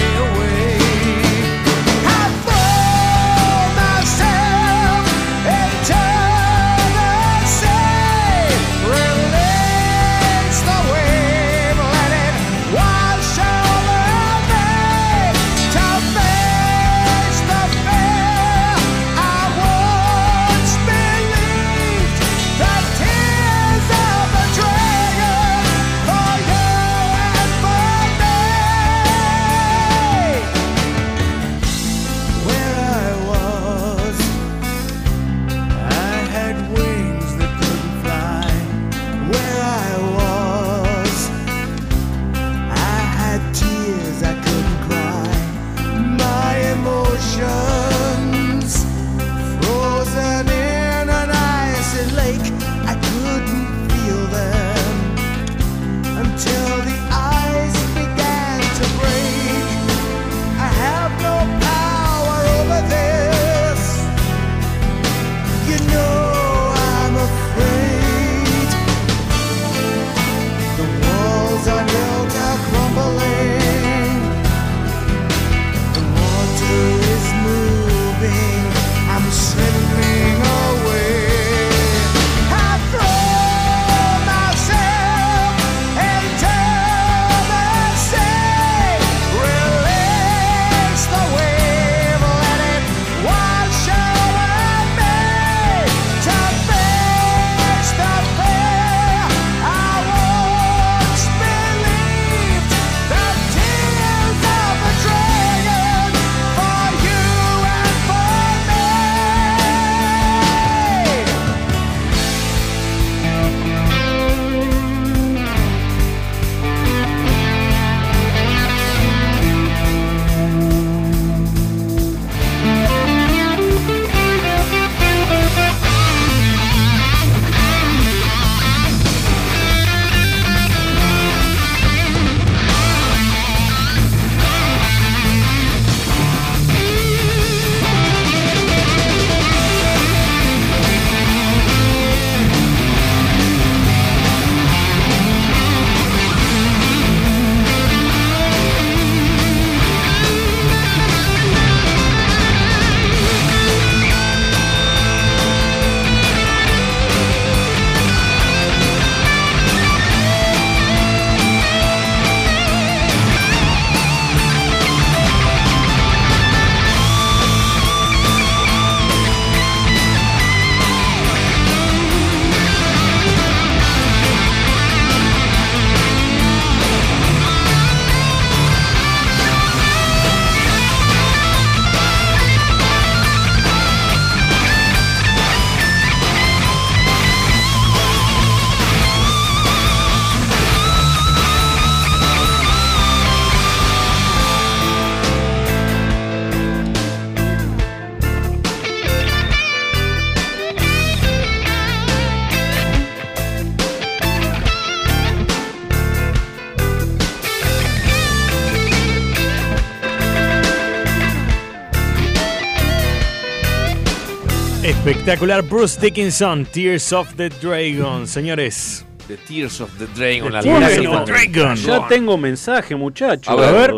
Espectacular 215.30 215.62
Bruce 215.62 216.00
Dickinson, 216.00 216.66
Tears 216.66 217.12
of 217.12 217.34
the 217.36 217.50
Dragon, 217.50 218.26
señores. 218.26 219.06
The 219.28 219.36
Tears 219.36 219.80
of 219.80 219.88
the 219.96 220.06
Dragon, 220.08 220.52
la 220.52 220.60
Tears 220.60 220.98
of 221.06 221.24
the 221.24 221.32
del 221.32 221.52
Dragon. 221.52 221.76
Ya 221.76 222.08
tengo 222.08 222.36
mensaje, 222.36 222.96
muchachos. 222.96 223.46
A 223.48 223.54
ver. 223.54 223.94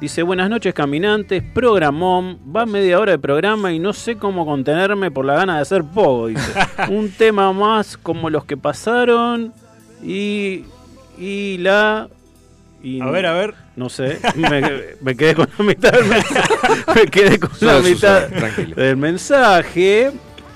Dice, 0.00 0.22
buenas 0.22 0.48
noches 0.48 0.72
caminantes, 0.72 1.42
programón, 1.52 2.38
va 2.54 2.64
media 2.64 3.00
hora 3.00 3.10
de 3.10 3.18
programa 3.18 3.72
y 3.72 3.80
no 3.80 3.92
sé 3.92 4.18
cómo 4.18 4.46
contenerme 4.46 5.10
por 5.10 5.24
la 5.24 5.34
gana 5.34 5.56
de 5.56 5.62
hacer 5.62 5.82
poco. 5.82 6.28
Dice, 6.28 6.52
un 6.90 7.10
tema 7.10 7.52
más 7.52 7.96
como 7.96 8.30
los 8.30 8.44
que 8.44 8.56
pasaron 8.56 9.52
y, 10.00 10.62
y 11.18 11.58
la... 11.58 12.08
y- 12.84 13.00
A 13.00 13.06
ver, 13.06 13.26
a 13.26 13.32
ver. 13.32 13.54
No 13.74 13.88
sé, 13.88 14.20
me, 14.36 14.60
me 15.02 15.16
quedé 15.16 15.34
con 15.34 15.48
la 15.58 15.64
mitad 15.64 15.90
del 15.90 16.04
mensaje. 16.04 16.54
Me 16.94 17.06
quedé 17.06 17.38
con 17.40 17.50
la 17.50 17.56
Suave, 17.58 17.90
mitad 17.90 18.28
Susana, 18.28 18.74
del 18.76 18.96
mensaje. 18.96 20.12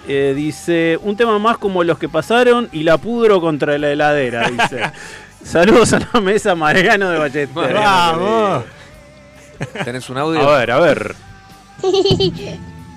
Eh, 0.09 0.33
dice, 0.35 0.99
un 1.03 1.17
tema 1.17 1.39
más 1.39 1.59
como 1.59 1.85
los 1.85 1.99
que 1.99 2.09
pasaron 2.09 2.69
y 2.73 2.83
la 2.83 2.97
pudro 2.99 3.41
contra 3.41 3.77
la 3.79 3.91
heladera. 3.91 4.49
Dice, 4.51 4.81
saludos 5.45 5.93
a 5.93 6.01
la 6.13 6.21
mesa 6.21 6.55
Mariano 6.55 7.11
de 7.11 7.19
Ballester. 7.19 7.75
Vamos. 7.75 8.65
¿Tenés 9.85 10.09
un 10.11 10.17
audio? 10.19 10.41
A 10.49 10.59
ver, 10.59 10.71
a 10.71 10.79
ver. 10.81 11.15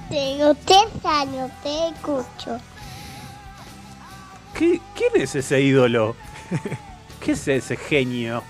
Tengo 0.10 0.56
tres 0.66 1.06
años, 1.06 1.51
te 1.62 1.88
escucho. 1.89 2.58
¿Qué- 4.58 4.80
¿Quién 4.95 5.22
es 5.24 5.36
ese 5.36 5.62
ídolo? 5.62 6.16
¿Qué 7.20 7.32
es 7.34 7.47
ese 7.47 7.76
genio? 7.76 8.43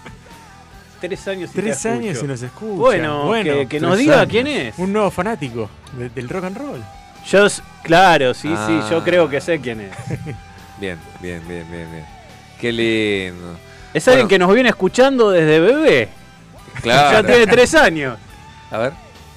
Tres 1.00 1.28
años 1.28 1.50
y 1.52 1.54
te 1.56 1.62
Tres 1.62 1.86
años 1.86 2.20
y 2.24 2.28
nos 2.28 2.42
escucha. 2.42 2.76
Bueno, 2.76 3.32
que- 3.44 3.68
que 3.68 3.80
nos 3.80 3.98
diga 3.98 4.26
quién 4.26 4.48
es. 4.48 4.78
Un 4.78 4.94
nuevo 4.94 5.10
fanático 5.12 5.70
de- 5.98 6.10
del 6.10 6.30
rock 6.30 6.46
and 6.46 6.58
roll. 6.58 6.84
Yo, 7.30 7.48
claro, 7.84 8.34
sí, 8.34 8.54
Ah. 8.56 8.66
sí, 8.68 8.92
yo 8.92 9.04
creo 9.04 9.30
que 9.30 9.40
sé 9.42 9.60
quién 9.60 9.82
es. 9.82 9.92
Bien, 10.80 11.00
bien, 11.22 11.42
bien, 11.48 11.66
bien, 11.72 11.90
bien. 11.92 12.06
Qué 12.60 12.72
lindo. 12.72 13.58
Es 13.94 14.08
alguien 14.08 14.28
que 14.28 14.38
nos 14.40 14.52
viene 14.54 14.70
escuchando 14.70 15.30
desde 15.30 15.60
bebé. 15.60 16.10
Claro. 16.82 17.22
Ya 17.22 17.28
tiene 17.28 17.48
tres 17.48 17.74
años. 17.76 18.18
A 18.72 18.78
ver. 18.80 18.94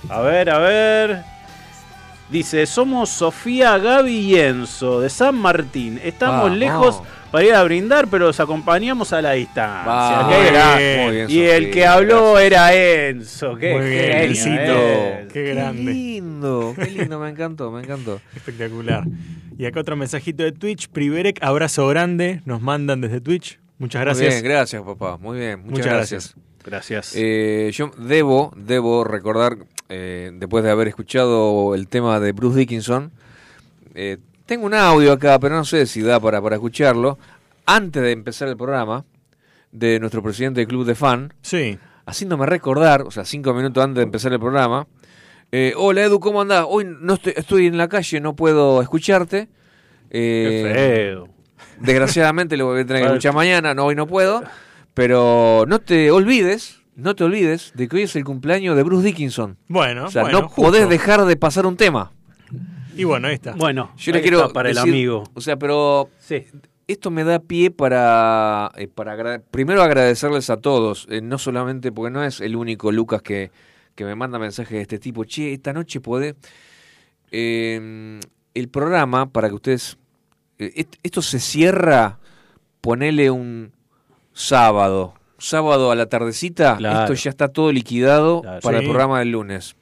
A 0.09 0.20
ver, 0.22 0.51
a 0.51 0.59
ver. 0.59 1.24
Dice, 2.31 2.66
somos 2.66 3.09
Sofía, 3.11 3.79
Gaby 3.79 4.12
y 4.12 4.35
Enzo 4.37 5.01
de 5.01 5.09
San 5.11 5.37
Martín. 5.37 6.01
Estamos 6.03 6.51
Ah, 6.51 6.55
lejos 6.55 6.97
oh. 7.01 7.07
para 7.31 7.45
ir 7.45 7.55
a 7.55 7.62
brindar, 7.62 8.09
pero 8.09 8.27
los 8.27 8.41
acompañamos 8.41 9.12
a 9.12 9.22
la 9.22 9.33
distancia. 9.33 10.22
Muy 10.22 10.37
bien. 10.51 11.05
muy 11.07 11.14
bien, 11.14 11.31
Y 11.31 11.41
el 11.49 11.70
que 11.70 11.87
habló 11.87 12.33
gracias. 12.33 12.47
era 12.47 12.74
Enzo. 13.09 13.55
Qué 13.57 13.74
Muy 13.74 13.83
genio, 13.85 14.16
Enzito. 14.24 14.51
Enzo. 15.20 15.33
Qué 15.33 15.43
grande. 15.55 15.83
lindo, 15.93 16.74
qué 16.77 16.91
lindo, 16.91 17.20
me 17.20 17.29
encantó, 17.31 17.70
me 17.70 17.81
encantó. 17.83 18.20
Espectacular. 18.35 19.05
Y 19.57 19.64
acá 19.66 19.81
otro 19.81 19.95
mensajito 19.97 20.43
de 20.43 20.51
Twitch. 20.53 20.89
Priverek, 20.89 21.39
abrazo 21.43 21.87
grande. 21.87 22.43
Nos 22.45 22.61
mandan 22.61 23.01
desde 23.03 23.20
Twitch. 23.20 23.61
Muchas 23.79 24.01
Muy 24.01 24.05
gracias. 24.07 24.35
bien, 24.35 24.45
gracias, 24.45 24.83
papá. 24.83 25.16
Muy 25.18 25.39
bien, 25.39 25.61
muchas, 25.61 25.70
Muchas 25.79 25.93
gracias. 25.93 26.35
Gracias. 26.64 27.12
Eh, 27.14 27.70
yo 27.72 27.93
debo, 27.99 28.53
debo 28.57 29.05
recordar, 29.05 29.57
eh, 29.89 30.30
después 30.34 30.64
de 30.64 30.70
haber 30.70 30.89
escuchado 30.89 31.74
el 31.74 31.89
tema 31.89 32.18
de 32.20 32.32
Bruce 32.32 32.59
Dickinson, 32.59 33.12
eh, 33.95 34.18
tengo 34.47 34.66
un 34.66 34.74
audio 34.74 35.12
acá, 35.12 35.39
pero 35.39 35.57
no 35.57 35.64
sé 35.64 35.87
si 35.87 36.03
da 36.03 36.20
para, 36.20 36.41
para 36.43 36.57
escucharlo. 36.57 37.18
Antes 37.66 38.03
de 38.03 38.12
empezar 38.12 38.49
el 38.49 38.57
programa, 38.57 39.05
de 39.72 39.99
nuestro 40.01 40.22
presidente 40.22 40.61
del 40.61 40.68
club 40.68 40.87
de 40.87 40.95
fan, 40.95 41.34
Sí. 41.43 41.78
haciéndome 42.07 42.47
recordar, 42.47 43.03
o 43.03 43.11
sea, 43.11 43.24
cinco 43.24 43.53
minutos 43.53 43.82
antes 43.82 43.97
de 43.97 44.03
empezar 44.05 44.32
el 44.32 44.39
programa, 44.39 44.87
eh, 45.53 45.74
hola 45.76 46.03
Edu, 46.05 46.20
¿cómo 46.20 46.41
andás? 46.41 46.64
Hoy 46.68 46.87
no 47.01 47.14
estoy, 47.14 47.32
estoy 47.37 47.66
en 47.66 47.76
la 47.76 47.89
calle, 47.89 48.20
no 48.20 48.34
puedo 48.37 48.80
escucharte. 48.82 49.49
Qué 50.11 50.61
Eh, 50.62 50.72
feo. 50.74 51.28
Desgraciadamente 51.80 52.57
lo 52.57 52.66
voy 52.66 52.80
a 52.82 52.87
tener 52.87 53.03
que 53.03 53.09
escuchar 53.09 53.34
mañana, 53.34 53.74
no, 53.74 53.84
hoy 53.87 53.95
no 53.97 54.07
puedo. 54.07 54.43
Pero 54.95 55.64
no 55.68 55.78
te 55.80 56.11
olvides, 56.11 56.76
no 56.97 57.14
te 57.14 57.24
olvides 57.24 57.72
de 57.74 57.86
que 57.88 57.97
hoy 57.97 58.03
es 58.03 58.16
el 58.16 58.24
cumpleaños 58.24 58.74
de 58.76 58.82
Bruce 58.82 59.07
Dickinson. 59.07 59.57
Bueno, 59.68 60.07
O 60.07 60.11
sea, 60.11 60.22
bueno, 60.22 60.40
no 60.42 60.49
justo. 60.49 60.62
podés 60.62 60.88
dejar 60.88 61.24
de 61.24 61.36
pasar 61.36 61.66
un 61.66 61.76
tema. 61.76 62.12
Y 62.97 63.05
bueno, 63.05 63.28
ahí 63.28 63.34
está. 63.34 63.53
Bueno, 63.53 63.92
Yo 63.97 64.12
le 64.12 64.18
ahí 64.18 64.22
quiero 64.22 64.40
está 64.40 64.53
para 64.53 64.70
el 64.70 64.78
amigo. 64.78 65.24
O 65.34 65.40
sea, 65.40 65.57
pero 65.59 66.09
Sí. 66.18 66.44
esto 66.88 67.11
me 67.11 67.24
da 67.24 67.38
pie 67.38 67.70
para, 67.70 68.70
eh, 68.76 68.88
para 68.88 69.12
agra- 69.12 69.42
primero 69.51 69.82
agradecerles 69.82 70.49
a 70.51 70.57
todos, 70.57 71.07
eh, 71.11 71.20
no 71.20 71.36
solamente 71.38 71.92
porque 71.92 72.11
no 72.11 72.24
es 72.24 72.40
el 72.40 72.57
único 72.57 72.90
Lucas 72.90 73.20
que, 73.22 73.51
que 73.94 74.05
me 74.05 74.14
manda 74.14 74.38
mensajes 74.38 74.72
de 74.72 74.82
este 74.82 74.99
tipo, 74.99 75.24
che, 75.24 75.53
esta 75.53 75.72
noche 75.72 76.01
puede... 76.01 76.34
Eh, 77.30 78.20
el 78.55 78.68
programa, 78.68 79.26
para 79.30 79.49
que 79.49 79.55
ustedes... 79.55 79.99
eh, 80.59 80.72
est- 80.76 80.97
esto 81.03 81.20
se 81.20 81.38
cierra, 81.40 82.18
ponele 82.80 83.30
un 83.30 83.72
sábado, 84.32 85.14
sábado 85.39 85.91
a 85.91 85.95
la 85.95 86.07
tardecita, 86.07 86.76
Claro. 86.76 87.01
esto 87.01 87.14
ya 87.14 87.30
está 87.30 87.49
todo 87.49 87.72
liquidado 87.72 88.43
Claro. 88.43 88.61
para 88.61 88.78
el 88.78 88.84
Sí. 88.84 88.89
programa 88.89 89.18
del 89.18 89.30
lunes. 89.32 89.76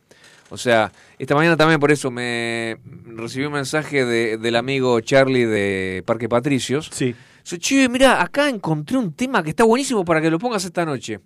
O 0.51 0.57
sea, 0.57 0.93
esta 1.19 1.35
mañana 1.35 1.57
también 1.57 1.81
por 1.81 1.91
eso 1.91 2.11
me 2.11 2.77
recibí 3.07 3.45
un 3.47 3.53
mensaje 3.55 4.05
de- 4.05 4.37
del 4.39 4.57
amigo 4.57 5.01
Charlie 5.01 5.47
de 5.47 6.03
Parque 6.07 6.29
Patricios. 6.29 6.91
Sí. 6.93 7.15
Dice, 7.43 7.59
che, 7.59 7.89
mira, 7.89 8.23
acá 8.23 8.49
encontré 8.49 8.97
un 8.97 9.13
tema 9.13 9.43
que 9.43 9.51
está 9.51 9.65
buenísimo 9.65 10.05
para 10.05 10.21
que 10.21 10.31
lo 10.31 10.39
pongas 10.39 10.65
esta 10.65 10.85
noche. 10.85 11.21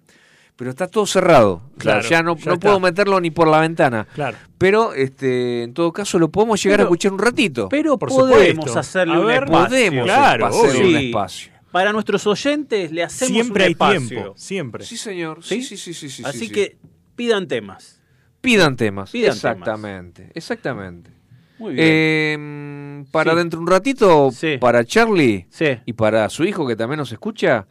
Pero 0.56 0.70
está 0.70 0.88
todo 0.88 1.06
cerrado. 1.06 1.52
O 1.52 1.60
sea, 1.80 2.00
Claro, 2.00 2.08
ya 2.08 2.22
no, 2.24 2.36
ya 2.36 2.44
no 2.46 2.52
está. 2.54 2.66
puedo 2.66 2.80
meterlo 2.80 3.20
ni 3.20 3.30
por 3.30 3.46
la 3.46 3.60
ventana. 3.60 4.08
Claro. 4.14 4.36
Pero, 4.58 4.92
este, 4.92 5.62
en 5.62 5.72
todo 5.72 5.92
caso, 5.92 6.18
lo 6.18 6.30
podemos 6.30 6.60
llegar 6.60 6.78
Pero- 6.78 6.86
a 6.86 6.88
escuchar 6.88 7.12
un 7.12 7.18
ratito. 7.20 7.68
Pero 7.68 7.96
Por 7.96 8.08
podemos 8.08 8.56
supuesto. 8.56 8.78
hacerle 8.80 9.14
A 9.14 9.20
un 9.20 9.26
ver, 9.26 9.44
espacio. 9.44 9.68
podemos 9.68 10.04
Claro, 10.04 10.46
hacer 10.46 10.60
obvio. 10.70 10.80
un 10.80 10.86
Sí. 11.00 11.06
espacio. 11.06 11.52
Para 11.72 11.92
nuestros 11.92 12.26
oyentes 12.26 12.90
le 12.92 13.02
hacemos 13.02 13.32
Siempre 13.34 13.62
un 13.64 13.66
hay 13.66 13.72
espacio. 13.72 14.08
tiempo. 14.08 14.34
Siempre. 14.36 14.84
Sí, 14.84 14.96
señor. 14.96 15.44
Sí, 15.44 15.62
sí, 15.62 15.76
sí, 15.76 15.92
sí. 15.94 16.08
sí, 16.08 16.22
Así 16.24 16.46
sí. 16.46 16.50
que 16.50 16.78
pidan 17.14 17.46
temas. 17.46 18.00
Pidan 18.40 18.76
temas. 18.76 19.10
Pidan 19.10 19.32
exactamente. 19.32 20.30
Exactamente. 20.34 21.10
Muy 21.58 21.74
bien. 21.74 21.86
Eh, 21.88 23.04
para 23.10 23.32
Sí. 23.32 23.38
dentro 23.38 23.58
de 23.58 23.64
un 23.64 23.70
ratito, 23.70 24.30
Sí. 24.32 24.56
para 24.58 24.84
Charlie 24.84 25.46
sí. 25.50 25.66
y 25.84 25.92
para 25.92 26.28
su 26.30 26.44
hijo 26.44 26.66
que 26.66 26.76
también 26.76 26.98
nos 26.98 27.10
escucha, 27.12 27.66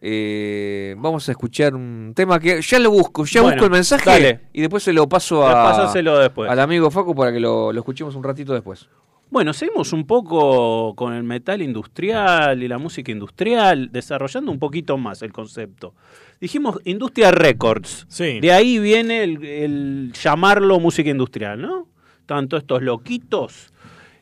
eh, 0.00 0.94
vamos 0.98 1.28
a 1.28 1.32
escuchar 1.32 1.74
un 1.74 2.12
tema 2.14 2.38
que 2.40 2.60
ya 2.62 2.78
lo 2.78 2.90
busco, 2.90 3.24
ya 3.24 3.42
Bueno, 3.42 3.56
busco 3.56 3.64
el 3.66 3.70
mensaje 3.72 4.10
dale. 4.10 4.40
y 4.52 4.60
después 4.60 4.82
se 4.82 4.92
lo 4.92 5.08
paso 5.08 5.46
a, 5.46 5.92
después. 5.92 6.50
al 6.50 6.60
amigo 6.60 6.90
Facu 6.90 7.14
para 7.14 7.32
que 7.32 7.40
lo, 7.40 7.72
lo 7.72 7.80
escuchemos 7.80 8.14
un 8.14 8.22
ratito 8.24 8.52
después. 8.52 8.88
Bueno, 9.30 9.52
seguimos 9.52 9.92
un 9.92 10.06
poco 10.06 10.94
con 10.94 11.12
el 11.12 11.22
metal 11.22 11.60
industrial 11.60 12.62
y 12.62 12.68
la 12.68 12.78
música 12.78 13.12
industrial, 13.12 13.90
desarrollando 13.92 14.50
un 14.50 14.58
poquito 14.58 14.96
más 14.96 15.20
el 15.22 15.32
concepto. 15.32 15.94
Dijimos 16.40 16.78
Industria 16.84 17.30
Records. 17.30 18.06
Sí. 18.08 18.40
De 18.40 18.52
ahí 18.52 18.78
viene 18.78 19.22
el, 19.22 19.44
el 19.44 20.12
llamarlo 20.12 20.80
música 20.80 21.10
industrial, 21.10 21.60
¿no? 21.60 21.88
Tanto 22.24 22.56
estos 22.56 22.82
loquitos, 22.82 23.72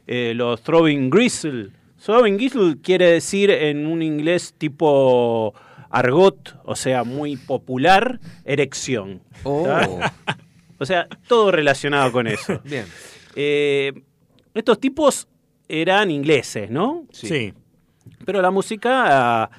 eh, 0.06 0.32
los 0.34 0.62
Throwing 0.62 1.10
Gristle. 1.10 1.70
Throwing 2.04 2.36
Gristle 2.36 2.76
quiere 2.82 3.12
decir 3.12 3.50
en 3.50 3.86
un 3.86 4.02
inglés 4.02 4.54
tipo 4.58 5.54
argot, 5.90 6.56
o 6.64 6.74
sea, 6.74 7.04
muy 7.04 7.36
popular, 7.36 8.20
erección. 8.44 9.22
¿tá? 9.42 10.12
O 10.78 10.84
sea, 10.84 11.08
todo 11.26 11.52
relacionado 11.52 12.12
con 12.12 12.26
eso. 12.26 12.60
Bien. 12.64 12.84
Eh, 13.34 13.94
estos 14.58 14.78
tipos 14.80 15.28
eran 15.68 16.10
ingleses, 16.10 16.70
¿no? 16.70 17.06
Sí. 17.10 17.52
Pero 18.24 18.40
la 18.40 18.50
música 18.50 19.50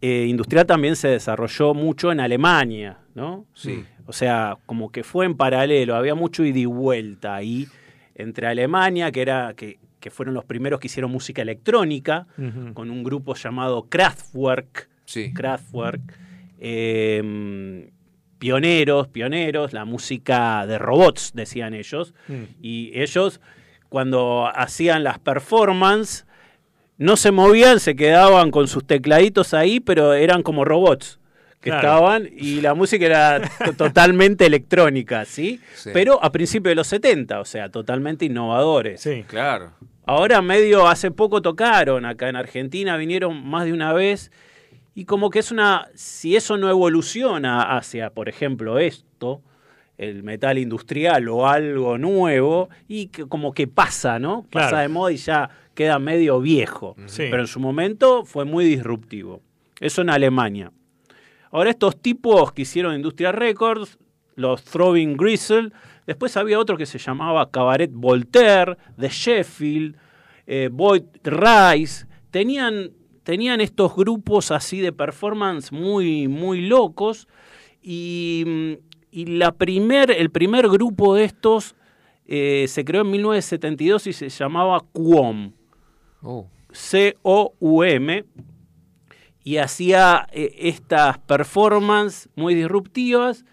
eh, 0.00 0.26
industrial 0.28 0.66
también 0.66 0.94
se 0.96 1.08
desarrolló 1.08 1.74
mucho 1.74 2.12
en 2.12 2.20
Alemania, 2.20 2.98
¿no? 3.14 3.46
Sí. 3.54 3.84
O 4.06 4.12
sea, 4.12 4.56
como 4.66 4.90
que 4.92 5.02
fue 5.02 5.26
en 5.26 5.34
paralelo, 5.36 5.96
había 5.96 6.14
mucho 6.14 6.44
ida 6.44 6.58
y 6.60 6.64
vuelta 6.66 7.34
ahí 7.34 7.66
entre 8.14 8.46
Alemania, 8.46 9.10
que 9.10 9.22
era 9.22 9.54
que, 9.56 9.78
que 9.98 10.10
fueron 10.10 10.34
los 10.34 10.44
primeros 10.44 10.78
que 10.78 10.86
hicieron 10.86 11.10
música 11.10 11.42
electrónica, 11.42 12.26
con 12.74 12.90
un 12.90 13.02
grupo 13.02 13.34
llamado 13.34 13.86
Kraftwerk, 13.88 14.88
Sí. 15.04 15.32
Kraftwerk, 15.32 16.00
eh, 16.58 17.90
pioneros, 18.38 19.08
pioneros, 19.08 19.72
la 19.72 19.84
música 19.84 20.66
de 20.66 20.78
robots, 20.78 21.32
decían 21.34 21.74
ellos, 21.74 22.14
Mm. 22.28 22.42
y 22.62 22.90
ellos 22.94 23.40
cuando 23.96 24.46
hacían 24.54 25.04
las 25.04 25.18
performances 25.18 26.26
no 26.98 27.16
se 27.16 27.30
movían, 27.32 27.80
se 27.80 27.96
quedaban 27.96 28.50
con 28.50 28.68
sus 28.68 28.86
tecladitos 28.86 29.54
ahí, 29.54 29.80
pero 29.80 30.12
eran 30.12 30.42
como 30.42 30.66
robots 30.66 31.18
que 31.62 31.70
Claro. 31.70 31.88
estaban 31.88 32.28
y 32.30 32.60
la 32.60 32.74
música 32.74 33.06
era 33.06 33.40
to- 33.64 33.72
totalmente 33.72 34.44
electrónica, 34.44 35.24
¿sí? 35.24 35.62
Sí. 35.74 35.88
Pero 35.94 36.22
a 36.22 36.30
principios 36.30 36.72
de 36.72 36.74
los 36.74 36.88
70, 36.88 37.40
o 37.40 37.46
sea, 37.46 37.70
totalmente 37.70 38.26
innovadores. 38.26 39.00
Sí. 39.00 39.24
Claro. 39.26 39.70
Ahora 40.04 40.42
medio 40.42 40.86
hace 40.88 41.10
poco 41.10 41.40
tocaron 41.40 42.04
acá 42.04 42.28
en 42.28 42.36
Argentina, 42.36 42.98
vinieron 42.98 43.46
más 43.48 43.64
de 43.64 43.72
una 43.72 43.94
vez 43.94 44.30
y 44.94 45.06
como 45.06 45.30
que 45.30 45.38
es 45.38 45.50
una, 45.50 45.88
si 45.94 46.36
eso 46.36 46.58
no 46.58 46.68
evoluciona 46.68 47.78
hacia, 47.78 48.10
por 48.10 48.28
ejemplo, 48.28 48.78
esto, 48.78 49.40
el 49.98 50.22
metal 50.22 50.58
industrial 50.58 51.28
o 51.28 51.46
algo 51.48 51.96
nuevo, 51.98 52.68
y 52.88 53.06
que 53.08 53.26
como 53.26 53.52
que 53.52 53.66
pasa, 53.66 54.18
¿no? 54.18 54.42
Pasa 54.50 54.68
Claro. 54.68 54.82
de 54.82 54.88
moda 54.88 55.12
y 55.12 55.16
ya 55.16 55.50
queda 55.74 55.98
medio 55.98 56.40
viejo. 56.40 56.96
Sí. 57.06 57.24
Pero 57.30 57.40
en 57.42 57.46
su 57.46 57.60
momento 57.60 58.24
fue 58.24 58.44
muy 58.44 58.64
disruptivo. 58.64 59.40
Eso 59.80 60.02
en 60.02 60.10
Alemania. 60.10 60.72
Ahora 61.50 61.70
estos 61.70 62.00
tipos 62.00 62.52
que 62.52 62.62
hicieron 62.62 62.94
Industria 62.94 63.32
Records, 63.32 63.98
los 64.34 64.62
Throwing 64.64 65.16
Gristle, 65.16 65.70
después 66.06 66.36
había 66.36 66.58
otro 66.58 66.76
que 66.76 66.84
se 66.86 66.98
llamaba 66.98 67.50
Cabaret 67.50 67.90
Voltaire, 67.92 68.76
de 68.96 69.08
Sheffield, 69.08 69.96
eh, 70.46 70.68
Boyd 70.70 71.04
Rice, 71.24 72.06
tenían, 72.30 72.90
tenían 73.22 73.60
estos 73.60 73.94
grupos 73.96 74.50
así 74.50 74.80
de 74.80 74.92
performance 74.92 75.72
muy, 75.72 76.28
muy 76.28 76.60
locos 76.66 77.26
y, 77.82 78.44
mm, 78.46 78.72
y 79.16 79.24
la 79.24 79.52
primer, 79.52 80.10
el 80.10 80.28
primer 80.28 80.68
grupo 80.68 81.14
de 81.14 81.24
estos 81.24 81.74
eh, 82.26 82.66
se 82.68 82.84
creó 82.84 83.00
en 83.00 83.12
1972 83.12 84.08
y 84.08 84.12
se 84.12 84.28
llamaba 84.28 84.82
QOM. 84.92 85.52
Oh. 86.22 86.46
C-O-U-M, 86.70 88.26
y 89.42 89.56
hacía 89.56 90.26
eh, 90.32 90.54
estas 90.58 91.16
performances 91.16 92.28
muy 92.36 92.54
disruptivas 92.54 93.46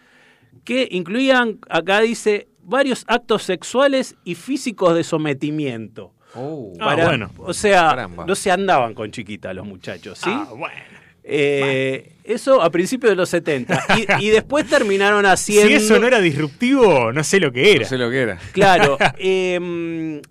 que 0.66 0.90
incluían, 0.92 1.60
acá 1.70 2.02
dice, 2.02 2.50
varios 2.62 3.06
actos 3.08 3.44
sexuales 3.44 4.18
y 4.26 4.36
físicos 4.36 4.94
de 4.96 5.06
sometimiento. 5.06 6.14
Oh. 6.36 6.74
Ah, 6.82 6.88
Para- 6.88 7.06
bueno. 7.06 7.32
O 7.38 7.54
sea, 7.54 7.88
Caramba. 7.88 8.26
no 8.26 8.36
se 8.36 8.52
andaban 8.52 8.94
con 8.94 9.12
chiquita 9.12 9.54
los 9.54 9.66
muchachos, 9.66 10.18
¿sí? 10.18 10.30
Ah, 10.30 10.50
bueno. 10.50 11.03
Eh, 11.26 12.12
Eso 12.24 12.62
a 12.62 12.70
principios 12.70 13.12
de 13.12 13.16
los 13.16 13.30
70. 13.30 13.84
Y, 14.20 14.26
y 14.28 14.30
después 14.30 14.68
terminaron 14.68 15.26
haciendo. 15.26 15.68
Si 15.70 15.74
eso 15.76 16.00
no 16.00 16.08
era 16.08 16.20
disruptivo, 16.22 17.12
no 17.12 17.24
sé 17.24 17.40
lo 17.40 17.52
que 17.52 17.72
era. 17.72 17.82
No 17.84 17.90
sé 17.90 17.98
lo 17.98 18.10
que 18.10 18.22
era. 18.22 18.40
Claro. 18.52 18.98
em, 19.18 20.22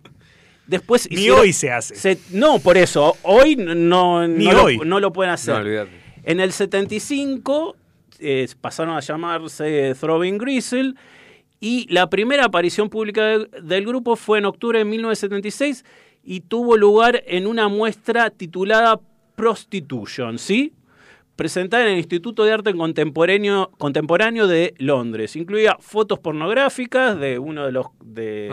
después. 0.67 1.09
Ni 1.11 1.17
hicieron- 1.17 1.41
hoy 1.41 1.53
se 1.53 1.71
hace. 1.71 2.19
no, 2.31 2.59
por 2.59 2.77
eso. 2.77 3.17
Hoy 3.23 3.57
no, 3.57 4.27
Ni 4.29 4.47
no, 4.47 4.63
hoy. 4.65 4.77
Lo, 4.79 4.85
no 4.85 5.01
lo 5.01 5.13
pueden 5.13 5.33
hacer. 5.33 5.65
No. 5.65 6.03
En 6.25 6.41
el 6.41 6.53
75 6.53 7.77
eh, 8.21 8.47
pasaron 8.61 8.95
a 8.97 9.01
llamarse 9.01 9.95
Throbbing 9.99 10.39
Gristle 10.39 10.95
y 11.59 11.87
la 11.93 12.09
primera 12.11 12.45
aparición 12.45 12.89
pública 12.91 13.25
de- 13.39 13.49
del 13.63 13.85
grupo 13.87 14.15
fue 14.17 14.39
en 14.39 14.45
octubre 14.45 14.79
de 14.79 14.85
1976 14.85 15.85
y 16.25 16.41
tuvo 16.41 16.77
lugar 16.77 17.23
en 17.27 17.47
una 17.47 17.69
muestra 17.69 18.31
titulada 18.31 19.01
Prostitution, 19.35 20.39
¿sí? 20.39 20.73
Presentada 21.37 21.85
en 21.85 21.93
el 21.93 21.99
Instituto 21.99 22.45
de 22.45 22.53
Arte 22.53 22.75
Contemporáneo, 22.75 23.71
Contemporáneo 23.79 24.47
de 24.47 24.75
Londres. 24.79 25.35
Incluía 25.35 25.77
fotos 25.81 26.19
pornográficas 26.19 27.19
de 27.19 27.39
uno 27.39 27.65
de 27.65 27.73
los, 27.73 27.87
de, 28.05 28.49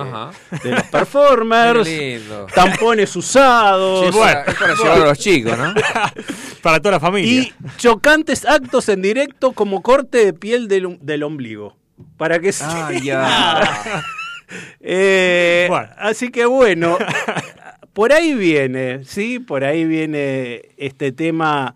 los 0.63 0.83
performers, 0.83 1.89
tampones 2.55 3.13
usados, 3.15 4.05
Sí, 4.13 4.17
para, 4.19 4.43
es 4.43 4.55
para 4.55 4.73
llevar 4.75 5.01
a 5.01 5.05
los 5.05 5.19
chicos, 5.19 5.57
¿no? 5.57 5.73
Para 6.61 6.79
toda 6.79 6.93
la 6.93 6.99
familia. 6.99 7.41
y 7.41 7.53
chocantes 7.77 8.45
actos 8.45 8.89
en 8.89 9.01
directo 9.01 9.53
como 9.53 9.81
corte 9.81 10.25
de 10.25 10.33
piel 10.33 10.67
del, 10.67 10.97
del 11.01 11.23
ombligo. 11.23 11.77
Para 12.17 12.39
que 12.39 12.51
se... 12.51 12.63
Ah, 12.65 12.91
ya. 13.03 14.03
Eh, 14.79 15.65
Bueno. 15.69 15.89
Así 15.97 16.29
que 16.29 16.45
bueno, 16.45 16.97
por 17.93 18.13
ahí 18.13 18.33
viene, 18.33 19.03
¿sí? 19.03 19.39
Por 19.39 19.63
ahí 19.63 19.85
viene 19.85 20.61
este 20.77 21.11
tema 21.11 21.75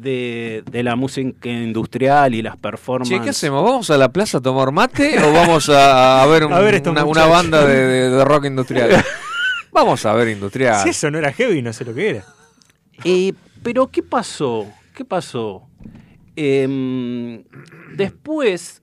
de, 0.00 0.62
de 0.70 0.82
la 0.82 0.96
música 0.96 1.48
industrial 1.48 2.34
y 2.34 2.42
las 2.42 2.56
performances. 2.56 3.16
Che, 3.18 3.22
¿qué 3.24 3.30
hacemos? 3.30 3.62
¿Vamos 3.64 3.90
a 3.90 3.96
la 3.98 4.10
plaza 4.12 4.38
a 4.38 4.40
tomar 4.40 4.70
mate 4.72 5.22
o 5.22 5.32
vamos 5.34 5.68
a, 5.68 6.22
a 6.22 6.26
ver, 6.26 6.44
un- 6.44 6.52
A 6.52 6.60
ver 6.60 6.74
estos 6.76 6.92
una, 7.04 7.26
banda 7.26 7.64
de, 7.66 7.76
de- 7.86 8.10
de 8.10 8.24
rock 8.24 8.46
industrial? 8.46 9.04
Vamos 9.72 10.04
a 10.06 10.12
ver 10.14 10.28
industrial. 10.28 10.82
Si 10.82 10.88
eso 10.88 11.08
no 11.10 11.18
era 11.18 11.32
heavy, 11.32 11.62
no 11.62 11.72
sé 11.72 11.84
lo 11.84 11.94
que 11.94 12.10
era. 12.10 12.24
Eh, 13.04 13.32
pero 13.62 13.86
¿qué 13.88 14.02
pasó? 14.02 14.66
¿Qué 14.94 15.04
pasó? 15.04 15.68
Em, 16.34 17.44
después, 17.94 18.82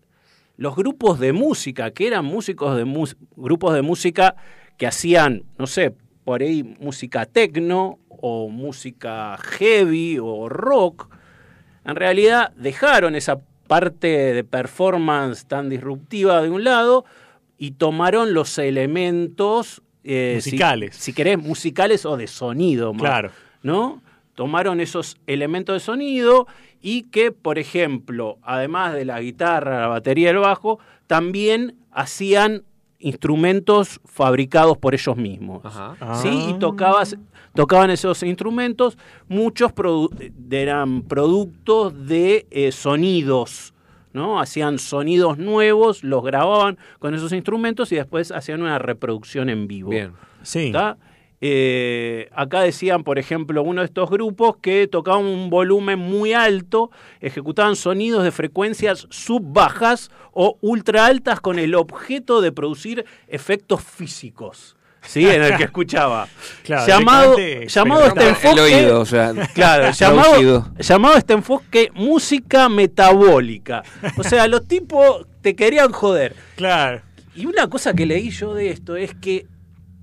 los 0.57 0.75
grupos 0.75 1.19
de 1.19 1.33
música, 1.33 1.91
que 1.91 2.07
eran 2.07 2.23
músicos 2.23 2.77
de 2.77 2.85
grupos 3.35 3.73
de 3.73 3.81
música 3.81 4.35
que 4.77 4.87
hacían, 4.87 5.43
no 5.57 5.67
sé, 5.67 5.93
por 6.25 6.41
ahí 6.41 6.75
música 6.79 7.25
techno 7.25 7.99
o 8.09 8.49
música 8.49 9.37
heavy 9.37 10.17
o 10.21 10.49
rock, 10.49 11.07
en 11.85 11.95
realidad 11.95 12.51
dejaron 12.57 13.15
esa 13.15 13.39
parte 13.67 14.07
de 14.33 14.43
performance 14.43 15.45
tan 15.45 15.69
disruptiva 15.69 16.41
de 16.41 16.49
un 16.49 16.63
lado 16.63 17.05
y 17.57 17.71
tomaron 17.71 18.33
los 18.33 18.57
elementos 18.57 19.81
eh, 20.03 20.39
si- 20.41 20.51
Musicales. 20.51 20.95
si, 20.95 21.13
querés, 21.13 21.39
musicales 21.39 22.05
o 22.05 22.15
de 22.17 22.27
sonido, 22.27 22.93
más, 22.93 23.01
Claro. 23.01 23.31
¿no? 23.63 24.01
Tomaron 24.35 24.79
esos 24.81 25.17
elementos 25.27 25.73
de 25.75 25.79
sonido 25.79 26.45
y 26.81 27.03
que, 27.03 27.31
por 27.31 27.57
ejemplo, 27.57 28.37
además 28.43 28.93
de 28.93 29.05
la 29.05 29.19
guitarra, 29.21 29.79
la 29.81 29.87
batería 29.87 30.27
y 30.27 30.31
el 30.31 30.37
bajo, 30.39 30.77
también 31.07 31.75
hacían 31.91 32.63
instrumentos 33.05 33.99
fabricados 34.05 34.77
por 34.77 34.93
ellos 34.93 35.15
mismos. 35.15 35.63
Ajá. 35.63 35.95
¿sí? 36.15 36.29
Ah. 36.31 36.47
Y 36.49 36.59
tocabas, 36.59 37.17
tocaban 37.53 37.89
esos 37.91 38.23
instrumentos, 38.23 38.97
muchos 39.27 39.71
produ- 39.73 40.31
eran 40.51 41.03
productos 41.03 42.07
de 42.07 42.47
eh, 42.51 42.71
sonidos, 42.71 43.73
¿no? 44.11 44.39
Hacían 44.39 44.79
sonidos 44.79 45.37
nuevos, 45.37 46.03
los 46.03 46.23
grababan 46.23 46.77
con 46.99 47.13
esos 47.13 47.31
instrumentos 47.31 47.91
y 47.91 47.95
después 47.95 48.31
hacían 48.31 48.61
una 48.61 48.79
reproducción 48.79 49.49
en 49.49 49.67
vivo. 49.67 49.91
Bien. 49.91 50.11
Sí. 50.41 50.67
¿Está? 50.67 50.97
Eh, 51.47 52.27
acá 52.33 52.61
decían, 52.61 53.03
por 53.03 53.19
ejemplo, 53.19 53.61
uno 53.61 53.81
de 53.81 53.85
estos 53.85 54.09
grupos 54.09 54.55
que 54.63 54.87
tocaban 54.87 55.25
un 55.25 55.51
volumen 55.51 55.99
muy 55.99 56.33
alto, 56.33 56.89
ejecutaban 57.21 57.75
sonidos 57.75 58.23
de 58.23 58.31
frecuencias 58.31 59.05
subbajas 59.11 60.09
o 60.31 60.57
ultra 60.61 61.05
altas 61.05 61.39
con 61.41 61.59
el 61.59 61.75
objeto 61.75 62.41
de 62.41 62.51
producir 62.51 63.05
efectos 63.27 63.83
físicos. 63.83 64.75
¿Sí? 65.03 65.27
En 65.27 65.43
el 65.43 65.55
que 65.55 65.63
escuchaba. 65.65 66.27
Claro, 66.63 66.87
llamado 66.87 67.37
llamado 67.67 68.07
este 68.07 68.29
enfoque. 68.29 68.49
El 68.49 68.59
oído, 68.59 68.99
o 69.01 69.05
sea. 69.05 69.31
Claro, 69.53 69.91
llamado, 69.91 70.73
llamado 70.79 71.15
este 71.15 71.33
enfoque 71.33 71.91
música 71.93 72.69
metabólica. 72.69 73.83
O 74.17 74.23
sea, 74.23 74.47
los 74.47 74.67
tipos 74.67 75.27
te 75.41 75.55
querían 75.55 75.91
joder. 75.91 76.35
Claro. 76.55 77.03
Y 77.35 77.45
una 77.45 77.69
cosa 77.69 77.93
que 77.93 78.07
leí 78.07 78.31
yo 78.31 78.55
de 78.55 78.71
esto 78.71 78.95
es 78.95 79.13
que 79.13 79.45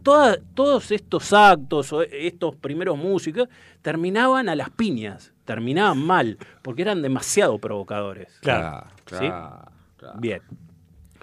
toda- 0.03 0.39
todos 0.55 0.91
estos 0.91 1.33
actos 1.33 1.93
o 1.93 2.03
estos 2.03 2.57
primeros 2.57 2.97
músicos 2.99 3.49
terminaban 3.83 4.49
a 4.49 4.55
las 4.57 4.71
piñas, 4.71 5.33
terminaban 5.45 5.99
mal, 5.99 6.39
porque 6.63 6.83
eran 6.83 7.03
demasiado 7.03 7.59
provocadores. 7.59 8.29
Claro. 8.41 8.87
claro, 9.05 9.71
claro. 9.97 10.19
Bien. 10.21 10.41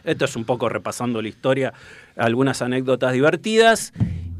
Esto 0.03 0.25
es 0.25 0.35
un 0.35 0.45
poco 0.45 0.69
repasando 0.69 1.21
la 1.21 1.27
historia, 1.27 1.73
algunas 2.15 2.61
anécdotas 2.61 3.11
divertidas. 3.13 3.91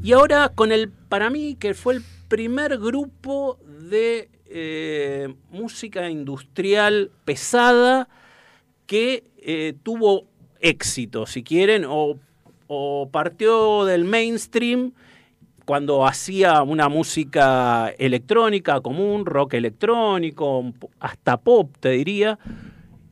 Y 0.02 0.12
ahora 0.12 0.48
con 0.54 0.72
el, 0.72 0.88
para 0.88 1.28
mí, 1.28 1.54
que 1.56 1.74
fue 1.74 1.94
el 1.96 2.02
primer 2.28 2.78
grupo 2.78 3.58
de 3.90 4.30
eh, 4.46 5.34
música 5.50 6.08
industrial 6.08 7.10
pesada 7.24 8.08
que 8.86 9.24
eh, 9.36 9.74
tuvo 9.82 10.24
éxito, 10.60 11.26
si 11.26 11.42
quieren, 11.42 11.84
o, 11.86 12.18
o 12.72 13.08
partió 13.10 13.84
del 13.84 14.04
mainstream 14.04 14.92
cuando 15.64 16.06
hacía 16.06 16.62
una 16.62 16.88
música 16.88 17.92
electrónica 17.98 18.80
común, 18.80 19.26
rock 19.26 19.54
electrónico, 19.54 20.72
hasta 21.00 21.36
pop, 21.36 21.74
te 21.80 21.90
diría, 21.90 22.38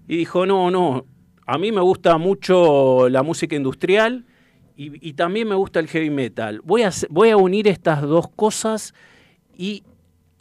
y 0.06 0.18
dijo, 0.18 0.46
no, 0.46 0.70
no, 0.70 1.04
a 1.44 1.58
mí 1.58 1.72
me 1.72 1.80
gusta 1.80 2.18
mucho 2.18 3.08
la 3.08 3.24
música 3.24 3.56
industrial 3.56 4.24
y, 4.76 5.14
también 5.14 5.48
me 5.48 5.56
gusta 5.56 5.80
el 5.80 5.88
heavy 5.88 6.10
metal. 6.10 6.60
Voy 6.62 6.82
a, 6.82 6.90
voy 7.10 7.30
a 7.30 7.36
unir 7.36 7.66
estas 7.66 8.02
dos 8.02 8.28
cosas 8.28 8.94
y 9.56 9.82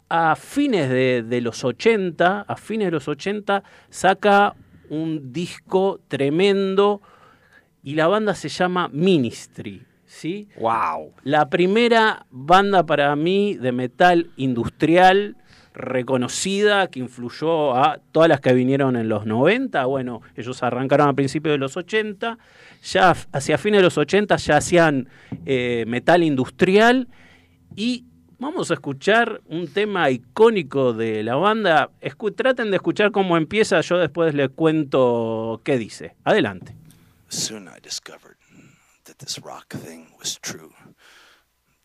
a 0.08 0.36
fines 0.36 0.88
de, 0.90 1.24
de 1.24 1.40
los 1.40 1.64
80, 1.64 2.42
a 2.42 2.56
fines 2.56 2.86
de 2.86 2.92
los 2.92 3.08
80, 3.08 3.64
saca 3.90 4.54
un 4.90 5.32
disco 5.32 5.98
tremendo 6.06 7.02
y 7.88 7.94
la 7.94 8.06
banda 8.06 8.34
se 8.34 8.48
llama 8.48 8.88
Ministry, 8.92 9.82
¿sí? 10.04 10.48
Wow. 10.60 11.12
La 11.24 11.48
primera 11.48 12.26
banda 12.30 12.84
para 12.84 13.14
mí 13.16 13.54
de 13.54 13.72
metal 13.72 14.30
industrial 14.36 15.36
reconocida 15.74 16.88
que 16.88 17.00
influyó 17.00 17.74
a 17.76 17.98
todas 18.12 18.28
las 18.28 18.40
que 18.40 18.52
vinieron 18.52 18.96
en 18.96 19.08
los 19.08 19.26
90. 19.26 19.84
Bueno, 19.86 20.20
ellos 20.36 20.62
arrancaron 20.62 21.08
a 21.08 21.14
principios 21.14 21.54
de 21.54 21.58
los 21.58 21.76
80. 21.76 22.36
Ya 22.82 23.14
hacia 23.32 23.58
fines 23.58 23.78
de 23.78 23.84
los 23.84 23.96
80 23.98 24.36
ya 24.36 24.56
hacían 24.56 25.08
eh, 25.46 25.84
metal 25.86 26.22
industrial. 26.22 27.08
Y 27.76 28.04
vamos 28.38 28.70
a 28.70 28.74
escuchar 28.74 29.40
un 29.48 29.68
tema 29.68 30.10
icónico 30.10 30.92
de 30.92 31.22
la 31.22 31.36
banda. 31.36 31.90
Escu- 32.02 32.34
traten 32.34 32.70
de 32.70 32.76
escuchar 32.76 33.10
cómo 33.12 33.36
empieza. 33.36 33.80
Yo 33.80 33.98
después 33.98 34.34
les 34.34 34.50
cuento 34.50 35.60
qué 35.64 35.78
dice. 35.78 36.16
Adelante. 36.24 36.74
Soon 37.28 37.68
I 37.68 37.78
discovered 37.78 38.36
that 39.04 39.18
this 39.18 39.38
rock 39.38 39.72
thing 39.72 40.12
was 40.18 40.38
true. 40.38 40.72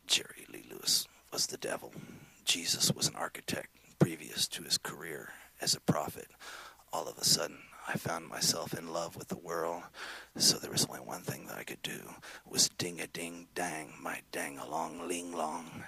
Jerry 0.08 0.46
Lee 0.52 0.66
Lewis 0.72 1.08
was 1.32 1.48
the 1.48 1.58
devil. 1.58 1.94
Jesus 2.46 2.92
was 2.92 3.08
an 3.10 3.16
architect 3.16 3.68
previous 4.00 4.48
to 4.48 4.64
his 4.64 4.78
career 4.78 5.30
as 5.60 5.74
a 5.74 5.82
prophet. 5.82 6.28
All 6.94 7.08
of 7.08 7.18
a 7.18 7.26
sudden, 7.26 7.58
I 7.88 7.98
found 7.98 8.28
myself 8.28 8.74
in 8.74 8.94
love 8.94 9.18
with 9.18 9.28
the 9.28 9.38
world. 9.38 9.84
So 10.38 10.58
there 10.58 10.72
was 10.72 10.86
only 10.86 11.02
one 11.02 11.22
thing 11.22 11.48
that 11.48 11.58
I 11.58 11.64
could 11.64 11.82
do 11.82 12.00
was 12.50 12.70
ding 12.70 13.02
a 13.02 13.08
ding 13.08 13.48
dang 13.54 13.94
my 14.02 14.22
dang 14.32 14.58
along 14.58 15.08
ling 15.08 15.34
long. 15.34 15.84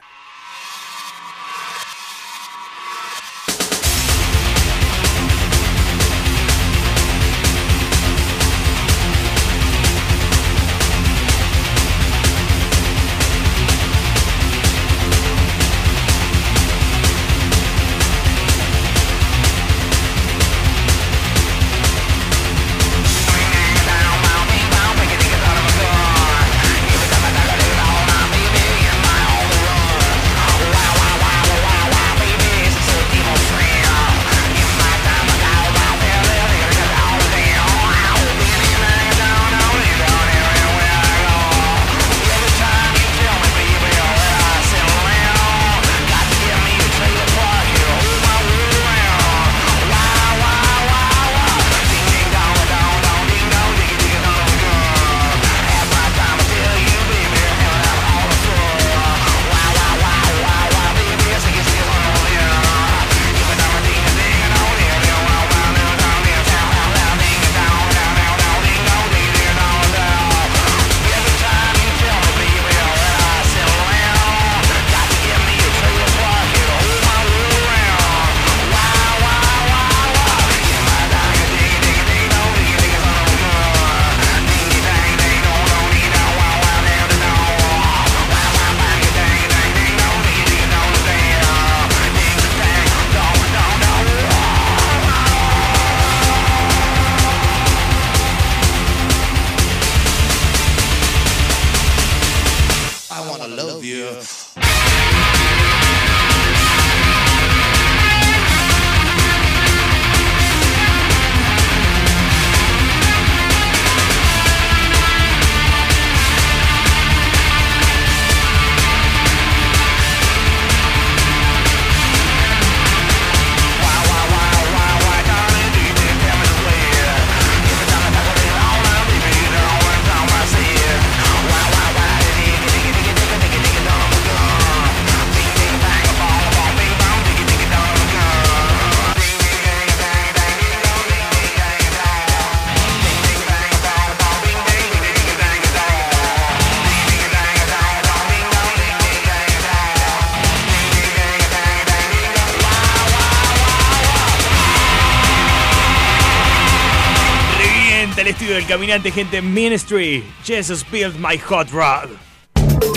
Caminante, 158.76 159.10
gente 159.10 159.42
Ministry. 159.42 160.22
Jesus 160.44 160.84
built 160.92 161.16
my 161.18 161.38
hot 161.38 161.70
rod. 161.72 162.10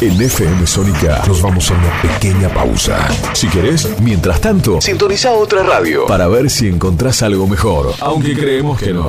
En 0.02 0.20
FM 0.20 0.66
Sónica 0.66 1.22
nos 1.26 1.40
vamos 1.40 1.70
a 1.70 1.74
una 1.74 2.02
pequeña 2.02 2.48
pausa. 2.48 3.06
Si 3.32 3.46
querés, 3.46 3.88
mientras 4.00 4.40
tanto, 4.40 4.80
sintoniza 4.80 5.32
otra 5.32 5.62
radio 5.62 6.04
para 6.06 6.26
ver 6.26 6.50
si 6.50 6.66
encontrás 6.66 7.22
algo 7.22 7.46
mejor. 7.46 7.94
Aunque 8.00 8.34
creemos 8.34 8.76
que 8.80 8.92
no. 8.92 9.08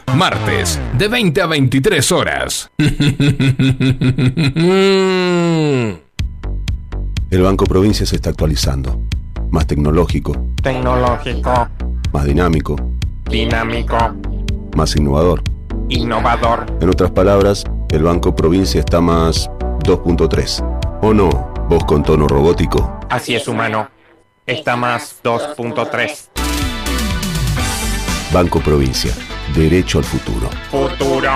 martes, 0.15 0.79
de 0.97 1.07
20 1.07 1.41
a 1.41 1.45
23 1.47 2.11
horas. 2.11 2.69
El 7.29 7.41
Banco 7.41 7.65
Provincia 7.65 8.05
se 8.05 8.15
está 8.15 8.29
actualizando. 8.29 9.01
Más 9.51 9.67
tecnológico, 9.67 10.33
Tecnológico, 10.63 11.67
más 12.13 12.25
dinámico, 12.25 12.75
dinámico, 13.29 13.97
más 14.75 14.95
innovador. 14.95 15.41
innovador. 15.89 16.65
En 16.79 16.89
otras 16.89 17.11
palabras, 17.11 17.63
el 17.89 18.03
Banco 18.03 18.33
Provincia 18.35 18.79
está 18.79 19.01
más 19.01 19.49
2.3. 19.83 20.99
¿O 21.01 21.13
no? 21.13 21.29
Vos 21.67 21.83
con 21.85 22.03
tono 22.03 22.27
robótico. 22.27 22.97
Así 23.09 23.35
es, 23.35 23.47
humano. 23.47 23.89
Está 24.45 24.75
más 24.77 25.19
2.3. 25.23 26.29
Banco 28.31 28.59
Provincia. 28.61 29.11
Derecho 29.55 29.99
al 29.99 30.05
futuro. 30.05 30.49
Futuro. 30.69 31.31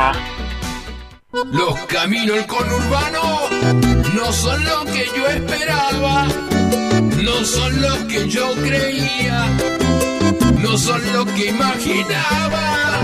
Los 1.51 1.77
caminos 1.87 2.37
del 2.37 2.45
conurbano 2.45 3.49
no 4.13 4.31
son 4.31 4.63
lo 4.63 4.85
que 4.85 5.05
yo 5.17 5.27
esperaba, 5.27 6.25
no 7.21 7.43
son 7.43 7.81
lo 7.81 8.07
que 8.07 8.29
yo 8.29 8.53
creía, 8.55 9.49
no 10.59 10.77
son 10.77 11.01
lo 11.13 11.25
que 11.25 11.47
imaginaba. 11.47 13.01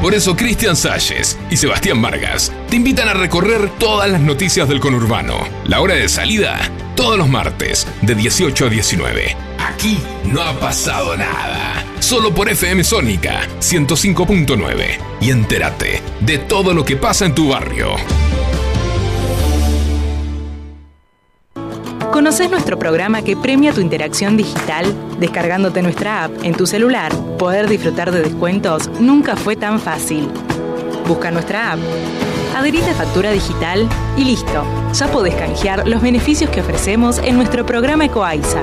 Por 0.00 0.14
eso 0.14 0.34
Cristian 0.34 0.76
Salles 0.76 1.38
y 1.50 1.56
Sebastián 1.56 2.00
Vargas 2.00 2.52
te 2.70 2.76
invitan 2.76 3.08
a 3.08 3.14
recorrer 3.14 3.68
todas 3.78 4.08
las 4.10 4.20
noticias 4.20 4.66
del 4.68 4.80
conurbano. 4.80 5.46
La 5.64 5.80
hora 5.80 5.94
de 5.94 6.08
salida, 6.08 6.58
todos 6.94 7.18
los 7.18 7.28
martes, 7.28 7.86
de 8.00 8.14
18 8.14 8.66
a 8.66 8.68
19. 8.70 9.36
Aquí 9.66 9.98
no 10.24 10.42
ha 10.42 10.52
pasado 10.54 11.16
nada. 11.16 11.84
Solo 11.98 12.32
por 12.32 12.48
FM 12.48 12.84
Sónica 12.84 13.48
105.9. 13.60 14.98
Y 15.20 15.30
entérate 15.30 16.00
de 16.20 16.38
todo 16.38 16.72
lo 16.72 16.84
que 16.84 16.96
pasa 16.96 17.26
en 17.26 17.34
tu 17.34 17.48
barrio. 17.48 17.96
¿Conoces 22.12 22.48
nuestro 22.48 22.78
programa 22.78 23.22
que 23.22 23.36
premia 23.36 23.72
tu 23.72 23.80
interacción 23.80 24.36
digital? 24.36 24.86
Descargándote 25.18 25.82
nuestra 25.82 26.24
app 26.24 26.44
en 26.44 26.54
tu 26.54 26.66
celular, 26.66 27.12
poder 27.36 27.68
disfrutar 27.68 28.12
de 28.12 28.22
descuentos 28.22 28.88
nunca 29.00 29.36
fue 29.36 29.56
tan 29.56 29.80
fácil. 29.80 30.28
Busca 31.06 31.30
nuestra 31.30 31.72
app, 31.72 31.78
adherite 32.56 32.90
a 32.90 32.94
factura 32.94 33.32
digital 33.32 33.88
y 34.16 34.24
listo. 34.24 34.64
Ya 34.94 35.08
podés 35.08 35.34
canjear 35.34 35.86
los 35.86 36.00
beneficios 36.00 36.50
que 36.50 36.60
ofrecemos 36.60 37.18
en 37.18 37.36
nuestro 37.36 37.66
programa 37.66 38.06
Ecoaiza. 38.06 38.62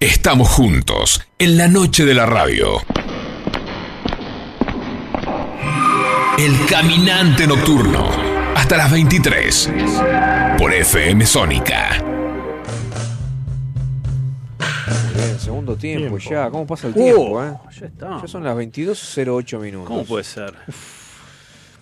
Estamos 0.00 0.48
juntos 0.50 1.22
en 1.38 1.56
la 1.56 1.68
noche 1.68 2.04
de 2.04 2.14
la 2.14 2.26
radio. 2.26 2.78
El 6.38 6.66
caminante 6.68 7.46
nocturno. 7.46 8.06
Hasta 8.54 8.76
las 8.76 8.90
23. 8.92 9.72
Por 10.58 10.72
FM 10.74 11.24
Sónica. 11.26 12.02
pasando 15.36 15.76
tiempo, 15.76 16.18
Tiempo. 16.18 16.18
ya. 16.18 16.50
¿Cómo 16.50 16.66
pasa 16.66 16.88
el 16.88 16.92
Oh, 16.92 16.96
tiempo, 16.96 17.44
eh? 17.44 17.52
ya 17.80 17.86
está. 17.86 18.20
Ya 18.20 18.28
son 18.28 18.44
las 18.44 18.56
22.08 18.56 19.58
minutos. 19.60 19.88
¿Cómo 19.88 20.04
puede 20.04 20.24
ser? 20.24 20.52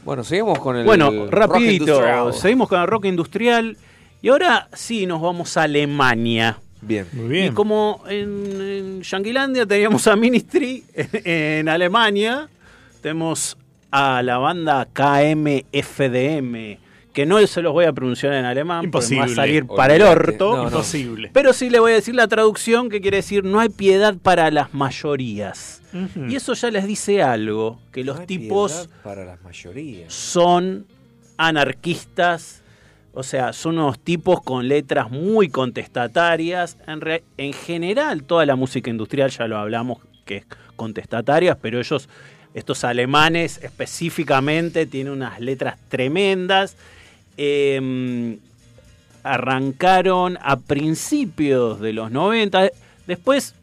Bueno, 0.04 0.22
seguimos 0.22 0.58
con 0.58 0.76
el. 0.76 0.84
Bueno, 0.84 1.10
rock 1.10 1.32
rapidito, 1.32 1.84
industrial. 1.84 2.34
seguimos 2.34 2.68
con 2.68 2.80
el 2.80 2.86
rock 2.86 3.06
industrial 3.06 3.76
y 4.22 4.28
ahora 4.28 4.68
sí 4.72 5.06
nos 5.06 5.20
vamos 5.20 5.56
a 5.56 5.62
Alemania. 5.62 6.58
Bien. 6.86 7.06
Muy 7.12 7.24
Y 7.24 7.28
bien. 7.28 7.54
como 7.54 8.02
en, 8.08 8.60
en 8.60 9.02
Yanquilandia 9.02 9.66
teníamos 9.66 10.06
a 10.06 10.16
Ministry, 10.16 10.84
en 11.24 11.68
Alemania 11.68 12.48
tenemos 13.02 13.56
a 13.90 14.22
la 14.22 14.38
banda 14.38 14.86
KMFDM, 14.92 16.78
que 17.12 17.26
no 17.26 17.46
se 17.46 17.62
los 17.62 17.72
voy 17.72 17.84
a 17.84 17.92
pronunciar 17.92 18.32
en 18.32 18.44
alemán, 18.44 18.90
porque 18.90 19.08
me 19.10 19.16
va 19.18 19.22
a 19.22 19.26
Imposible. 19.28 19.34
salir 19.36 19.66
para 19.66 19.94
el 19.94 20.02
orto. 20.02 20.50
No, 20.56 20.62
no. 20.64 20.68
Imposible. 20.70 21.30
Pero 21.32 21.52
sí 21.52 21.70
le 21.70 21.78
voy 21.78 21.92
a 21.92 21.94
decir 21.94 22.14
la 22.14 22.26
traducción 22.26 22.88
que 22.90 23.00
quiere 23.00 23.18
decir 23.18 23.44
no 23.44 23.60
hay 23.60 23.68
piedad 23.68 24.14
para 24.20 24.50
las 24.50 24.74
mayorías. 24.74 25.80
Y 26.28 26.34
eso 26.34 26.54
ya 26.54 26.72
les 26.72 26.88
dice 26.88 27.22
algo, 27.22 27.78
que 27.92 28.02
los 28.02 28.18
No 28.18 28.26
tipos 28.26 28.88
Para 29.04 29.24
las 29.24 29.40
mayorías. 29.44 30.12
son 30.12 30.86
anarquistas, 31.36 32.62
o 33.14 33.22
sea, 33.22 33.52
son 33.52 33.78
unos 33.78 33.98
tipos 33.98 34.42
con 34.42 34.66
letras 34.68 35.10
muy 35.10 35.48
contestatarias. 35.48 36.76
En, 37.36 37.52
general, 37.52 38.24
toda 38.24 38.44
la 38.44 38.56
música 38.56 38.90
industrial, 38.90 39.30
ya 39.30 39.46
lo 39.46 39.56
hablamos, 39.56 39.98
que 40.24 40.38
es 40.38 40.44
contestataria, 40.76 41.54
pero 41.54 41.78
ellos, 41.78 42.08
estos 42.54 42.82
alemanes 42.82 43.60
específicamente, 43.62 44.86
tienen 44.86 45.12
unas 45.12 45.40
letras 45.40 45.78
tremendas. 45.88 46.76
Eh, 47.36 48.38
arrancaron 49.22 50.38
a 50.42 50.56
principios 50.56 51.80
de 51.80 51.94
los 51.94 52.10
90, 52.10 52.70
después 53.06 53.54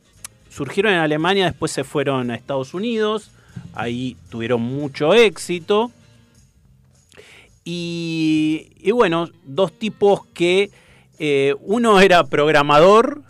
surgieron 0.49 0.93
en 0.93 0.99
Alemania, 0.99 1.45
después 1.45 1.72
se 1.72 1.84
fueron 1.84 2.32
a 2.32 2.36
Estados 2.36 2.74
Unidos, 2.74 3.30
ahí 3.76 4.18
tuvieron 4.30 4.62
mucho 4.62 5.14
éxito. 5.14 5.91
Y, 7.64 8.72
y 8.80 8.91
bueno, 8.91 9.30
dos 9.43 9.72
tipos 9.78 10.26
que 10.34 10.72
eh, 11.20 11.55
uno 11.62 11.99
era 11.99 12.24
programador 12.24 13.22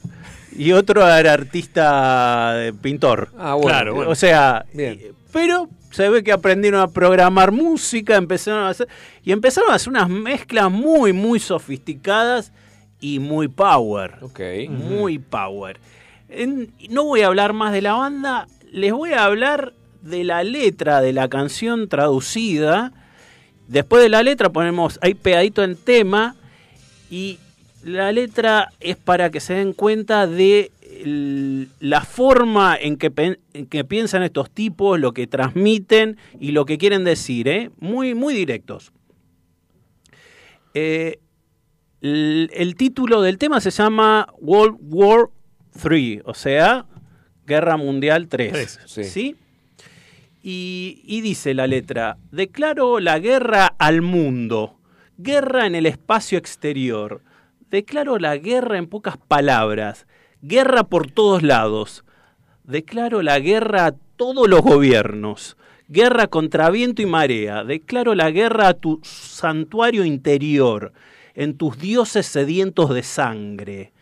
y 0.55 0.71
otro 0.71 1.07
era 1.07 1.33
artista 1.33 2.53
eh, 2.65 2.73
pintor. 2.73 3.29
Ah, 3.37 3.53
bueno. 3.55 3.67
Claro, 3.69 3.95
bueno. 3.95 4.11
O 4.11 4.15
sea, 4.15 4.65
Bien. 4.73 4.93
eh, 5.01 5.11
pero 5.33 5.67
se 5.91 6.07
ve 6.09 6.23
que 6.23 6.31
aprendieron 6.31 6.79
a 6.81 6.87
programar 6.87 7.51
música, 7.51 8.15
empezaron 8.15 8.63
a 8.63 8.69
hacer 8.69 8.87
y 9.23 9.31
empezaron 9.33 9.71
a 9.71 9.75
hacer 9.75 9.89
unas 9.89 10.07
mezclas 10.09 10.71
muy 10.71 11.11
muy 11.11 11.39
sofisticadas 11.39 12.53
y 13.01 13.19
muy 13.19 13.49
power. 13.49 14.15
Ok. 14.21 14.39
Muy 14.69 15.19
power. 15.19 15.79
En- 16.29 16.71
no 16.89 17.03
voy 17.03 17.21
a 17.21 17.27
hablar 17.27 17.51
más 17.51 17.73
de 17.73 17.81
la 17.81 17.93
banda, 17.93 18.47
les 18.71 18.93
voy 18.93 19.11
a 19.11 19.25
hablar 19.25 19.73
de 20.01 20.23
la 20.23 20.43
letra 20.45 21.01
de 21.01 21.11
la 21.11 21.27
canción 21.27 21.89
traducida. 21.89 22.93
Después 23.71 24.03
de 24.03 24.09
la 24.09 24.21
letra 24.21 24.49
ponemos 24.49 24.99
ahí 25.01 25.13
pegadito 25.13 25.63
en 25.63 25.77
tema 25.77 26.35
y 27.09 27.39
la 27.85 28.11
letra 28.11 28.67
es 28.81 28.97
para 28.97 29.31
que 29.31 29.39
se 29.39 29.53
den 29.53 29.71
cuenta 29.71 30.27
de 30.27 30.71
la 31.79 32.01
forma 32.01 32.75
en 32.75 32.97
que, 32.97 33.37
en 33.53 33.65
que 33.67 33.85
piensan 33.85 34.23
estos 34.23 34.51
tipos, 34.51 34.99
lo 34.99 35.13
que 35.13 35.25
transmiten 35.25 36.17
y 36.37 36.51
lo 36.51 36.65
que 36.65 36.77
quieren 36.77 37.05
decir, 37.05 37.47
¿eh? 37.47 37.71
muy, 37.79 38.13
muy 38.13 38.33
directos. 38.33 38.91
Eh, 40.73 41.19
el, 42.01 42.51
el 42.53 42.75
título 42.75 43.21
del 43.21 43.37
tema 43.37 43.61
se 43.61 43.71
llama 43.71 44.27
World 44.41 44.79
War 44.81 45.29
III, 45.81 46.23
o 46.25 46.33
sea, 46.33 46.85
Guerra 47.45 47.77
Mundial 47.77 48.27
3. 48.27 48.51
Tres, 48.51 48.79
sí. 48.85 49.03
¿sí? 49.05 49.35
Y, 50.43 51.21
dice 51.21 51.53
la 51.53 51.67
letra, 51.67 52.17
declaro 52.31 52.99
la 52.99 53.19
guerra 53.19 53.67
al 53.77 54.01
mundo, 54.01 54.79
guerra 55.17 55.67
en 55.67 55.75
el 55.75 55.85
espacio 55.85 56.39
exterior, 56.39 57.21
declaro 57.69 58.17
la 58.17 58.37
guerra 58.37 58.79
en 58.79 58.87
pocas 58.87 59.17
palabras, 59.17 60.07
guerra 60.41 60.83
por 60.83 61.11
todos 61.11 61.43
lados, 61.43 62.03
declaro 62.63 63.21
la 63.21 63.39
guerra 63.39 63.85
a 63.85 63.91
todos 64.15 64.49
los 64.49 64.61
gobiernos, 64.61 65.57
guerra 65.87 66.25
contra 66.25 66.71
viento 66.71 67.03
y 67.03 67.05
marea, 67.05 67.63
declaro 67.63 68.15
la 68.15 68.31
guerra 68.31 68.69
a 68.69 68.73
tu 68.73 68.99
santuario 69.03 70.05
interior, 70.05 70.91
en 71.35 71.55
tus 71.55 71.77
dioses 71.77 72.25
sedientos 72.25 72.89
de 72.93 73.03
sangre. 73.03 73.93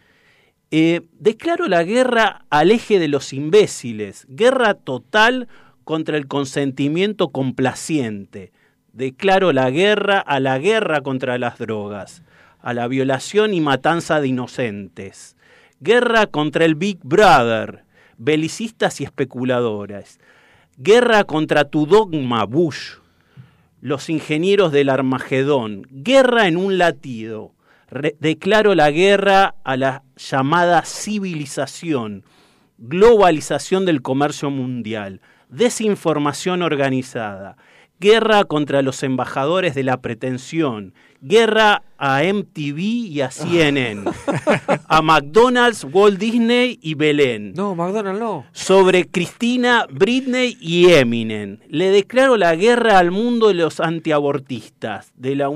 Eh, 0.71 1.01
declaro 1.19 1.67
la 1.67 1.83
guerra 1.83 2.45
al 2.49 2.71
eje 2.71 2.97
de 2.97 3.07
los 3.09 3.33
imbéciles, 3.33 4.25
guerra 4.29 4.75
total 4.75 5.49
contra 5.89 6.17
el 6.17 6.27
consentimiento 6.27 7.29
complaciente. 7.29 8.51
Declaro 8.93 9.51
la 9.53 9.71
guerra 9.71 10.19
a 10.19 10.39
la 10.39 10.59
guerra 10.59 11.01
contra 11.01 11.39
las 11.39 11.57
drogas, 11.57 12.21
a 12.61 12.75
la 12.75 12.87
violación 12.87 13.55
y 13.55 13.59
matanza 13.59 14.21
de 14.21 14.27
inocentes. 14.27 15.35
Guerra 15.79 16.27
contra 16.27 16.65
el 16.65 16.75
Big 16.75 16.99
Brother, 17.01 17.85
belicistas 18.19 19.01
y 19.01 19.03
especuladores. 19.03 20.19
Guerra 20.77 21.23
contra 21.23 21.65
tu 21.65 21.87
dogma, 21.87 22.45
Bush, 22.45 22.97
los 23.81 24.11
ingenieros 24.11 24.71
del 24.71 24.89
Armagedón. 24.89 25.87
Guerra 25.89 26.47
en 26.47 26.57
un 26.57 26.77
latido. 26.77 27.55
Declaro 28.19 28.75
la 28.75 28.91
guerra 28.91 29.55
a 29.63 29.75
la 29.75 30.03
llamada 30.15 30.83
civilización, 30.85 32.25
globalización 32.77 33.87
del 33.87 34.03
comercio 34.03 34.51
mundial, 34.51 35.21
desinformación 35.49 36.61
organizada, 36.61 37.57
guerra 37.99 38.45
contra 38.45 38.81
los 38.81 39.03
embajadores 39.03 39.75
de 39.75 39.83
la 39.83 39.99
pretensión, 40.01 40.93
guerra 41.21 41.83
a 41.97 42.21
MTV 42.23 42.79
y 42.79 43.19
a 43.21 43.29
CNN, 43.29 44.03
a 44.87 45.01
McDonald's, 45.01 45.83
Walt 45.83 46.17
Disney 46.17 46.79
y 46.81 46.93
Belén 46.93 47.51
No, 47.53 47.75
McDonald's 47.75 48.21
no. 48.21 48.45
sobre 48.53 49.05
Cristina, 49.05 49.85
Britney 49.91 50.57
y 50.61 50.91
Eminem. 50.91 51.57
Le 51.67 51.89
declaro 51.89 52.37
la 52.37 52.55
guerra 52.55 52.99
al 52.99 53.11
mundo 53.11 53.49
de 53.49 53.55
los 53.55 53.81
antiabortistas, 53.81 55.11
de 55.15 55.35
la 55.35 55.49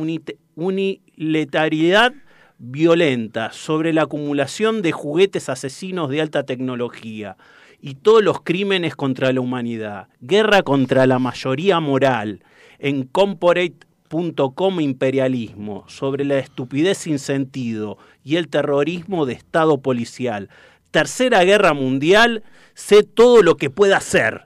unilateralidad 0.56 2.14
violenta, 2.58 3.54
sobre 3.54 3.94
la 3.94 4.02
acumulación 4.04 4.82
de 4.82 4.92
juguetes 4.92 5.48
asesinos 5.48 6.10
de 6.10 6.20
alta 6.22 6.44
tecnología 6.44 7.38
y 7.86 7.96
todos 7.96 8.24
los 8.24 8.40
crímenes 8.42 8.96
contra 8.96 9.34
la 9.34 9.42
humanidad. 9.42 10.08
Guerra 10.22 10.64
contra 10.64 11.06
la 11.06 11.20
mayoría 11.20 11.82
moral 11.82 12.42
en 12.80 13.04
corporate.com 13.04 14.80
imperialismo, 14.80 15.84
sobre 15.90 16.24
la 16.24 16.40
estupidez 16.40 17.00
sin 17.00 17.20
sentido 17.20 17.98
y 18.24 18.38
el 18.38 18.48
terrorismo 18.48 19.26
de 19.26 19.34
Estado 19.34 19.82
policial. 19.82 20.50
Tercera 20.92 21.44
Guerra 21.44 21.74
Mundial, 21.74 22.44
sé 22.74 23.04
todo 23.04 23.44
lo 23.44 23.58
que 23.58 23.70
pueda 23.70 23.98
hacer. 23.98 24.46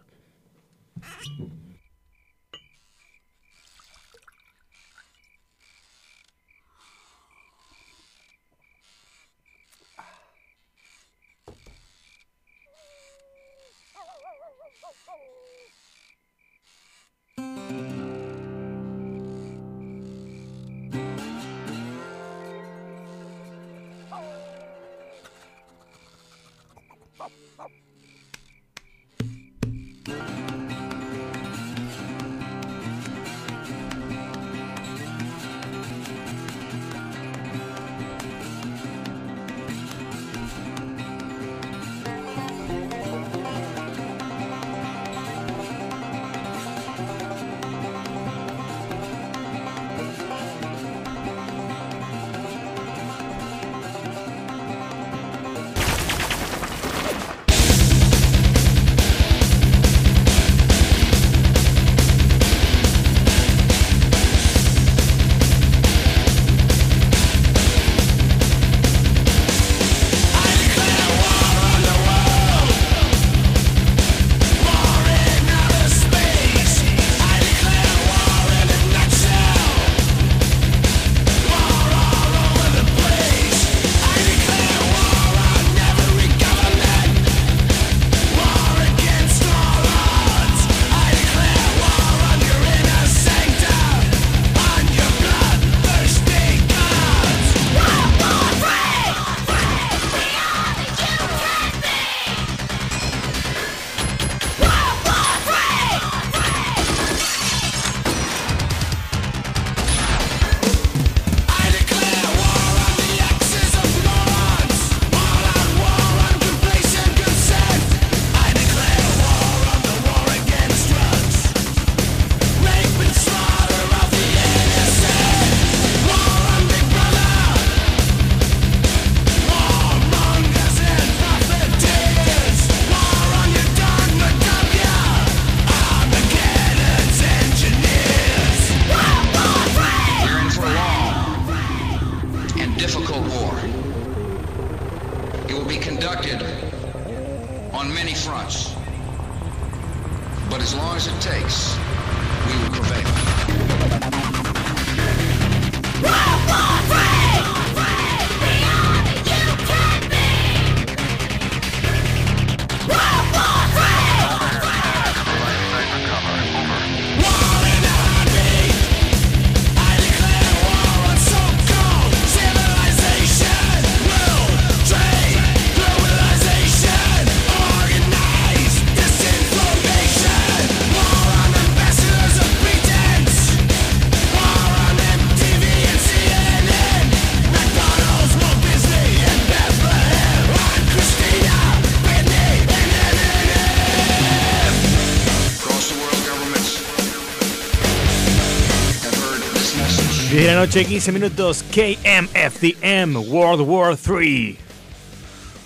10 200.29 200.41
de 200.43 200.47
la 200.47 200.55
noche, 200.55 200.85
15 200.85 201.11
minutos, 201.11 201.63
KMFDM, 201.71 203.15
World 203.29 203.61
War 203.61 203.95
3. 203.95 204.55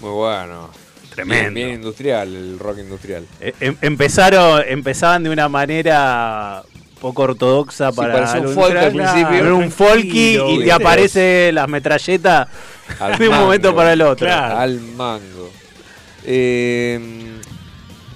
Muy 0.01 0.09
bueno. 0.11 0.69
Tremendo. 1.09 1.41
Bien, 1.41 1.53
bien 1.53 1.69
industrial, 1.75 2.33
el 2.35 2.59
rock 2.59 2.77
industrial. 2.79 3.25
Eh, 3.39 3.53
em- 3.59 3.75
empezaron, 3.81 4.61
empezaban 4.67 5.23
de 5.23 5.29
una 5.29 5.49
manera 5.49 6.63
poco 6.99 7.23
ortodoxa 7.23 7.91
para 7.91 8.39
un 8.39 8.49
folk 8.53 8.75
al 8.77 8.91
principio. 8.91 9.27
claro, 9.27 9.57
un 9.57 9.71
folky 9.71 10.37
y 10.39 10.63
te 10.63 10.71
aparece 10.71 11.51
las 11.51 11.67
metralletas 11.67 12.47
Al 12.99 13.17
de 13.17 13.25
un 13.25 13.31
mango. 13.31 13.45
momento 13.45 13.75
para 13.75 13.93
el 13.93 14.01
otro. 14.03 14.27
Claro. 14.27 14.57
Al 14.57 14.79
mango. 14.79 15.49
Eh, 16.23 16.99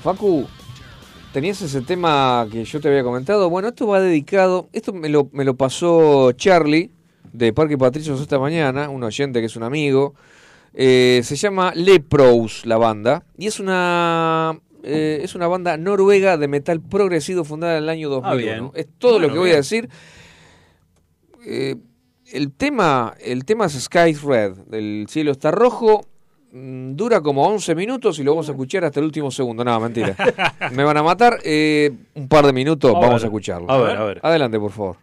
Facu, 0.03 0.47
tenías 1.35 1.61
ese 1.61 1.81
tema 1.81 2.47
que 2.49 2.63
yo 2.63 2.79
te 2.79 2.87
había 2.87 3.03
comentado. 3.03 3.49
Bueno, 3.49 3.67
esto 3.67 3.85
va 3.87 3.99
dedicado. 3.99 4.69
Esto 4.71 4.93
me 4.93 5.09
lo, 5.09 5.27
me 5.33 5.43
lo 5.43 5.57
pasó 5.57 6.31
Charlie 6.31 6.91
de 7.33 7.51
Parque 7.51 7.77
Patricios 7.77 8.21
esta 8.21 8.39
mañana, 8.39 8.87
un 8.87 9.03
oyente 9.03 9.41
que 9.41 9.47
es 9.47 9.57
un 9.57 9.63
amigo. 9.63 10.15
Eh, 10.73 11.19
se 11.25 11.35
llama 11.35 11.73
Lepros 11.75 12.65
la 12.65 12.77
banda 12.77 13.25
y 13.37 13.47
es 13.47 13.59
una 13.59 14.57
eh, 14.83 15.19
es 15.23 15.35
una 15.35 15.47
banda 15.47 15.75
noruega 15.75 16.37
de 16.37 16.47
metal 16.47 16.79
progresivo 16.79 17.43
fundada 17.43 17.79
en 17.79 17.83
el 17.83 17.89
año 17.89 18.09
2001. 18.09 18.71
Ah. 18.73 18.79
Es 18.79 18.87
todo 18.97 19.19
Bueno, 19.19 19.27
lo 19.27 19.33
que 19.33 19.39
voy 19.39 19.51
a 19.51 19.55
decir. 19.55 19.89
Eh, 21.45 21.75
el 22.31 22.53
tema 22.53 23.13
el 23.19 23.43
tema 23.43 23.65
es 23.65 23.73
Sky 23.73 24.13
Red, 24.13 24.73
el 24.73 25.07
cielo 25.09 25.33
está 25.33 25.51
rojo. 25.51 26.05
Mm, 26.55 26.95
Dura 26.95 27.21
como 27.21 27.45
11 27.47 27.75
minutos 27.75 28.17
y 28.19 28.23
lo 28.23 28.31
vamos 28.31 28.47
a 28.49 28.51
escuchar 28.53 28.85
hasta 28.85 28.99
el 28.99 29.05
último 29.05 29.29
segundo. 29.31 29.63
No, 29.63 29.79
mentira. 29.79 30.15
Me 30.71 30.83
van 30.83 30.97
a 30.97 31.03
matar. 31.03 31.37
Eh, 31.43 31.91
un 32.15 32.27
par 32.27 32.45
de 32.45 32.53
minutos, 32.53 32.91
A 32.91 32.93
vamos 32.99 33.15
ver. 33.15 33.23
a 33.23 33.25
escucharlo. 33.25 33.69
A 33.71 33.77
ver, 33.77 33.97
a 33.97 34.03
ver. 34.05 34.19
Adelante, 34.23 34.59
por 34.59 34.71
favor. 34.71 34.95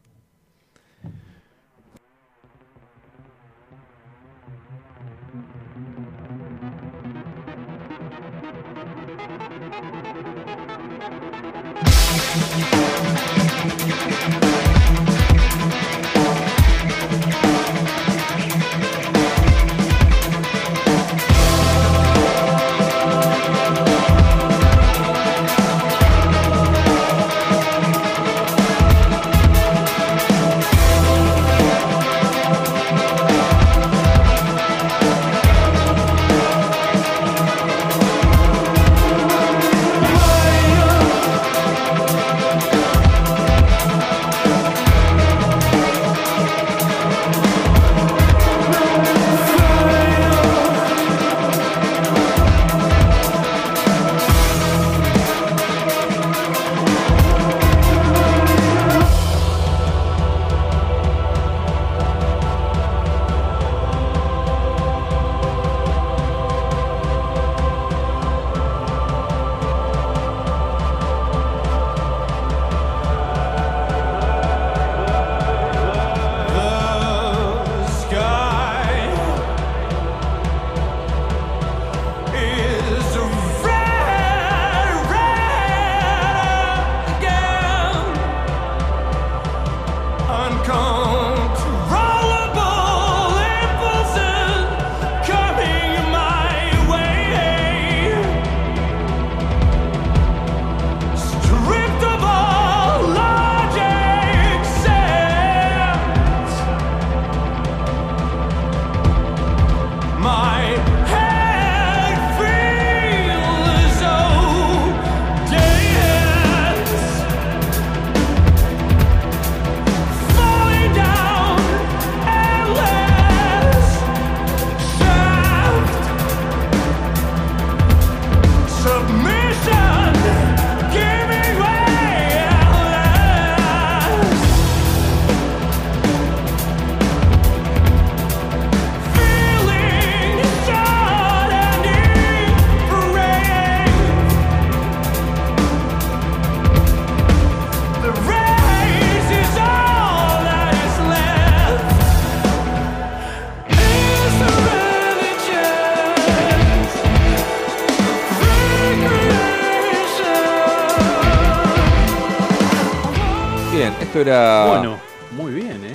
Esto 164.12 164.20
era. 164.20 164.66
Bueno, 164.66 164.98
muy 165.32 165.52
bien, 165.52 165.82
¿eh? 165.84 165.94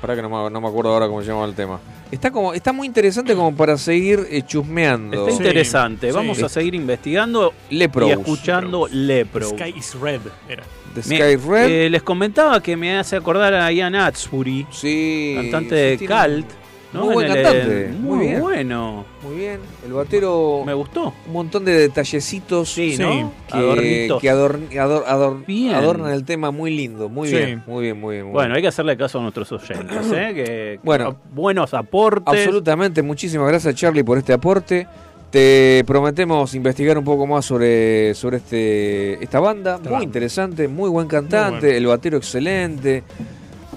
Para 0.00 0.14
que 0.16 0.22
no 0.22 0.28
me, 0.28 0.50
no 0.50 0.60
me 0.60 0.68
acuerdo 0.68 0.92
ahora 0.92 1.06
cómo 1.06 1.22
se 1.22 1.28
llama 1.28 1.44
el 1.44 1.54
tema. 1.54 1.80
Está 2.10 2.30
como 2.30 2.52
está 2.54 2.72
muy 2.72 2.86
interesante 2.86 3.34
como 3.34 3.54
para 3.56 3.76
seguir 3.78 4.26
eh, 4.30 4.42
chusmeando. 4.42 5.26
Está 5.28 5.42
interesante. 5.42 6.08
sí. 6.10 6.14
Vamos 6.14 6.42
a 6.42 6.48
seguir 6.48 6.74
investigando 6.74 7.52
Lepros. 7.70 8.08
y 8.08 8.12
escuchando 8.12 8.88
Lepro. 8.90 9.48
Sky 9.50 9.74
is 9.76 9.94
Red 10.00 10.20
era. 10.48 10.62
The 10.94 11.08
Me- 11.08 11.16
Sky 11.36 11.48
Red. 11.48 11.70
eh, 11.70 11.90
les 11.90 12.02
comentaba 12.02 12.62
que 12.62 12.76
me 12.76 12.96
hace 12.98 13.16
acordar 13.16 13.54
a 13.54 13.70
Ian 13.72 13.94
Atsbury, 13.94 14.66
sí. 14.70 15.34
cantante 15.36 15.68
sí, 15.70 15.74
de 15.74 15.96
tiene- 15.98 16.14
Cult. 16.36 16.46
¿No? 16.92 17.04
Muy 17.06 17.14
buen 17.14 17.26
el- 17.30 17.42
cantante. 17.42 17.88
Muy, 18.00 18.16
Muy 18.16 18.26
bien. 18.26 18.40
bueno. 18.40 19.04
Muy 19.22 19.36
bien. 19.36 19.60
El 19.84 19.92
batero. 19.92 20.62
Me 20.64 20.72
gustó. 20.74 21.12
Un 21.26 21.32
montón 21.32 21.64
de 21.64 21.72
detallecitos. 21.72 22.70
Sí, 22.72 22.96
¿no? 22.98 23.32
Que, 23.48 23.56
Adornitos. 23.56 24.20
que 24.22 24.30
adorn- 24.32 24.70
ador- 24.78 25.04
ador- 25.06 25.46
Bien. 25.46 25.74
adornan 25.74 26.12
el 26.12 26.24
tema 26.24 26.50
muy 26.50 26.74
lindo. 26.76 27.08
Muy 27.08 27.28
Sí. 27.28 27.36
bien. 27.36 27.62
Muy 27.66 27.82
bien, 27.84 28.00
muy 28.00 28.14
bien. 28.16 28.26
muy 28.26 28.32
Bueno, 28.32 28.48
bien. 28.48 28.56
hay 28.56 28.62
que 28.62 28.68
hacerle 28.68 28.96
caso 28.96 29.18
a 29.18 29.22
nuestros 29.22 29.50
oyentes, 29.52 30.06
¿eh? 30.12 30.32
Que, 30.34 30.80
Bueno. 30.82 31.16
buenos 31.32 31.74
aportes. 31.74 32.32
Absolutamente. 32.34 33.02
Muchísimas 33.02 33.48
gracias, 33.48 33.74
Charlie, 33.74 34.02
por 34.04 34.18
este 34.18 34.32
aporte. 34.32 34.86
Te 35.30 35.82
prometemos 35.86 36.54
investigar 36.54 36.96
un 36.96 37.04
poco 37.04 37.26
más 37.26 37.44
sobre, 37.44 38.14
sobre 38.14 38.36
este, 38.38 39.22
esta 39.22 39.40
banda. 39.40 39.78
Muy 39.78 40.04
interesante, 40.04 40.68
muy 40.68 40.88
buen 40.88 41.08
cantante, 41.08 41.66
bueno. 41.66 41.76
el 41.78 41.86
batero 41.86 42.16
excelente. 42.16 43.02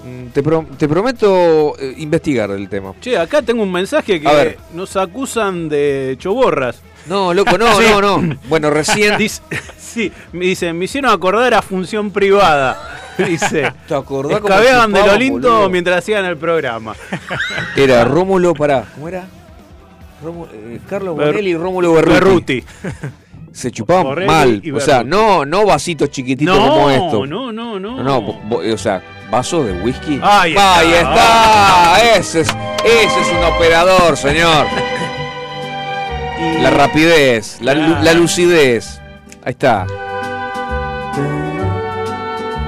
Mm, 0.04 0.28
Te, 0.32 0.42
pro- 0.42 0.66
te 0.78 0.88
prometo 0.88 1.76
eh, 1.78 1.94
investigar 1.98 2.50
el 2.50 2.68
tema. 2.68 2.94
Che, 3.00 3.18
acá 3.18 3.42
tengo 3.42 3.62
un 3.62 3.70
mensaje 3.72 4.14
A 4.16 4.20
que 4.20 4.26
ver. 4.36 4.58
nos 4.74 4.96
acusan 4.96 5.68
de 5.68 6.16
choborras. 6.18 6.80
No, 7.06 7.34
loco, 7.34 7.56
no, 7.58 7.74
Sí. 7.80 7.84
no, 7.90 8.00
no. 8.18 8.36
Bueno, 8.48 8.70
recién. 8.70 9.16
Dice, 9.18 9.42
sí, 9.78 10.10
me 10.32 10.46
dicen, 10.46 10.78
me 10.78 10.86
hicieron 10.86 11.10
acordar 11.10 11.52
a 11.54 11.62
función 11.62 12.10
privada. 12.10 12.98
Dice, 13.18 13.72
¿Te 13.86 13.94
acordás 13.94 14.40
cómo 14.40 14.54
escabeaban 14.54 14.92
de 14.92 14.98
lo 15.00 15.04
chupamos, 15.04 15.18
lindo 15.20 15.50
boludo? 15.52 15.68
mientras 15.70 15.98
hacían 15.98 16.24
el 16.24 16.36
programa. 16.38 16.94
Era 17.76 18.04
Rómulo, 18.04 18.54
pará, 18.54 18.86
¿cómo 18.94 19.08
era? 19.08 19.26
Rómulo- 20.24 20.48
eh, 20.54 20.80
Carlos 20.88 21.16
Ber- 21.16 21.26
Bonelli 21.28 21.50
y 21.50 21.56
Rómulo 21.56 21.92
Berruti. 21.94 22.14
Berruti. 22.14 22.64
Se 23.52 23.70
chupaban 23.70 24.04
Borrelli 24.04 24.26
mal. 24.28 24.62
O 24.76 24.80
sea, 24.80 25.02
no, 25.04 25.44
no 25.44 25.64
vasitos 25.66 26.10
chiquititos 26.10 26.56
No, 26.56 26.68
como 26.70 26.90
estos. 26.90 27.28
no, 27.28 27.52
no, 27.52 27.78
no. 27.80 28.02
No, 28.02 28.20
no, 28.48 28.56
o 28.56 28.78
sea, 28.78 29.02
vasos 29.30 29.66
de 29.66 29.72
whisky. 29.82 30.20
Ahí 30.22 30.50
está. 30.52 30.78
Ahí 30.78 30.92
está. 30.92 32.14
Ese, 32.16 32.40
es, 32.42 32.48
ese 32.84 33.20
es 33.20 33.28
un 33.28 33.44
operador, 33.54 34.16
señor. 34.16 34.66
Y- 36.40 36.62
La 36.62 36.70
rapidez, 36.70 37.58
la, 37.60 37.74
la 37.74 38.14
lucidez. 38.14 38.98
Ahí 39.44 39.50
está. 39.50 39.86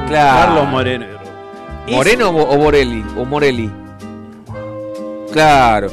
Claro. 0.09 0.47
Carlos 0.47 0.69
Moreno. 0.69 1.07
¿Moreno 1.89 2.29
o, 2.31 2.57
Borelli? 2.59 3.05
O 3.17 3.25
Morelli. 3.25 3.71
Claro. 5.33 5.89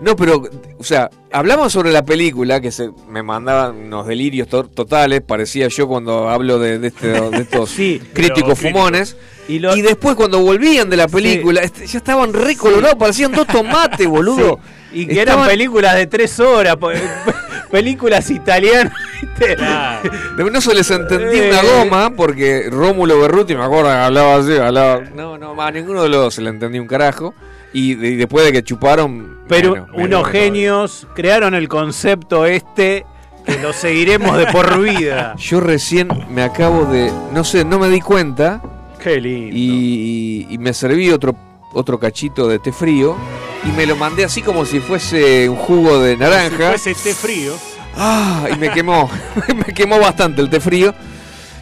No, 0.00 0.14
pero, 0.16 0.42
o 0.78 0.84
sea, 0.84 1.10
hablamos 1.32 1.72
sobre 1.72 1.90
la 1.92 2.04
película 2.04 2.60
que 2.60 2.70
se 2.72 2.90
me 3.08 3.22
mandaban 3.22 3.76
unos 3.76 4.06
delirios 4.06 4.48
to- 4.48 4.64
totales, 4.64 5.20
parecía 5.22 5.68
yo 5.68 5.86
cuando 5.88 6.28
hablo 6.28 6.58
de, 6.58 6.78
de 6.78 6.88
este- 6.88 7.08
de 7.08 7.36
estos 7.38 7.70
Sí, 7.76 8.00
críticos 8.12 8.58
fumones. 8.58 9.16
Y 9.48 9.58
lo- 9.58 9.76
Y 9.76 9.82
después 9.82 10.14
cuando 10.16 10.38
volvían 10.40 10.88
de 10.90 10.96
la 10.96 11.08
película, 11.08 11.60
este, 11.62 11.86
ya 11.86 11.98
estaban 11.98 12.32
recolorados, 12.32 12.96
parecían 12.96 13.32
dos 13.32 13.46
tomates, 13.46 14.06
boludo. 14.06 14.58
Y 14.92 15.06
que 15.06 15.20
Estaban- 15.20 15.44
eran 15.44 15.48
películas 15.50 15.94
de 15.94 16.06
tres 16.08 16.40
horas, 16.40 16.76
películas 17.70 18.28
italianas. 18.30 18.92
Claro. 19.38 20.10
De- 20.36 20.50
No 20.50 20.60
se 20.60 20.74
les 20.74 20.90
entendía 20.90 21.44
Eh. 21.46 21.50
una 21.50 21.62
goma 21.62 22.10
porque 22.16 22.68
Rómulo 22.70 23.20
Berruti, 23.20 23.54
me 23.54 23.62
acuerdo 23.64 23.88
hablaba 23.90 24.36
así, 24.36 24.56
hablaba. 24.56 25.00
No, 25.14 25.38
no, 25.38 25.60
a 25.60 25.70
ninguno 25.70 26.02
de 26.02 26.08
los 26.08 26.20
dos 26.24 26.34
se 26.34 26.42
le 26.42 26.50
entendía 26.50 26.80
un 26.82 26.88
carajo. 26.88 27.34
Y, 27.72 27.94
de- 27.94 28.08
y 28.08 28.16
después 28.16 28.44
de 28.44 28.52
que 28.52 28.62
chuparon. 28.64 29.38
Pero 29.50 29.70
bueno, 29.70 29.86
unos 29.94 30.28
genios 30.28 31.06
crearon 31.14 31.54
el 31.54 31.68
concepto 31.68 32.46
este 32.46 33.04
que 33.44 33.58
lo 33.58 33.72
seguiremos 33.72 34.36
de 34.38 34.46
por 34.46 34.80
vida. 34.80 35.34
Yo 35.38 35.60
recién 35.60 36.08
me 36.30 36.42
acabo 36.42 36.84
de. 36.86 37.12
No 37.32 37.44
sé, 37.44 37.64
no 37.64 37.78
me 37.78 37.88
di 37.88 38.00
cuenta. 38.00 38.62
Qué 39.02 39.20
lindo. 39.20 39.54
Y, 39.56 40.46
y 40.50 40.58
me 40.58 40.72
serví 40.72 41.10
otro, 41.10 41.34
otro 41.74 41.98
cachito 41.98 42.48
de 42.48 42.58
té 42.58 42.72
frío. 42.72 43.16
Y 43.64 43.68
me 43.72 43.84
lo 43.86 43.96
mandé 43.96 44.24
así 44.24 44.40
como 44.40 44.64
si 44.64 44.80
fuese 44.80 45.48
un 45.48 45.56
jugo 45.56 45.98
de 46.00 46.14
Si 46.14 46.20
naranja. 46.20 46.68
fuese 46.68 46.94
té 46.94 47.12
frío. 47.14 47.52
Ah, 47.96 48.46
y 48.54 48.56
me 48.56 48.70
quemó. 48.70 49.10
me 49.66 49.74
quemó 49.74 49.98
bastante 49.98 50.40
el 50.42 50.48
té 50.48 50.60
frío. 50.60 50.94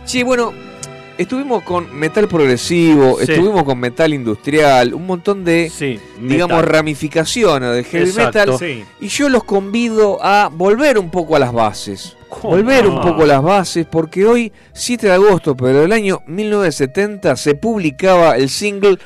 Sí, 0.05 0.23
bueno, 0.23 0.53
estuvimos 1.19 1.63
con 1.65 1.95
metal 1.95 2.29
progresivo, 2.29 3.19
Sí. 3.19 3.31
estuvimos 3.33 3.65
con 3.65 3.79
metal 3.79 4.15
industrial, 4.15 4.95
un 4.95 5.07
montón 5.07 5.45
de, 5.45 5.69
Sí, 5.71 5.99
digamos, 6.21 6.65
ramificaciones 6.65 7.75
del 7.75 7.85
heavy 7.85 8.09
Exacto. 8.11 8.39
metal. 8.53 8.59
Sí. 8.59 8.85
Y 9.01 9.09
yo 9.09 9.29
los 9.29 9.45
convido 9.45 10.19
a 10.25 10.49
volver 10.53 10.99
un 10.99 11.11
poco 11.11 11.37
a 11.37 11.39
las 11.39 11.53
bases. 11.53 12.17
¿Cómo? 12.29 12.51
Volver 12.57 12.87
un 12.87 13.01
poco 13.01 13.23
a 13.23 13.27
las 13.27 13.43
bases, 13.43 13.87
porque 13.91 14.25
hoy, 14.27 14.53
7 14.75 15.07
de 15.09 15.13
agosto, 15.15 15.57
pero 15.57 15.81
del 15.81 15.93
año 15.93 16.21
1970, 16.27 17.37
se 17.37 17.55
publicaba 17.55 18.37
el 18.37 18.49
single 18.51 18.99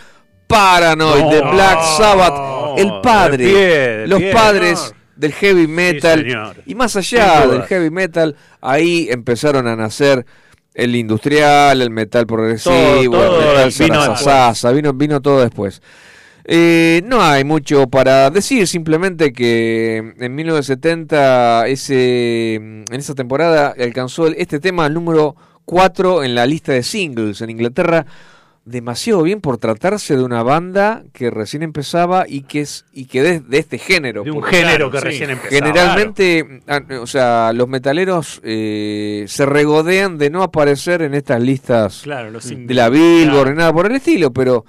Paranoid 0.47 1.25
de. 1.33 1.41
Black 1.41 1.83
Sabbath, 1.97 2.79
el 2.79 2.93
padre, 3.03 3.45
De 3.47 3.53
pie, 3.53 3.69
de 3.69 4.07
los 4.09 4.21
pie. 4.21 4.33
padres 4.33 4.95
del 5.17 5.33
heavy 5.33 5.67
metal. 5.67 6.55
y 6.67 6.75
más 6.75 6.97
allá 6.97 7.47
del 7.47 7.63
heavy 7.63 7.91
metal, 7.91 8.37
ahí 8.61 9.07
empezaron 9.11 9.67
a 9.67 9.77
nacer 9.77 10.27
el 10.74 10.97
industrial, 10.97 11.82
el 11.82 11.90
metal 11.90 12.27
progresivo, 12.27 13.15
Todo- 13.16 13.27
todo 13.40 13.40
el 13.61 13.66
metal 13.66 13.73
vino 13.78 14.01
zarazaza, 14.03 14.73
vino, 14.73 14.93
vino 14.93 15.20
todo 15.20 15.40
después. 15.40 15.82
Eh, 16.44 17.03
no 17.05 17.23
hay 17.23 17.44
mucho 17.44 17.86
para 17.86 18.28
decir, 18.31 18.66
simplemente 18.66 19.32
que 19.32 20.15
en 20.19 20.35
1970, 20.35 21.69
ese, 21.69 22.55
en 22.55 22.85
esa 22.90 23.15
temporada, 23.15 23.74
alcanzó 23.78 24.27
este 24.27 24.59
tema 24.59 24.86
el 24.86 24.94
número 24.94 25.36
4 25.65 26.24
en 26.24 26.35
la 26.35 26.47
lista 26.47 26.73
de 26.73 26.82
singles 26.82 27.40
en 27.43 27.51
Inglaterra. 27.51 28.07
Demasiado 28.65 29.23
bien 29.23 29.41
por 29.41 29.59
tratarse 29.59 30.17
de 30.17 30.23
una 30.23 30.45
banda 30.45 31.03
que 31.13 31.31
recién 31.31 31.65
empezaba 31.65 32.27
y 32.29 32.43
que 32.43 32.61
es 32.61 32.85
y 32.93 33.07
que 33.07 33.21
de, 33.23 33.41
de 33.41 33.59
este 33.59 33.79
género. 33.79 34.23
De 34.23 34.31
un 34.31 34.43
género 34.43 34.89
que 34.91 34.99
sí. 34.99 35.05
recién 35.05 35.31
empezaba. 35.31 35.67
Generalmente, 35.67 36.61
ah, 36.69 36.81
o 37.01 37.07
sea, 37.09 37.53
los 37.53 37.67
metaleros 37.67 38.41
eh, 38.45 39.25
se 39.27 39.47
regodean 39.47 40.17
de 40.17 40.31
no 40.31 40.45
aparecer 40.45 41.03
en 41.03 41.15
estas 41.15 41.43
listas 41.43 42.03
Claro, 42.05 42.31
los 42.31 42.49
de 42.49 42.75
la 42.75 42.89
Billboard 42.89 43.51
ni 43.51 43.57
nada 43.57 43.73
por 43.73 43.87
el 43.87 43.97
estilo, 43.97 44.33
pero 44.33 44.65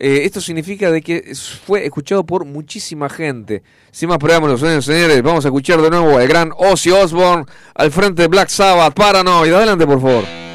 eh, 0.00 0.20
esto 0.24 0.40
significa 0.40 0.92
de 0.92 1.02
que 1.02 1.32
fue 1.66 1.84
escuchado 1.84 2.24
por 2.24 2.44
muchísima 2.44 3.08
gente. 3.08 3.62
Sin 3.90 4.08
más 4.08 4.18
preámbulos, 4.18 4.60
señores, 4.60 4.84
señores, 4.84 5.22
vamos 5.22 5.44
a 5.44 5.48
escuchar 5.48 5.82
de 5.82 5.90
nuevo 5.90 6.18
al 6.18 6.28
gran 6.28 6.52
Ozzy 6.56 6.90
Osbourne 6.90 7.46
al 7.74 7.90
frente 7.90 8.22
de 8.22 8.28
Black 8.28 8.48
Sabbath, 8.48 8.94
Paranoid. 8.94 9.52
Adelante, 9.52 9.86
por 9.86 10.00
favor. 10.00 10.47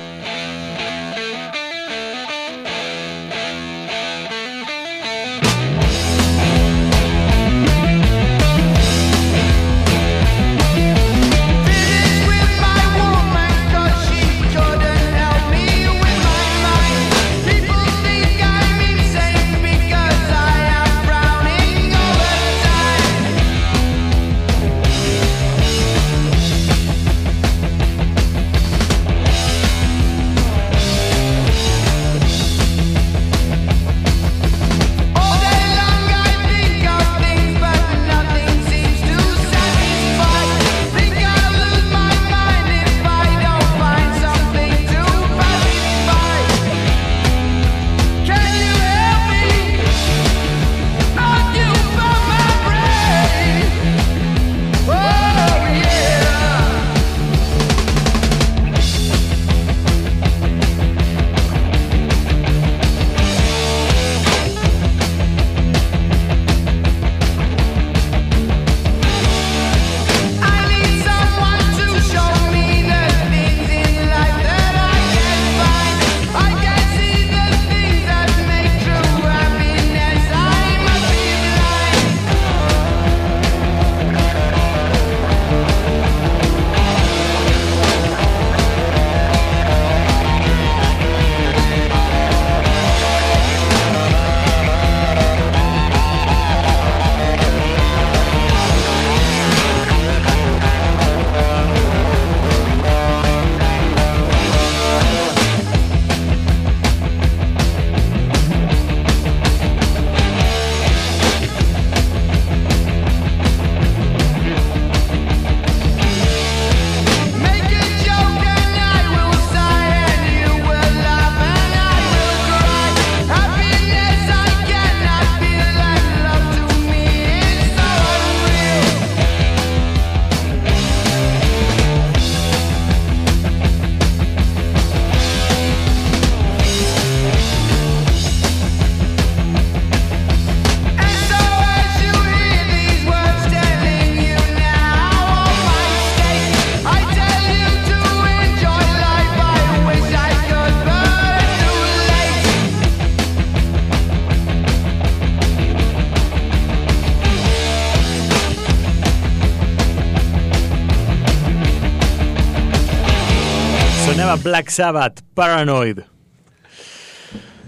Black 164.53 164.69
Sabbath, 164.69 165.21
Paranoid. 165.34 166.01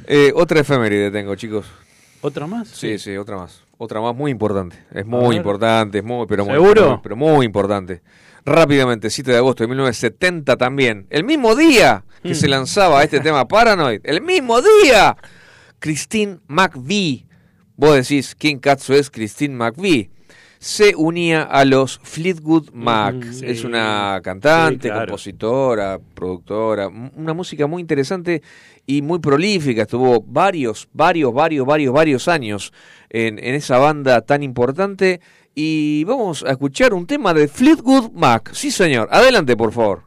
Eh, 0.05 0.31
otra 0.35 0.59
efeméride 0.59 1.09
tengo, 1.09 1.33
chicos. 1.33 1.65
¿Otra 2.21 2.45
más? 2.45 2.67
Sí, 2.67 2.99
sí, 2.99 3.17
otra 3.17 3.37
más. 3.37 3.63
Otra 3.79 3.99
más 4.01 4.15
muy 4.15 4.29
importante. 4.29 4.77
Es 4.93 5.03
muy 5.03 5.35
importante, 5.35 5.97
es 5.97 6.03
muy, 6.03 6.27
pero 6.27 6.45
muy, 6.45 6.53
¿Seguro? 6.53 6.73
pero, 6.75 7.01
pero 7.01 7.15
muy 7.15 7.43
importante. 7.43 8.03
Rápidamente, 8.45 9.09
7 9.09 9.31
de 9.31 9.37
agosto 9.37 9.63
de 9.63 9.67
1970 9.69 10.57
también. 10.57 11.07
El 11.09 11.23
mismo 11.23 11.55
día 11.55 12.03
que 12.21 12.33
Mm. 12.33 12.35
se 12.35 12.47
lanzaba 12.47 13.03
este 13.03 13.19
tema 13.19 13.47
Paranoid. 13.47 14.01
El 14.03 14.21
mismo 14.21 14.59
día. 14.61 15.17
Christine 15.79 16.37
McVie. 16.45 17.25
Vos 17.77 17.95
decís, 17.95 18.35
¿quién 18.37 18.59
cazzo 18.59 18.93
es 18.93 19.09
Christine 19.09 19.55
McVie? 19.55 20.11
Se 20.67 20.95
unía 20.95 21.43
a 21.43 21.63
los 21.63 21.99
Fleetwood 22.01 22.71
Mac. 22.73 23.23
sí. 23.31 23.45
Es 23.45 23.63
una 23.63 24.19
cantante, 24.23 24.87
Sí, 24.87 24.89
claro. 24.89 25.05
compositora, 25.05 25.99
productora. 26.15 26.87
Una 26.87 27.35
música 27.35 27.67
muy 27.67 27.81
interesante 27.81 28.41
y 28.87 29.03
muy 29.03 29.19
prolífica. 29.19 29.83
Estuvo 29.83 30.21
varios, 30.25 30.89
varios, 30.91 31.31
varios, 31.31 31.67
varios, 31.67 31.93
varios 31.93 32.27
años 32.27 32.73
en, 33.11 33.37
en 33.37 33.53
esa 33.53 33.77
banda 33.77 34.21
tan 34.21 34.41
importante. 34.41 35.21
Y 35.53 36.03
vamos 36.05 36.43
a 36.43 36.49
escuchar 36.49 36.95
un 36.95 37.05
tema 37.05 37.35
de 37.35 37.47
Fleetwood 37.47 38.09
Mac. 38.13 38.49
Sí, 38.53 38.71
señor. 38.71 39.07
Adelante, 39.11 39.55
por 39.55 39.71
favor. 39.71 40.04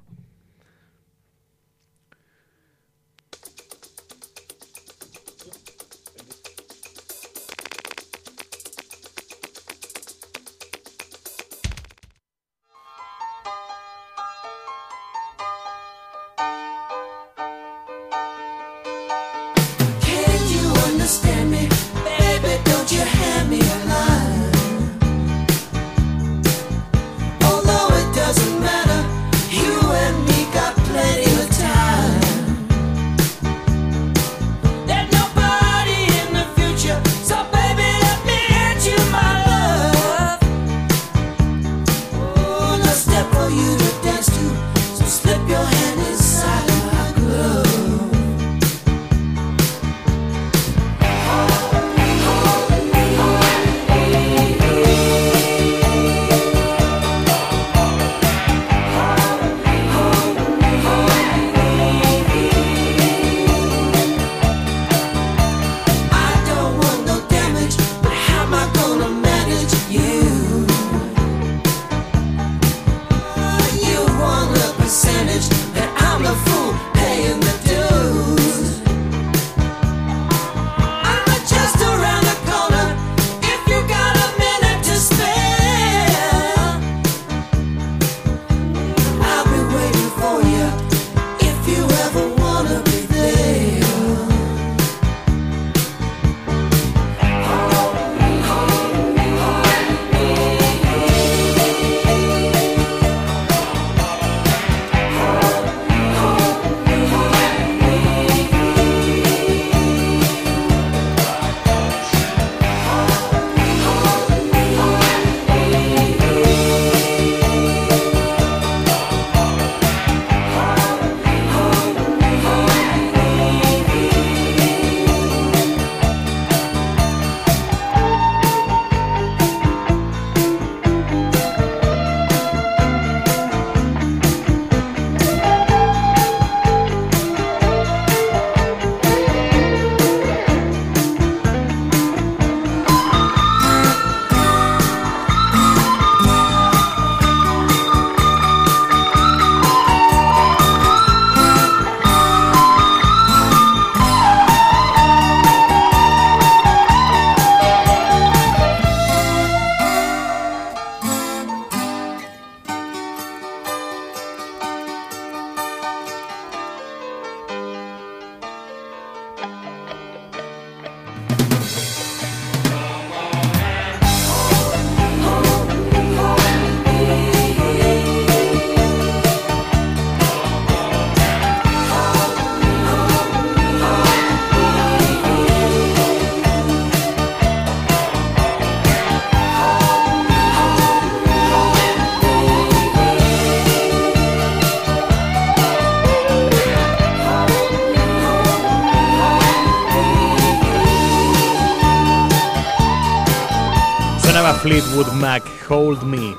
Fleetwood 204.68 205.12
Mac, 205.14 205.42
Hold 205.70 206.02
Me. 206.02 206.34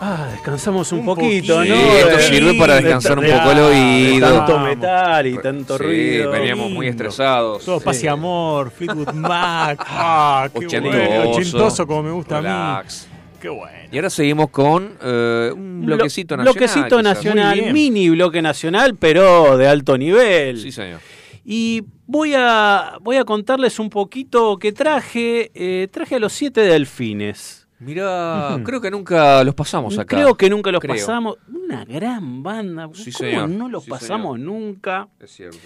Ah, 0.00 0.28
descansamos 0.32 0.90
un, 0.92 1.00
Un 1.00 1.04
poquito, 1.04 1.56
poquito. 1.56 1.74
¿no? 1.76 1.82
Sí, 1.90 1.96
esto 1.98 2.18
sirve 2.20 2.54
para 2.54 2.74
de- 2.76 2.80
descansar 2.80 3.18
un 3.18 3.26
poco 3.26 3.50
el 3.50 3.58
oído. 3.58 4.26
Tanto 4.38 4.58
metal 4.60 5.26
y 5.26 5.36
tanto 5.36 5.76
Sí, 5.76 5.82
ruido. 5.84 6.30
veníamos 6.30 6.70
muy 6.70 6.86
estresados. 6.88 7.62
Todo 7.62 7.78
paz 7.80 8.02
y 8.02 8.06
amor, 8.08 8.70
Fleetwood 8.70 9.12
Mac. 9.12 9.84
Ah, 9.86 10.48
qué 10.58 10.64
Ochentoso. 10.64 10.96
bueno. 10.96 11.30
Ochentoso 11.30 11.86
como 11.86 12.02
me 12.04 12.10
gusta 12.12 12.38
a 12.38 12.40
Relax. 12.40 13.06
mí. 13.12 13.18
Qué 13.42 13.48
bueno. 13.50 13.78
Y 13.92 13.96
ahora 13.96 14.08
seguimos 14.08 14.48
con 14.48 14.94
eh, 15.02 15.50
un 15.54 15.82
bloquecito 15.84 16.36
blo- 16.36 16.38
nacional. 16.38 16.54
Bloquecito 16.54 16.96
quizás. 16.96 17.02
nacional, 17.04 17.72
mini 17.74 18.08
bloque 18.08 18.40
nacional, 18.40 18.94
pero 18.98 19.58
de 19.58 19.68
alto 19.68 19.98
nivel. 19.98 20.58
Sí, 20.58 20.72
señor. 20.72 21.00
Y 21.44 21.82
voy 22.06 22.34
a, 22.36 22.98
voy 23.00 23.16
a 23.16 23.24
contarles 23.24 23.78
un 23.78 23.90
poquito 23.90 24.58
que 24.58 24.72
traje. 24.72 25.50
eh, 25.54 25.88
traje 25.90 26.16
a 26.16 26.18
los 26.18 26.32
siete 26.32 26.60
delfines. 26.62 27.66
Ujú. 27.82 28.62
creo 28.62 28.78
que 28.82 28.90
nunca 28.90 29.42
los 29.42 29.54
pasamos 29.54 29.98
acá. 29.98 30.14
Creo 30.16 30.34
que 30.36 30.50
nunca 30.50 30.70
los 30.70 30.80
Creo. 30.82 30.94
pasamos. 30.96 31.36
Una 31.48 31.84
gran 31.86 32.42
banda. 32.42 32.90
Sí, 32.92 33.10
¿Cómo 33.10 33.30
señor. 33.30 33.48
no 33.48 33.68
los 33.70 33.84
Sí, 33.84 33.90
pasamos 33.90 34.38
nunca? 34.38 35.08
Es 35.18 35.30
cierto. 35.30 35.56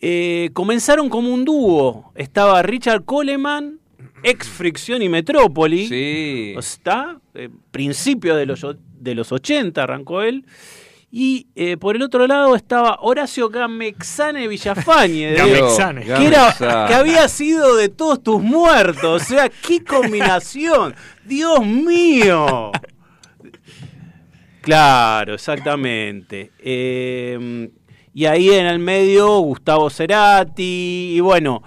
Eh, 0.00 0.50
comenzaron 0.54 1.08
como 1.10 1.32
un 1.32 1.44
dúo. 1.44 2.12
Estaba 2.14 2.62
Richard 2.62 3.04
Coleman, 3.04 3.78
ex 4.22 4.48
Fricción 4.48 5.02
y 5.02 5.08
Metrópoli. 5.10 5.86
Sí. 5.86 6.54
Está, 6.58 7.20
eh, 7.34 7.50
principio 7.70 8.36
de 8.36 8.46
los, 8.46 8.64
de 8.98 9.14
los 9.14 9.30
80 9.30 9.82
arrancó 9.82 10.22
él. 10.22 10.46
Y 11.16 11.46
eh, 11.54 11.76
por 11.76 11.94
el 11.94 12.02
otro 12.02 12.26
lado 12.26 12.56
estaba 12.56 12.98
Horacio 13.00 13.48
Gamexane 13.48 14.48
Villafañe, 14.48 15.32
Gamexane. 15.36 16.04
que, 16.04 16.26
era, 16.26 16.52
que 16.88 16.92
había 16.92 17.28
sido 17.28 17.76
de 17.76 17.88
todos 17.88 18.20
tus 18.20 18.42
muertos. 18.42 19.22
O 19.22 19.24
sea, 19.24 19.48
qué 19.48 19.84
combinación. 19.84 20.96
Dios 21.24 21.64
mío. 21.64 22.72
Claro, 24.60 25.34
exactamente. 25.34 26.50
Eh, 26.58 27.70
y 28.12 28.24
ahí 28.24 28.50
en 28.50 28.66
el 28.66 28.80
medio 28.80 29.38
Gustavo 29.38 29.90
Cerati 29.90 31.12
y 31.14 31.20
bueno, 31.20 31.62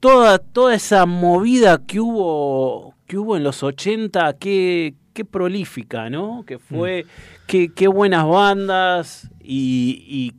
toda, 0.00 0.36
toda 0.36 0.74
esa 0.74 1.06
movida 1.06 1.80
que 1.86 1.98
hubo, 1.98 2.94
que 3.06 3.16
hubo 3.16 3.38
en 3.38 3.42
los 3.42 3.62
80, 3.62 4.36
qué, 4.38 4.96
qué 5.12 5.24
prolífica, 5.24 6.10
¿no? 6.10 6.44
Que 6.46 6.58
fue, 6.58 7.06
qué, 7.46 7.70
qué 7.72 7.88
buenas 7.88 8.26
bandas 8.26 9.30
y, 9.40 10.04
y 10.08 10.34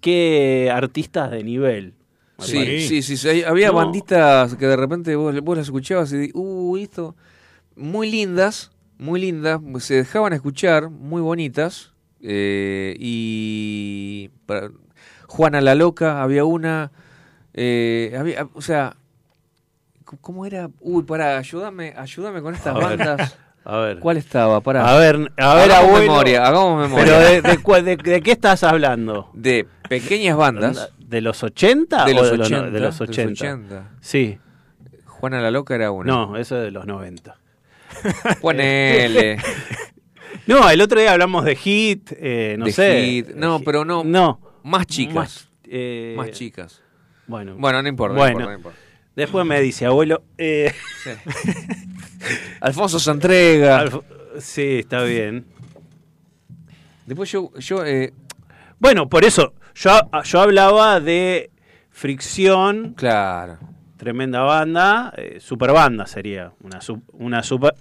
qué 0.00 0.70
artistas 0.72 1.30
de 1.30 1.42
nivel. 1.44 1.94
Sí, 2.38 3.02
sí, 3.02 3.16
sí, 3.16 3.42
Había 3.44 3.68
No. 3.68 3.74
banditas 3.74 4.56
que 4.56 4.66
de 4.66 4.76
repente 4.76 5.14
vos, 5.16 5.40
vos 5.40 5.56
las 5.56 5.66
escuchabas 5.66 6.12
y, 6.12 6.30
uh, 6.34 6.76
esto, 6.76 7.14
muy 7.76 8.10
lindas, 8.10 8.70
muy 8.98 9.20
lindas, 9.20 9.60
se 9.78 9.94
dejaban 9.94 10.32
escuchar, 10.32 10.90
muy 10.90 11.22
bonitas, 11.22 11.92
eh, 12.20 12.96
y 12.98 14.30
para- 14.46 14.70
Juana 15.28 15.60
la 15.60 15.74
Loca, 15.74 16.22
había 16.22 16.44
una, 16.44 16.90
eh, 17.54 18.14
había, 18.18 18.48
o 18.52 18.60
sea, 18.62 18.96
¿cómo 20.20 20.44
era? 20.46 20.70
Uy, 20.80 21.02
pará, 21.04 21.38
ayúdame, 21.38 21.94
ayúdame 21.96 22.42
con 22.42 22.54
estas 22.54 22.74
bandas. 22.74 23.38
A 23.64 23.78
ver. 23.78 23.98
¿Cuál 23.98 24.16
estaba? 24.18 24.60
Pará. 24.60 24.86
A 24.94 24.98
ver, 24.98 25.32
a 25.38 25.54
ver, 25.54 25.72
hagamos 25.72 25.88
abuelo. 25.88 26.00
memoria, 26.12 26.46
hagamos 26.46 26.82
memoria. 26.82 27.04
Pero 27.04 27.18
de, 27.20 27.82
de 27.82 27.96
de- 27.96 28.10
de 28.12 28.20
qué 28.22 28.32
estás 28.32 28.62
hablando? 28.62 29.30
de 29.32 29.66
pequeñas 29.88 30.36
bandas. 30.36 30.90
¿De 30.98 31.20
los 31.20 31.42
80? 31.42 32.04
De 32.04 32.12
o 32.12 32.14
los 32.16 32.30
de, 32.30 32.36
los 32.38 32.50
no- 32.50 32.56
80, 32.58 32.70
de 32.72 32.80
los 32.80 32.98
de 32.98 33.06
los 33.06 33.10
80. 33.10 33.32
80. 33.44 33.90
Sí. 34.00 34.38
Juana 35.06 35.40
la 35.40 35.50
Loca 35.50 35.74
era 35.74 35.90
una. 35.90 36.12
No, 36.12 36.36
eso 36.36 36.56
es 36.58 36.64
de 36.64 36.70
los 36.72 36.86
90. 36.86 37.36
Ponele. 38.40 39.38
No, 40.46 40.68
el 40.68 40.80
otro 40.82 41.00
día 41.00 41.12
hablamos 41.12 41.44
de 41.44 41.54
Hit, 41.56 42.10
eh, 42.18 42.56
no 42.58 42.66
de 42.66 42.72
sé. 42.72 43.02
hit. 43.06 43.28
No, 43.34 43.60
pero 43.60 43.84
no. 43.86 44.04
No. 44.04 44.40
Más 44.64 44.84
chicas. 44.86 45.14
Más, 45.14 45.48
eh, 45.66 46.12
Más 46.18 46.32
chicas. 46.32 46.82
Bueno, 47.26 47.54
Bueno, 47.56 47.80
no 47.80 47.88
importa. 47.88 48.12
no 48.14 48.18
Bueno. 48.18 48.32
importa, 48.40 48.50
no 48.50 48.56
importa. 48.58 48.78
después 49.16 49.46
me 49.46 49.60
dice, 49.62 49.86
abuelo. 49.86 50.22
eh, 50.36 50.70
Alfonso 52.60 52.98
Santrega. 52.98 53.80
Alf- 53.80 54.02
sí, 54.38 54.78
está 54.80 55.02
bien. 55.02 55.44
Después 57.06 57.30
yo, 57.30 57.50
yo 57.58 57.84
eh, 57.84 58.12
Bueno, 58.78 59.08
por 59.08 59.24
eso, 59.24 59.52
yo, 59.74 59.90
yo 60.24 60.40
hablaba 60.40 61.00
de 61.00 61.50
Fricción, 61.90 62.94
claro. 62.96 63.58
tremenda 63.96 64.40
banda, 64.40 65.12
eh, 65.16 65.38
super 65.40 65.72
banda 65.72 66.06
sería, 66.06 66.52
una, 66.62 66.80
su- 66.80 67.02
una 67.12 67.42
super... 67.42 67.74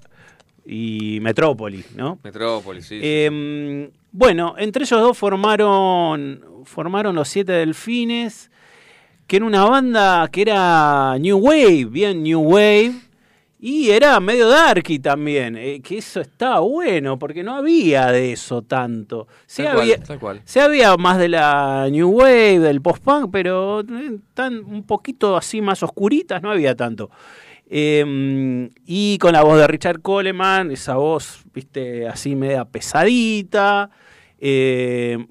Y 0.66 1.20
Metrópoli, 1.20 1.84
¿no? 1.96 2.20
Metrópolis, 2.24 2.86
sí. 2.86 2.96
sí. 2.96 3.02
Eh, 3.04 3.90
bueno, 4.14 4.56
entre 4.58 4.86
ellos 4.86 5.02
dos 5.02 5.18
formaron, 5.18 6.42
formaron 6.64 7.16
los 7.16 7.28
Siete 7.28 7.52
Delfines, 7.52 8.50
que 9.28 9.36
era 9.38 9.46
una 9.46 9.66
banda 9.66 10.26
que 10.32 10.44
era 10.44 11.18
New 11.20 11.38
Wave, 11.38 11.86
bien 11.86 12.24
New 12.24 12.40
Wave, 12.40 12.94
y 13.66 13.92
era 13.92 14.20
medio 14.20 14.50
darky 14.50 15.00
también, 15.00 15.56
eh, 15.56 15.80
que 15.82 16.00
eso 16.00 16.20
estaba 16.20 16.60
bueno, 16.60 17.18
porque 17.18 17.44
no 17.44 17.56
había 17.56 18.08
de 18.08 18.34
eso 18.34 18.62
tanto. 18.62 19.26
Tal 19.56 19.68
cual, 19.68 19.80
había, 19.80 20.00
tal 20.00 20.20
cual. 20.20 20.42
sí 20.44 20.60
había 20.60 20.98
más 20.98 21.18
de 21.18 21.30
la 21.30 21.88
New 21.90 22.10
Wave, 22.10 22.60
del 22.60 22.82
post-punk, 22.82 23.30
pero 23.32 23.80
eh, 23.80 24.18
tan, 24.34 24.66
un 24.66 24.84
poquito 24.84 25.38
así 25.38 25.62
más 25.62 25.82
oscuritas, 25.82 26.42
no 26.42 26.52
había 26.52 26.76
tanto. 26.76 27.10
Eh, 27.70 28.70
y 28.86 29.18
con 29.20 29.32
la 29.32 29.44
voz 29.44 29.58
de 29.58 29.68
Richard 29.68 30.02
Coleman, 30.02 30.70
esa 30.70 30.98
voz, 30.98 31.46
viste, 31.54 32.06
así 32.06 32.36
media 32.36 32.66
pesadita. 32.66 33.90
Eh, 34.40 35.26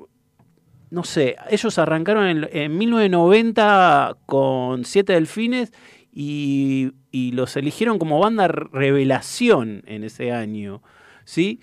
no 0.89 1.05
sé, 1.05 1.37
ellos 1.51 1.79
arrancaron 1.79 2.27
en, 2.27 2.49
en 2.51 2.79
1990 2.79 4.17
con 4.25 4.87
Siete 4.87 5.13
Delfines 5.13 5.71
y, 6.13 6.93
y 7.11 7.33
los 7.33 7.57
eligieron 7.57 7.99
como 7.99 8.19
banda 8.19 8.49
revelación 8.49 9.83
en 9.87 10.05
ese 10.05 10.33
año. 10.33 10.83
¿sí? 11.25 11.61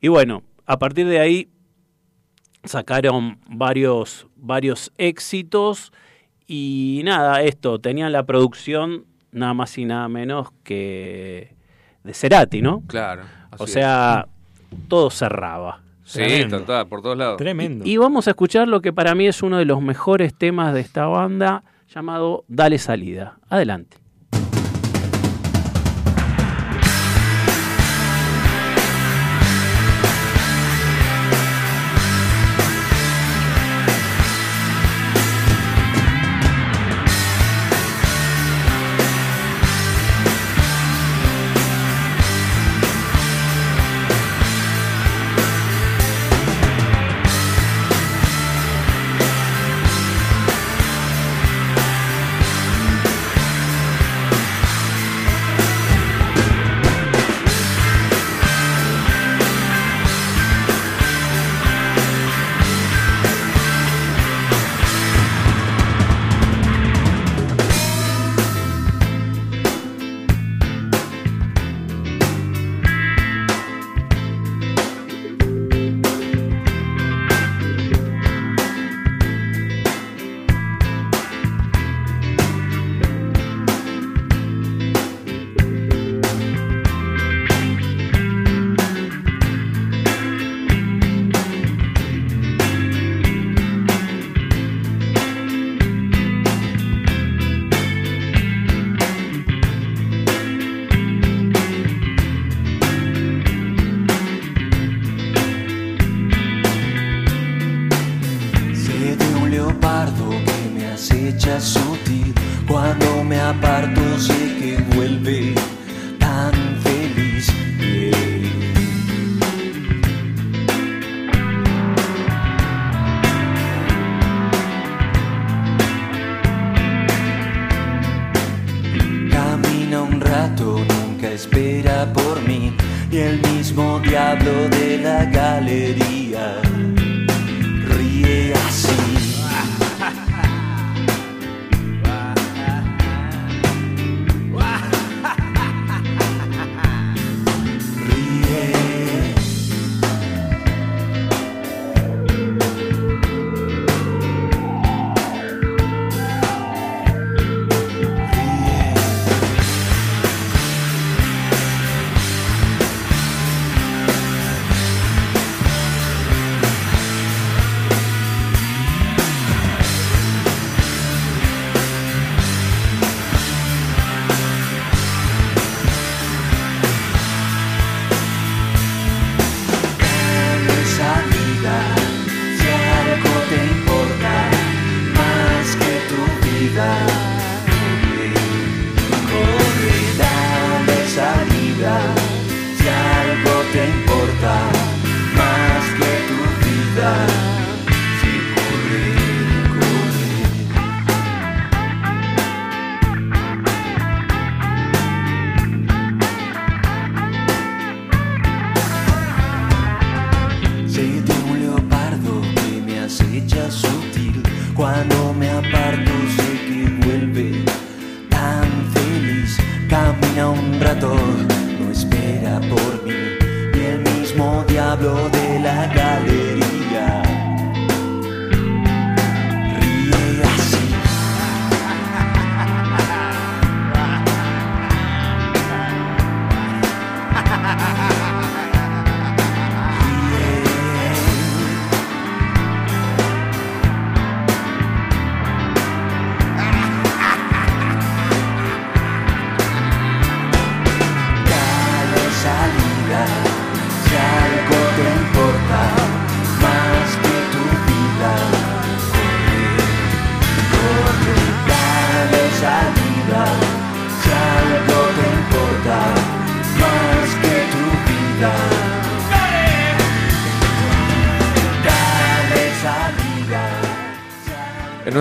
Y 0.00 0.08
bueno, 0.08 0.42
a 0.66 0.78
partir 0.78 1.06
de 1.06 1.20
ahí 1.20 1.48
sacaron 2.64 3.38
varios, 3.48 4.26
varios 4.36 4.92
éxitos 4.98 5.92
y 6.46 7.02
nada, 7.04 7.42
esto, 7.42 7.78
tenían 7.78 8.12
la 8.12 8.24
producción 8.24 9.04
nada 9.32 9.54
más 9.54 9.76
y 9.78 9.84
nada 9.84 10.08
menos 10.08 10.48
que 10.64 11.54
de 12.04 12.14
Cerati, 12.14 12.62
¿no? 12.62 12.82
Claro. 12.86 13.22
O 13.58 13.64
es. 13.64 13.72
sea, 13.72 14.26
todo 14.88 15.10
cerraba. 15.10 15.82
Sí, 16.04 16.46
total, 16.48 16.86
por 16.86 17.02
todos 17.02 17.18
lados. 17.18 17.36
Tremendo. 17.36 17.84
Y 17.86 17.98
vamos 17.98 18.28
a 18.28 18.30
escuchar 18.30 18.66
lo 18.66 18.80
que 18.80 18.94
para 18.94 19.14
mí 19.14 19.26
es 19.26 19.42
uno 19.42 19.58
de 19.58 19.66
los 19.66 19.82
mejores 19.82 20.34
temas 20.34 20.72
de 20.72 20.80
esta 20.80 21.04
banda, 21.04 21.64
llamado 21.88 22.44
Dale 22.48 22.78
Salida. 22.78 23.38
Adelante. 23.48 23.96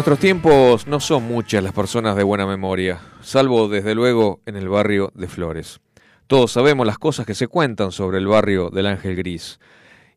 Nuestros 0.07 0.21
tiempos 0.21 0.87
no 0.87 1.01
son 1.01 1.23
muchas 1.23 1.61
las 1.61 1.73
personas 1.73 2.15
de 2.15 2.23
buena 2.23 2.47
memoria, 2.47 3.01
salvo 3.21 3.67
desde 3.67 3.93
luego 3.93 4.39
en 4.45 4.55
el 4.55 4.69
barrio 4.69 5.11
de 5.15 5.27
Flores. 5.27 5.81
Todos 6.27 6.53
sabemos 6.53 6.87
las 6.87 6.97
cosas 6.97 7.25
que 7.25 7.35
se 7.35 7.49
cuentan 7.49 7.91
sobre 7.91 8.19
el 8.19 8.27
barrio 8.27 8.69
del 8.69 8.87
Ángel 8.87 9.17
Gris. 9.17 9.59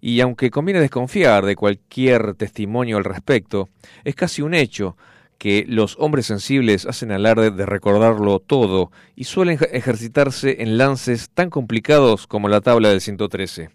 Y 0.01 0.21
aunque 0.21 0.49
conviene 0.49 0.79
desconfiar 0.79 1.45
de 1.45 1.57
cualquier 1.57 2.35
testimonio 2.35 2.99
al 2.99 3.05
respecto, 3.05 3.69
es 4.05 4.15
casi 4.15 4.43
un 4.43 4.55
hecho 4.55 4.97
que 5.39 5.65
los 5.67 5.97
hombres 5.99 6.27
sensibles 6.27 6.87
hacen 6.87 7.11
alarde 7.11 7.51
de 7.51 7.67
recordarlo 7.67 8.39
todo 8.39 8.93
y 9.17 9.25
suelen 9.25 9.59
ejercitarse 9.73 10.63
en 10.63 10.79
lances 10.79 11.31
tan 11.31 11.51
complicados 11.51 12.29
como 12.29 12.49
la 12.49 12.61
tabla 12.61 12.91
del 12.91 13.01
113. 13.01 13.71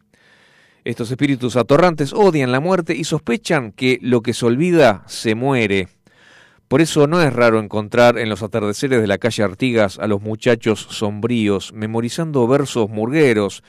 Estos 0.85 1.11
espíritus 1.11 1.57
atorrantes 1.57 2.13
odian 2.13 2.53
la 2.53 2.61
muerte 2.61 2.95
y 2.95 3.03
sospechan 3.03 3.73
que 3.73 3.99
lo 4.01 4.21
que 4.21 4.33
se 4.33 4.45
olvida 4.45 5.03
se 5.07 5.35
muere. 5.35 5.89
Por 6.67 6.81
eso 6.81 7.05
no 7.05 7.21
es 7.21 7.31
raro 7.31 7.59
encontrar 7.59 8.17
en 8.17 8.27
los 8.27 8.41
atardeceres 8.41 8.99
de 8.99 9.07
la 9.07 9.19
calle 9.19 9.43
Artigas 9.43 9.99
a 9.99 10.07
los 10.07 10.21
muchachos 10.21 10.87
sombríos, 10.89 11.73
memorizando 11.73 12.47
versos 12.47 12.89
murgueros, 12.89 13.63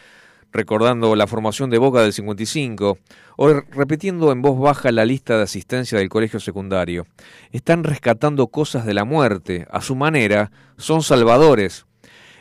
recordando 0.50 1.14
la 1.14 1.26
formación 1.26 1.68
de 1.68 1.76
Boca 1.76 2.00
del 2.00 2.14
55, 2.14 2.98
o 3.36 3.48
repitiendo 3.70 4.32
en 4.32 4.40
voz 4.40 4.58
baja 4.58 4.90
la 4.92 5.04
lista 5.04 5.36
de 5.36 5.42
asistencia 5.42 5.98
del 5.98 6.08
colegio 6.08 6.40
secundario. 6.40 7.06
Están 7.52 7.84
rescatando 7.84 8.46
cosas 8.46 8.86
de 8.86 8.94
la 8.94 9.04
muerte, 9.04 9.66
a 9.70 9.82
su 9.82 9.94
manera, 9.94 10.50
son 10.78 11.02
salvadores, 11.02 11.84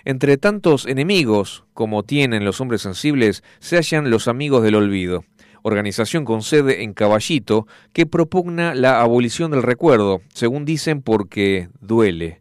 entre 0.06 0.38
tantos 0.38 0.86
enemigos 0.86 1.65
como 1.73 2.03
tienen 2.03 2.45
los 2.45 2.61
hombres 2.61 2.84
sensibles, 2.84 3.44
se 3.60 3.76
hallan 3.76 4.11
los 4.11 4.27
amigos 4.27 4.64
del 4.64 4.76
olvido, 4.76 5.26
organización 5.66 6.26
con 6.26 6.44
sede 6.44 6.84
en 6.84 6.94
Caballito 6.94 7.66
que 7.92 8.06
propugna 8.06 8.76
la 8.76 9.02
abolición 9.02 9.50
del 9.50 9.64
recuerdo, 9.64 10.22
según 10.32 10.64
dicen 10.64 11.02
porque 11.02 11.70
duele. 11.82 12.40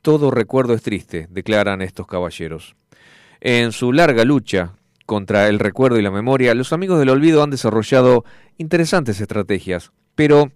Todo 0.00 0.30
recuerdo 0.30 0.72
es 0.72 0.82
triste, 0.82 1.26
declaran 1.28 1.82
estos 1.82 2.06
caballeros. 2.06 2.76
En 3.40 3.72
su 3.72 3.92
larga 3.92 4.24
lucha 4.24 4.74
contra 5.06 5.48
el 5.48 5.58
recuerdo 5.58 5.98
y 5.98 6.02
la 6.02 6.12
memoria, 6.12 6.54
los 6.54 6.72
amigos 6.72 7.00
del 7.00 7.08
olvido 7.08 7.42
han 7.42 7.50
desarrollado 7.50 8.24
interesantes 8.58 9.20
estrategias, 9.20 9.90
pero, 10.14 10.52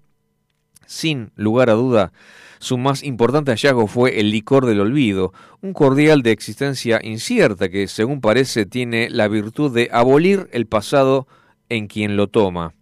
sin 0.86 1.32
lugar 1.34 1.70
a 1.70 1.74
duda, 1.74 2.12
su 2.60 2.78
más 2.78 3.02
importante 3.02 3.50
hallazgo 3.50 3.88
fue 3.88 4.20
el 4.20 4.30
licor 4.30 4.64
del 4.64 4.78
olvido, 4.78 5.32
un 5.60 5.72
cordial 5.72 6.22
de 6.22 6.30
existencia 6.30 7.00
incierta 7.02 7.68
que, 7.68 7.88
según 7.88 8.20
parece, 8.20 8.64
tiene 8.64 9.10
la 9.10 9.26
virtud 9.26 9.74
de 9.74 9.88
abolir 9.92 10.48
el 10.52 10.66
pasado 10.66 11.26
en 11.68 11.86
quien 11.86 12.16
lo 12.16 12.28
toma. 12.28 12.74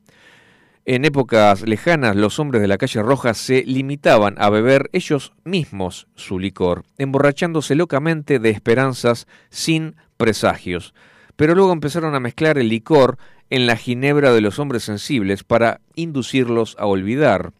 En 0.87 1.07
épocas 1.07 1.63
lejanas 1.63 2.15
los 2.15 2.39
hombres 2.39 2.61
de 2.61 2.69
la 2.69 2.77
calle 2.77 3.03
Roja 3.03 3.33
se 3.33 3.63
limitaban 3.63 4.35
a 4.39 4.51
beber 4.51 4.91
ellos 4.93 5.33
mismos 5.43 6.09
su 6.15 6.39
licor, 6.39 6.85
emborrachándose 6.99 7.75
locamente 7.75 8.39
de 8.39 8.51
esperanzas 8.51 9.27
sin 9.49 9.97
presagios. 10.19 10.93
Pero 11.37 11.55
luego 11.55 11.73
empezaron 11.73 12.15
a 12.15 12.21
mezclar 12.21 12.59
el 12.59 12.69
licor 12.69 13.17
en 13.49 13.67
la 13.67 13.77
ginebra 13.77 14.33
de 14.33 14.43
los 14.43 14.59
hombres 14.59 14.83
sensibles 14.83 15.43
para 15.43 15.81
inducirlos 15.95 16.77
a 16.79 16.85
olvidar. 16.85 17.53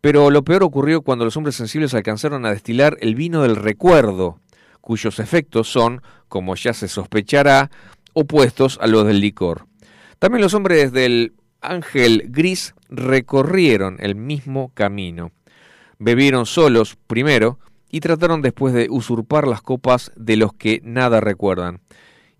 Pero 0.00 0.30
lo 0.30 0.44
peor 0.44 0.62
ocurrió 0.62 1.02
cuando 1.02 1.24
los 1.24 1.36
hombres 1.36 1.56
sensibles 1.56 1.94
alcanzaron 1.94 2.46
a 2.46 2.50
destilar 2.50 2.96
el 3.00 3.16
vino 3.16 3.42
del 3.42 3.56
recuerdo, 3.56 4.38
cuyos 4.80 5.18
efectos 5.18 5.68
son, 5.68 6.00
como 6.28 6.54
ya 6.54 6.74
se 6.74 6.86
sospechará, 6.86 7.70
opuestos 8.12 8.78
a 8.80 8.86
los 8.86 9.04
del 9.04 9.20
licor. 9.20 9.66
También 10.22 10.42
los 10.42 10.54
hombres 10.54 10.92
del 10.92 11.32
ángel 11.60 12.26
gris 12.28 12.76
recorrieron 12.88 13.96
el 13.98 14.14
mismo 14.14 14.70
camino. 14.72 15.32
Bebieron 15.98 16.46
solos 16.46 16.96
primero 17.08 17.58
y 17.90 17.98
trataron 17.98 18.40
después 18.40 18.72
de 18.72 18.86
usurpar 18.88 19.48
las 19.48 19.62
copas 19.62 20.12
de 20.14 20.36
los 20.36 20.54
que 20.54 20.80
nada 20.84 21.18
recuerdan. 21.18 21.80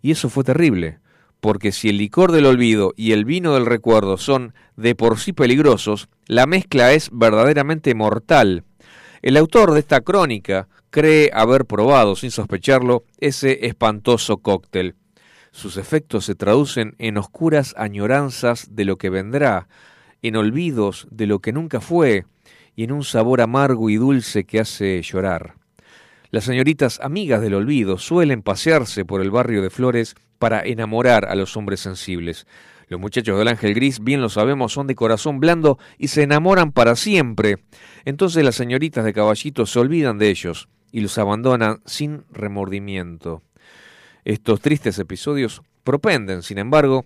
Y 0.01 0.13
eso 0.13 0.29
fue 0.29 0.45
terrible, 0.45 1.01
porque 1.41 1.73
si 1.73 1.89
el 1.89 1.99
licor 1.99 2.31
del 2.31 2.47
olvido 2.47 2.93
y 2.97 3.11
el 3.11 3.25
vino 3.25 3.53
del 3.55 3.67
recuerdo 3.67 4.17
son 4.17 4.55
de 4.77 4.95
por 4.95 5.19
sí 5.19 5.33
peligrosos, 5.33 6.09
la 6.29 6.47
mezcla 6.47 6.93
es 6.93 7.11
verdaderamente 7.13 7.97
mortal. 7.97 8.63
El 9.23 9.37
autor 9.37 9.73
de 9.73 9.81
esta 9.81 10.03
crónica 10.03 10.69
cree 10.91 11.33
haber 11.35 11.65
probado, 11.65 12.15
sin 12.15 12.31
sospecharlo, 12.31 13.03
ese 13.19 13.67
espantoso 13.67 14.37
cóctel. 14.37 14.95
Sus 15.53 15.77
efectos 15.77 16.25
se 16.25 16.35
traducen 16.35 16.97
en 16.99 17.19
oscuras 17.19 17.75
añoranzas 17.77 18.75
de 18.75 18.87
lo 18.87 18.97
que 18.97 19.11
vendrá, 19.11 19.69
en 20.23 20.37
olvidos 20.37 21.07
de 21.11 21.27
lo 21.27 21.41
que 21.41 21.53
nunca 21.53 21.81
fue, 21.81 22.25
y 22.75 22.85
en 22.85 22.93
un 22.93 23.05
sabor 23.05 23.43
amargo 23.43 23.91
y 23.91 23.97
dulce 23.97 24.45
que 24.45 24.61
hace 24.61 25.01
llorar. 25.03 25.55
Las 26.31 26.45
señoritas 26.45 26.99
amigas 27.01 27.43
del 27.43 27.53
olvido 27.53 27.99
suelen 27.99 28.41
pasearse 28.41 29.05
por 29.05 29.21
el 29.21 29.31
barrio 29.31 29.61
de 29.61 29.69
Flores 29.69 30.15
para 30.39 30.63
enamorar 30.63 31.27
a 31.27 31.35
los 31.35 31.55
hombres 31.59 31.81
sensibles. 31.81 32.47
Los 32.89 32.99
muchachos 32.99 33.39
del 33.39 33.49
ángel 33.49 33.75
gris, 33.75 34.01
bien 34.01 34.23
lo 34.23 34.31
sabemos, 34.31 34.73
son 34.73 34.87
de 34.87 34.95
corazón 34.95 35.39
blando 35.39 35.79
y 35.99 36.09
se 36.09 36.23
enamoran 36.23 36.73
para 36.73 36.97
siempre. 36.97 37.59
Entonces 38.07 38.43
las 38.43 38.55
señoritas 38.55 39.05
de 39.05 39.13
caballito 39.13 39.67
se 39.67 39.79
olvidan 39.79 40.17
de 40.17 40.31
ellos 40.31 40.71
y 40.91 41.01
los 41.01 41.19
abandonan 41.19 41.83
sin 41.85 42.25
remordimiento. 42.31 43.43
Estos 44.25 44.61
tristes 44.61 44.99
episodios 44.99 45.63
propenden, 45.83 46.43
sin 46.43 46.59
embargo, 46.59 47.05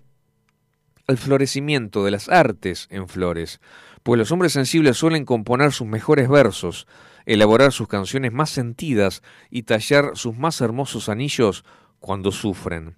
al 1.07 1.17
florecimiento 1.17 2.03
de 2.03 2.11
las 2.11 2.29
artes 2.29 2.87
en 2.91 3.07
flores, 3.07 3.59
pues 4.03 4.19
los 4.19 4.31
hombres 4.31 4.53
sensibles 4.53 4.97
suelen 4.97 5.25
componer 5.25 5.71
sus 5.71 5.87
mejores 5.87 6.29
versos, 6.29 6.85
elaborar 7.25 7.71
sus 7.71 7.87
canciones 7.87 8.33
más 8.33 8.49
sentidas 8.49 9.23
y 9.49 9.63
tallar 9.63 10.11
sus 10.15 10.37
más 10.37 10.61
hermosos 10.61 11.09
anillos 11.09 11.65
cuando 11.99 12.31
sufren. 12.31 12.97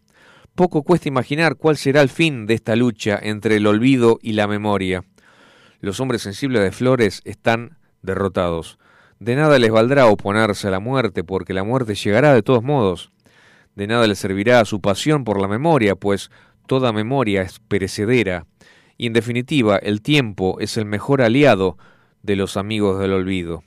Poco 0.53 0.83
cuesta 0.83 1.07
imaginar 1.07 1.55
cuál 1.55 1.77
será 1.77 2.01
el 2.01 2.09
fin 2.09 2.45
de 2.45 2.55
esta 2.55 2.75
lucha 2.75 3.17
entre 3.21 3.55
el 3.55 3.67
olvido 3.67 4.19
y 4.21 4.33
la 4.33 4.47
memoria. 4.47 5.05
Los 5.79 6.01
hombres 6.01 6.23
sensibles 6.23 6.61
de 6.61 6.71
Flores 6.71 7.21
están 7.23 7.77
derrotados. 8.01 8.79
De 9.19 9.35
nada 9.35 9.59
les 9.59 9.71
valdrá 9.71 10.07
oponerse 10.07 10.67
a 10.67 10.71
la 10.71 10.79
muerte, 10.79 11.23
porque 11.23 11.53
la 11.53 11.63
muerte 11.63 11.95
llegará 11.95 12.33
de 12.33 12.43
todos 12.43 12.63
modos. 12.63 13.11
De 13.79 13.87
nada 13.87 14.07
les 14.07 14.19
servirá 14.19 14.65
su 14.65 14.81
pasión 14.81 15.23
por 15.23 15.39
la 15.39 15.47
memoria, 15.47 15.95
pues 15.95 16.31
toda 16.67 16.91
memoria 16.91 17.43
es 17.43 17.59
perecedera. 17.59 18.45
Y 18.97 19.07
en 19.07 19.13
definitiva, 19.13 19.77
el 19.77 20.01
tiempo 20.01 20.57
es 20.59 20.75
el 20.75 20.83
mejor 20.83 21.21
aliado 21.21 21.77
de 22.21 22.35
los 22.35 22.57
amigos 22.57 22.99
del 22.99 23.13
olvido. 23.13 23.63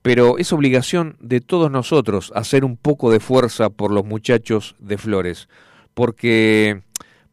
Pero 0.00 0.38
es 0.38 0.52
obligación 0.52 1.16
de 1.18 1.40
todos 1.40 1.72
nosotros 1.72 2.32
hacer 2.36 2.64
un 2.64 2.76
poco 2.76 3.10
de 3.10 3.18
fuerza 3.18 3.68
por 3.68 3.90
los 3.90 4.04
muchachos 4.04 4.76
de 4.78 4.96
Flores, 4.96 5.48
porque 5.92 6.84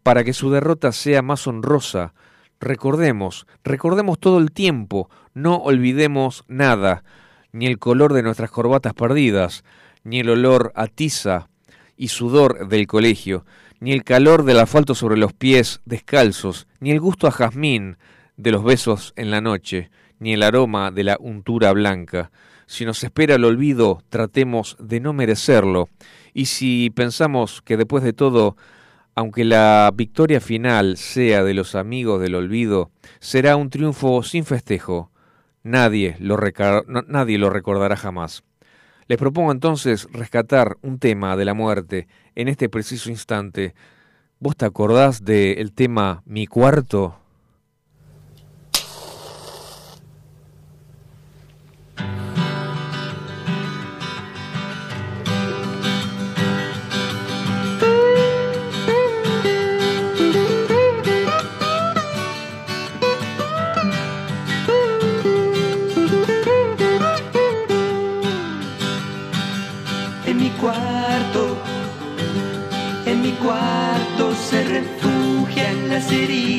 para 0.02 0.23
que 0.23 0.34
su 0.34 0.49
derrota 0.49 0.91
sea 0.91 1.22
más 1.22 1.45
honrosa, 1.45 2.15
recordemos, 2.60 3.45
recordemos 3.64 4.18
todo 4.18 4.40
el 4.40 4.52
tiempo, 4.52 5.11
no 5.36 5.57
olvidemos 5.57 6.44
nada, 6.48 7.03
ni 7.52 7.68
el 7.68 7.77
color 7.77 8.14
de 8.14 8.23
nuestras 8.23 8.49
corbatas 8.49 8.95
perdidas, 8.95 9.64
ni 10.03 10.22
el 10.22 10.31
olor 10.31 10.72
a 10.73 10.88
tiza 10.88 11.48
y 11.99 12.07
sudor 12.07 12.69
del 12.69 12.88
colegio, 12.88 13.45
ni 13.81 13.91
el 13.91 14.05
calor 14.05 14.45
del 14.45 14.59
asfalto 14.59 14.95
sobre 14.95 15.17
los 15.17 15.34
pies 15.34 15.81
descalzos, 15.84 16.65
ni 16.80 16.91
el 16.91 17.01
gusto 17.01 17.27
a 17.27 17.31
jazmín 17.31 17.97
de 18.38 18.51
los 18.51 18.63
besos 18.63 19.13
en 19.17 19.30
la 19.31 19.41
noche, 19.41 19.91
ni 20.17 20.34
el 20.34 20.43
aroma 20.43 20.91
de 20.91 21.03
la 21.03 21.17
untura 21.19 21.73
blanca. 21.73 22.31
Si 22.67 22.85
nos 22.85 23.03
espera 23.03 23.35
el 23.35 23.43
olvido, 23.43 24.01
tratemos 24.09 24.77
de 24.80 25.01
no 25.01 25.11
merecerlo 25.11 25.89
y 26.34 26.45
si 26.45 26.89
pensamos 26.89 27.61
que 27.61 27.76
después 27.76 28.01
de 28.01 28.13
todo, 28.13 28.55
aunque 29.13 29.43
la 29.43 29.91
victoria 29.93 30.39
final 30.39 30.95
sea 30.95 31.43
de 31.43 31.53
los 31.53 31.76
amigos 31.76 32.21
del 32.21 32.35
olvido, 32.35 32.91
será 33.19 33.57
un 33.57 33.69
triunfo 33.69 34.23
sin 34.23 34.45
festejo, 34.45 35.11
nadie 35.63 36.15
lo, 36.19 36.39
nadie 37.07 37.38
lo 37.38 37.49
recordará 37.49 37.97
jamás. 37.97 38.43
Les 39.10 39.18
propongo 39.18 39.52
entonces 39.52 40.07
rescatar 40.11 40.77
un 40.84 40.99
tema 40.99 41.36
de 41.36 41.44
la 41.44 41.56
muerte 41.56 42.07
en 42.36 42.48
este 42.48 42.69
preciso 42.69 43.10
instante. 43.10 43.73
¿Vos 44.40 44.56
te 44.56 44.65
acordás 44.65 45.26
del 45.26 45.73
tema 45.73 46.22
Mi 46.27 46.45
cuarto? 46.45 47.19
city. 76.10 76.59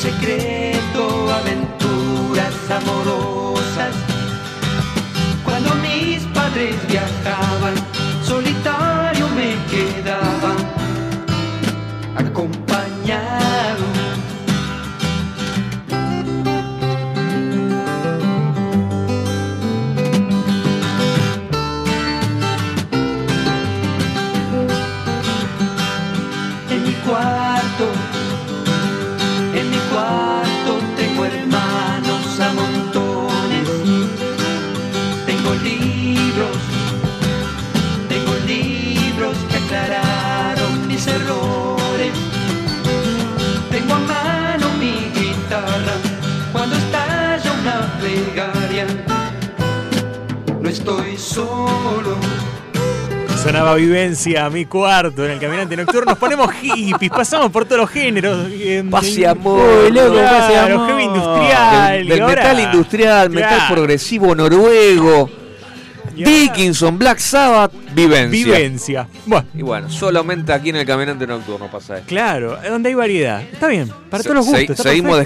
Secreto 0.00 1.30
aventuras 1.30 2.54
amorosas. 2.70 3.94
Cuando 5.44 5.74
mis 5.74 6.22
padres 6.34 6.74
viajaban, 6.88 7.74
solitario 8.24 9.28
me 9.36 9.56
quedaba. 9.70 10.70
Solo. 51.34 52.16
Sonaba 53.42 53.74
vivencia, 53.76 54.50
mi 54.50 54.66
cuarto, 54.66 55.24
en 55.24 55.30
el 55.32 55.38
caminante 55.38 55.74
nocturno. 55.74 56.10
Nos 56.10 56.18
ponemos 56.18 56.52
hippies, 56.52 57.10
pasamos 57.10 57.50
por 57.50 57.64
todos 57.64 57.78
los 57.80 57.90
géneros. 57.90 58.46
eh, 58.50 58.84
Pase 58.90 59.26
amor, 59.26 59.90
loco, 59.90 60.16
pase 60.16 60.58
amor. 60.58 60.88
heavy 60.88 61.04
industrial. 61.04 61.92
Del, 61.92 62.04
y 62.06 62.08
del 62.10 62.20
ahora- 62.22 62.34
metal 62.36 62.60
industrial, 62.60 63.30
metal 63.30 63.56
Claro. 63.56 63.74
progresivo 63.74 64.34
noruego. 64.34 65.30
Dickinson, 66.24 66.98
Black 66.98 67.18
Sabbath, 67.18 67.72
vivencia. 67.94 68.44
Vivencia. 68.44 69.08
Bueno, 69.26 69.46
Y 69.54 69.62
bueno, 69.62 69.88
solamente 69.90 70.52
aquí 70.52 70.70
en 70.70 70.76
el 70.76 70.86
Caminante 70.86 71.26
Nocturno 71.26 71.70
pasa 71.70 71.96
esto. 71.96 72.08
claro, 72.08 72.58
donde 72.68 72.88
hay 72.90 72.94
variedad. 72.94 73.42
Está 73.42 73.68
bien, 73.68 73.88
para 74.10 74.22
todos 74.22 74.36
los 74.36 74.44
Se- 74.46 74.50
gustos. 74.52 74.70
está 74.78 74.82
seguimos 74.90 75.16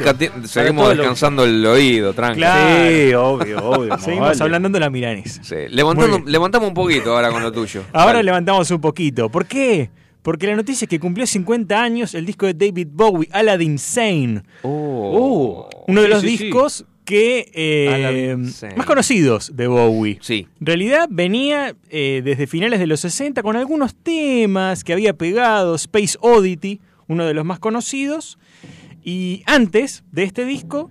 descansando 0.97 1.45
el 1.45 1.65
oído, 1.67 2.13
tranquilo. 2.15 2.47
Claro. 2.47 2.91
Sí, 2.91 3.15
obvio, 3.15 3.59
obvio. 3.71 3.99
Seguimos 4.05 4.29
vale. 4.29 4.43
hablando 4.43 4.69
de 4.69 4.81
la 4.81 4.91
milanesa. 4.91 5.43
Sí, 5.45 5.57
levantamos 5.71 6.69
un 6.69 6.75
poquito 6.75 7.15
ahora 7.15 7.31
con 7.31 7.43
lo 7.43 7.53
tuyo. 7.53 7.83
Ahora 7.93 8.23
levantamos 8.23 8.71
un 8.71 8.81
poquito. 8.81 9.29
¿Por 9.29 9.47
qué? 9.47 9.91
Porque 10.23 10.47
la 10.47 10.57
noticia 10.57 10.87
es 10.87 10.89
que 10.89 10.99
cumplió 10.99 11.27
50 11.27 11.83
años 11.83 12.15
el 12.15 12.25
disco 12.25 12.47
de 12.47 12.55
David 12.55 12.89
Bowie, 12.91 13.29
Aladdin 13.31 13.79
Sane. 13.79 14.43
Oh. 14.63 15.69
Uno 15.87 16.01
de 16.01 16.07
Sí, 16.07 16.13
los 16.13 16.23
sí, 16.23 16.39
sí. 16.39 16.51
Que 17.05 17.51
eh, 17.55 18.37
más 18.77 18.87
conocidos 18.87 19.55
de 19.55 19.67
Bowie. 19.67 20.19
Sí. 20.21 20.47
En 20.61 20.67
realidad 20.67 21.09
venía 21.11 21.75
eh, 21.91 22.23
desde 22.25 22.47
finales 22.47 22.81
de 22.81 22.87
los 22.87 23.01
60 23.01 23.43
con 23.43 23.57
algunos 23.57 23.95
temas 23.95 24.85
que 24.85 24.93
había 24.93 25.13
pegado, 25.15 25.75
Space 25.75 26.17
Oddity, 26.21 26.81
uno 27.07 27.27
de 27.27 27.35
los 27.35 27.45
más 27.45 27.59
conocidos. 27.59 28.39
Y 29.07 29.43
antes 29.47 30.03
de 30.13 30.23
este 30.23 30.47
disco, 30.47 30.89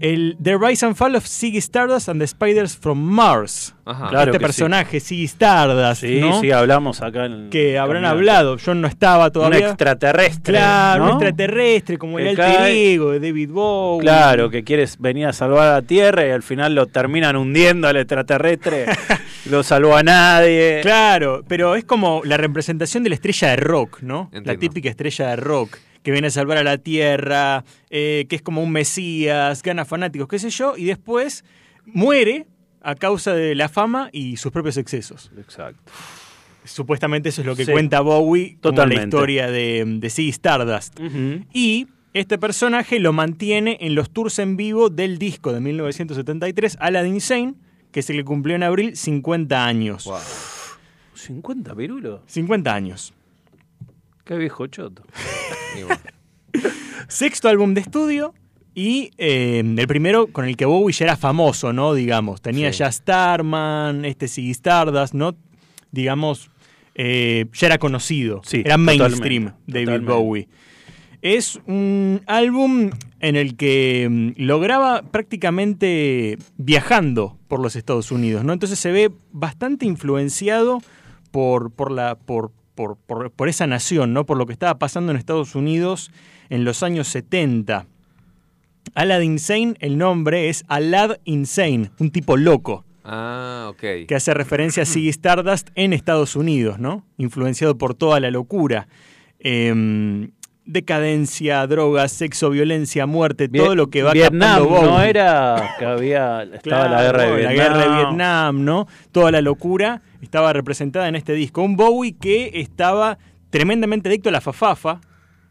el 0.00 0.36
The 0.40 0.56
Rise 0.56 0.86
and 0.86 0.94
Fall 0.94 1.16
of 1.16 1.26
Ziggy 1.26 1.58
Stardust 1.58 2.08
and 2.08 2.20
the 2.20 2.26
Spiders 2.28 2.76
from 2.76 2.98
Mars. 3.02 3.74
Ajá. 3.84 4.08
Claro 4.08 4.30
este 4.30 4.40
personaje, 4.40 5.00
Ziggy 5.00 5.24
Stardust, 5.24 6.02
Sí, 6.02 6.20
¿no? 6.20 6.40
sí, 6.40 6.52
hablamos 6.52 7.02
acá 7.02 7.24
en. 7.26 7.50
que 7.50 7.76
habrán 7.76 8.02
Caminante. 8.04 8.30
hablado. 8.30 8.56
Yo 8.58 8.74
no 8.76 8.86
estaba 8.86 9.26
Un 9.26 9.32
todavía. 9.32 9.66
extraterrestre. 9.68 10.52
Claro, 10.54 11.04
un 11.04 11.10
extraterrestre, 11.10 11.98
como 11.98 12.20
el 12.20 12.36
Que 12.36 12.42
alter 12.42 12.56
cae- 12.60 12.92
ego 12.94 13.10
de 13.10 13.18
David 13.20 13.50
Bowie. 13.50 14.00
Claro, 14.02 14.48
que 14.48 14.62
quieres 14.62 14.98
venir 15.00 15.26
a 15.26 15.32
salvar 15.32 15.66
a 15.68 15.72
la 15.72 15.82
Tierra 15.82 16.24
y 16.24 16.30
al 16.30 16.44
final 16.44 16.74
lo 16.76 16.86
terminan 16.86 17.34
hundiendo 17.36 17.88
al 17.88 17.96
extraterrestre. 17.96 18.86
lo 19.50 19.64
salvó 19.64 19.96
a 19.96 20.04
nadie. 20.04 20.78
Claro, 20.82 21.42
pero 21.48 21.74
es 21.74 21.84
como 21.84 22.22
la 22.24 22.36
representación 22.36 23.02
de 23.02 23.08
la 23.08 23.16
estrella 23.16 23.48
de 23.50 23.56
rock, 23.56 24.02
¿no? 24.02 24.30
La 24.32 24.56
típica 24.56 24.88
estrella 24.88 25.30
de 25.30 25.36
rock 25.36 25.78
que 26.06 26.12
viene 26.12 26.28
a 26.28 26.30
salvar 26.30 26.56
a 26.56 26.62
la 26.62 26.78
tierra, 26.78 27.64
eh, 27.90 28.26
que 28.28 28.36
es 28.36 28.42
como 28.42 28.62
un 28.62 28.70
mesías, 28.70 29.60
gana 29.60 29.84
fanáticos, 29.84 30.28
qué 30.28 30.38
sé 30.38 30.50
yo, 30.50 30.76
y 30.76 30.84
después 30.84 31.44
muere 31.84 32.46
a 32.80 32.94
causa 32.94 33.34
de 33.34 33.56
la 33.56 33.68
fama 33.68 34.08
y 34.12 34.36
sus 34.36 34.52
propios 34.52 34.76
excesos. 34.76 35.32
Exacto. 35.36 35.82
Supuestamente 36.62 37.30
eso 37.30 37.40
es 37.40 37.46
lo 37.48 37.56
que 37.56 37.64
Sí. 37.64 37.72
cuenta 37.72 38.02
Bowie 38.02 38.56
como 38.62 38.86
la 38.86 38.94
historia 39.02 39.50
de, 39.50 39.82
de 39.84 40.08
Ziggy 40.10 40.28
Stardust. 40.28 40.96
Y 41.52 41.88
este 42.12 42.38
personaje 42.38 43.00
lo 43.00 43.12
mantiene 43.12 43.76
en 43.80 43.96
los 43.96 44.08
tours 44.10 44.38
en 44.38 44.56
vivo 44.56 44.90
del 44.90 45.18
disco 45.18 45.52
de 45.52 45.58
1973, 45.58 46.76
Aladdin 46.78 47.20
Sane, 47.20 47.54
que 47.90 47.98
es 47.98 48.10
el 48.10 48.18
que 48.18 48.24
cumplió 48.24 48.54
en 48.54 48.62
abril 48.62 48.96
50 48.96 49.66
años. 49.66 50.08
50 51.14 51.74
pirulos. 51.74 52.20
50 52.26 52.72
años. 52.72 53.12
Qué 54.26 54.36
viejo 54.36 54.66
choto. 54.66 55.04
Sexto 57.08 57.48
álbum 57.48 57.74
de 57.74 57.80
estudio 57.80 58.34
y 58.74 59.12
eh, 59.18 59.60
el 59.60 59.86
primero 59.86 60.26
con 60.26 60.44
el 60.46 60.56
que 60.56 60.64
Bowie 60.66 60.92
ya 60.92 61.04
era 61.04 61.16
famoso, 61.16 61.72
¿no? 61.72 61.94
Digamos, 61.94 62.42
tenía 62.42 62.72
Sí. 62.72 62.80
ya 62.80 62.90
Starman, 62.90 64.04
este 64.04 64.26
Ziggy 64.26 64.50
Stardust, 64.50 65.14
¿no? 65.14 65.36
Digamos, 65.92 66.50
eh, 66.96 67.46
ya 67.52 67.68
era 67.68 67.78
conocido. 67.78 68.40
Sí, 68.44 68.62
era 68.64 68.76
mainstream 68.76 69.12
totalmente, 69.14 69.62
David 69.66 69.84
totalmente. 69.86 70.12
Bowie. 70.12 70.48
Es 71.22 71.60
un 71.66 72.20
álbum 72.26 72.90
en 73.20 73.36
el 73.36 73.56
que 73.56 74.08
mm, 74.10 74.42
lo 74.42 74.58
graba 74.58 75.02
prácticamente 75.02 76.36
viajando 76.56 77.38
por 77.46 77.60
los 77.60 77.76
Estados 77.76 78.10
Unidos, 78.10 78.42
¿no? 78.44 78.52
Entonces 78.52 78.78
se 78.80 78.90
ve 78.90 79.12
bastante 79.30 79.86
influenciado 79.86 80.82
por, 81.30 81.70
por, 81.70 81.92
la, 81.92 82.16
por, 82.16 82.50
por, 82.76 82.96
por- 82.96 83.32
por 83.32 83.48
esa 83.48 83.66
nación, 83.66 84.12
¿no? 84.12 84.24
Por 84.24 84.36
lo 84.38 84.46
que 84.46 84.52
estaba 84.52 84.78
pasando 84.78 85.10
en 85.10 85.18
Estados 85.18 85.56
Unidos 85.56 86.12
en 86.48 86.64
los 86.64 86.84
años 86.84 87.08
70. 87.08 87.86
Aladdin 88.94 89.32
Insane, 89.32 89.74
el 89.80 89.98
nombre 89.98 90.48
es 90.48 90.64
Alad 90.68 91.16
Insane, 91.24 91.90
un 91.98 92.10
tipo 92.12 92.36
loco, 92.36 92.84
Ah, 93.04 93.66
ok. 93.70 94.06
que 94.06 94.14
hace 94.14 94.32
referencia 94.32 94.84
a 94.84 94.86
Ziggy 94.86 95.08
Stardust 95.08 95.70
en 95.74 95.92
Estados 95.92 96.36
Unidos, 96.36 96.78
¿no? 96.78 97.04
Influenciado 97.18 97.76
por 97.78 97.94
toda 97.94 98.20
la 98.20 98.30
locura. 98.30 98.86
Em, 99.40 100.30
decadencia, 100.64 101.64
drogas, 101.66 102.10
sexo, 102.12 102.50
violencia, 102.50 103.06
muerte, 103.06 103.48
todo 103.48 103.74
lo 103.74 103.88
que 103.90 104.02
va 104.02 104.12
Vietnam, 104.12 104.64
no 104.68 105.00
era 105.00 105.74
que 105.78 105.84
había 105.84 106.42
estaba 106.42 106.88
la 106.88 107.02
guerra 107.02 107.22
de 107.24 107.36
Vietnam. 107.36 107.44
la 107.56 107.62
guerra 107.62 107.78
de 107.78 107.96
Vietnam, 108.04 108.64
¿no? 108.64 108.86
Toda 109.12 109.30
la 109.30 109.40
locura 109.40 110.02
estaba 110.26 110.52
representada 110.52 111.08
en 111.08 111.14
este 111.16 111.32
disco. 111.32 111.62
Un 111.62 111.76
Bowie 111.76 112.16
que 112.20 112.50
estaba 112.54 113.18
tremendamente 113.50 114.08
adicto 114.08 114.28
a 114.28 114.32
la 114.32 114.40
fafafa. 114.40 115.00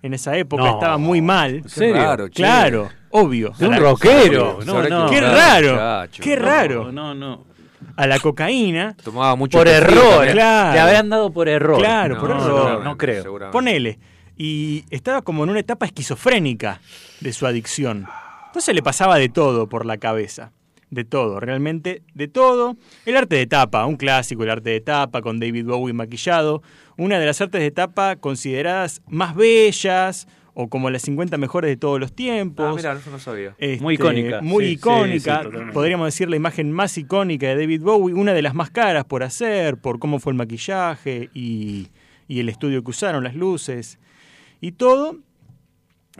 En 0.02 0.14
esa 0.14 0.38
época 0.38 0.64
No. 0.64 0.74
estaba 0.74 0.98
muy 1.00 1.20
mal. 1.22 1.56
¿En 1.56 1.70
serio? 1.70 1.96
raro. 1.96 2.30
Claro, 2.30 2.90
obvio. 3.10 3.52
De 3.58 3.66
un 3.66 3.72
la- 3.72 3.80
rockero. 3.80 4.60
No, 4.64 4.84
no. 4.88 5.10
Qué 5.10 5.20
raro. 5.22 6.08
Qué 6.12 6.36
No, 6.36 6.42
raro. 6.46 6.92
No, 6.92 7.16
no. 7.16 7.46
A 7.96 8.06
la 8.06 8.20
cocaína. 8.20 8.96
Tomaba 9.04 9.36
mucho 9.36 9.58
Por 9.58 9.68
error. 9.68 10.28
Claro. 10.30 10.74
Le 10.74 10.80
habrán 10.80 11.10
dado 11.10 11.32
por 11.32 11.48
error. 11.50 11.80
Claro, 11.80 12.20
por 12.20 12.30
No, 12.30 12.44
error. 12.46 12.84
No, 12.84 12.98
creo. 12.98 13.50
Ponele. 13.52 13.98
Y 14.38 14.84
estaba 14.92 15.22
como 15.24 15.44
en 15.46 15.50
una 15.50 15.60
etapa 15.62 15.86
esquizofrénica 15.88 16.82
de 17.22 17.34
su 17.34 17.48
adicción. 17.48 18.06
Entonces 18.48 18.76
le 18.76 18.84
pasaba 18.84 19.18
de 19.18 19.30
todo 19.30 19.68
por 19.70 19.86
la 19.88 19.98
cabeza. 19.98 20.52
De 20.96 21.04
todo, 21.04 21.40
realmente 21.42 22.04
de 22.14 22.28
todo. 22.30 22.78
El 23.06 23.18
arte 23.18 23.36
de 23.36 23.46
tapa, 23.48 23.86
un 23.86 23.98
clásico, 23.98 24.44
el 24.44 24.50
arte 24.50 24.70
de 24.70 24.80
tapa 24.80 25.22
con 25.22 25.40
David 25.42 25.66
Bowie 25.66 25.94
maquillado. 25.94 26.64
Una 26.98 27.20
de 27.20 27.26
las 27.26 27.42
artes 27.42 27.60
de 27.62 27.70
tapa 27.72 28.16
consideradas 28.16 29.02
más 29.08 29.36
bellas 29.36 30.26
o 30.54 30.70
como 30.70 30.90
las 30.90 31.02
50 31.02 31.38
mejores 31.38 31.70
de 31.70 31.76
todos 31.76 32.00
los 32.00 32.14
tiempos. 32.16 32.66
Ah, 32.66 32.74
mira, 32.78 32.94
eso 32.94 33.12
no 33.12 33.20
sabía. 33.20 33.56
Este, 33.58 33.84
Muy 33.84 33.96
icónica. 33.96 34.40
Muy 34.42 34.66
Sí, 34.68 34.72
icónica. 34.72 35.12
sí, 35.18 35.20
sí, 35.20 35.44
totalmente. 35.44 35.74
Podríamos 35.74 36.08
decir 36.08 36.30
la 36.30 36.38
imagen 36.38 36.72
más 36.72 36.98
icónica 36.98 37.48
de 37.48 37.56
David 37.58 37.82
Bowie, 37.82 38.16
una 38.16 38.32
de 38.34 38.42
las 38.42 38.56
más 38.56 38.70
caras 38.72 39.04
por 39.04 39.22
hacer, 39.24 39.76
por 39.76 40.00
cómo 40.00 40.20
fue 40.20 40.32
el 40.32 40.38
maquillaje 40.38 41.30
y, 41.34 41.90
y 42.30 42.40
el 42.40 42.48
estudio 42.48 42.82
que 42.86 42.92
usaron, 42.92 43.26
las 43.26 43.36
luces 43.36 44.00
y 44.62 44.72
todo. 44.72 45.18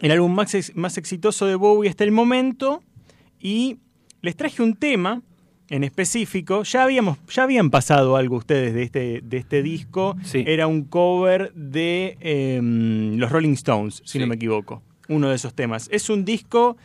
el 0.02 0.10
álbum 0.10 0.34
más, 0.34 0.54
ex- 0.54 0.76
más 0.76 0.98
exitoso 0.98 1.46
de 1.46 1.54
Bowie 1.54 1.88
hasta 1.88 2.04
el 2.04 2.12
momento. 2.12 2.82
Y 3.40 3.78
les 4.26 4.36
traje 4.36 4.60
un 4.60 4.74
tema 4.74 5.22
en 5.68 5.84
específico. 5.84 6.64
Ya, 6.64 6.82
habíamos, 6.82 7.18
ya 7.28 7.44
habían 7.44 7.70
pasado 7.70 8.16
algo 8.16 8.36
ustedes 8.36 8.74
de 8.74 8.82
este, 8.82 9.20
de 9.22 9.36
este 9.36 9.62
disco. 9.62 10.16
Sí. 10.24 10.42
Era 10.44 10.66
un 10.66 10.82
cover 10.82 11.52
de 11.54 12.18
em, 12.20 13.18
los 13.18 13.30
Rolling 13.30 13.52
Stones, 13.52 14.02
si 14.04 14.18
no 14.18 14.26
me 14.26 14.34
equivoco. 14.34 14.82
Uno 15.08 15.28
de 15.28 15.36
esos 15.36 15.54
temas. 15.54 15.88
Es 15.92 16.10
un 16.10 16.24
disco, 16.24 16.76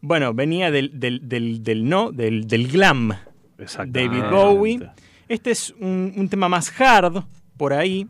bueno, 0.00 0.32
venía 0.32 0.70
del, 0.70 0.98
del, 0.98 1.28
del, 1.28 1.62
del 1.62 1.86
no, 1.86 2.12
del, 2.12 2.46
del 2.46 2.68
glam. 2.68 3.12
David 3.86 4.22
Bowie. 4.30 4.80
Este 5.28 5.50
es 5.50 5.74
un, 5.78 6.14
un 6.16 6.28
tema 6.30 6.48
más 6.48 6.72
hard, 6.80 7.24
por 7.58 7.74
ahí. 7.74 8.06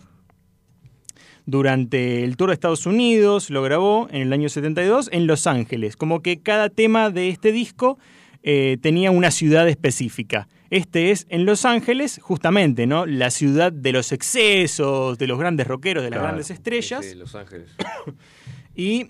Durante 1.45 2.23
el 2.23 2.37
tour 2.37 2.51
de 2.51 2.55
Estados 2.55 2.87
Unidos 2.87 3.51
lo 3.51 3.63
grabó 3.63 4.07
en 4.13 4.23
el 4.23 4.33
año 4.33 4.49
72 4.49 5.09
en 5.11 5.27
Los 5.27 5.49
Ángeles. 5.49 5.97
Como 5.97 6.23
que 6.23 6.39
cada 6.39 6.69
tema 6.69 7.11
de 7.11 7.31
este 7.31 7.51
disco 7.51 7.99
eh, 8.43 8.79
tenía 8.81 9.11
una 9.11 9.31
ciudad 9.31 9.69
específica. 9.69 10.49
Este 10.71 11.11
es 11.11 11.27
en 11.31 11.45
Los 11.47 11.65
Ángeles, 11.65 12.21
justamente, 12.23 12.87
¿no? 12.87 13.05
La 13.07 13.31
ciudad 13.31 13.73
de 13.73 13.93
los 13.93 14.13
excesos, 14.13 15.19
de 15.19 15.27
los 15.27 15.39
grandes 15.39 15.67
rockeros, 15.67 16.03
de 16.05 16.11
las 16.11 16.19
Claro. 16.19 16.29
grandes 16.29 16.51
estrellas. 16.51 17.05
Sí, 17.05 17.15
Los 17.17 17.35
Ángeles. 17.35 17.71
Y 18.75 19.09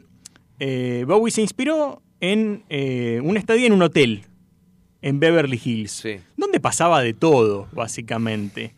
eh, 0.58 1.04
Bowie 1.06 1.30
se 1.30 1.42
inspiró 1.42 2.02
en 2.20 2.64
eh, 2.70 3.20
una 3.22 3.38
estadía 3.38 3.66
en 3.66 3.72
un 3.74 3.82
hotel 3.82 4.22
en 5.02 5.20
Beverly 5.20 5.60
Hills, 5.62 6.02
donde 6.36 6.60
pasaba 6.60 7.02
de 7.02 7.12
todo, 7.14 7.68
básicamente. 7.72 8.74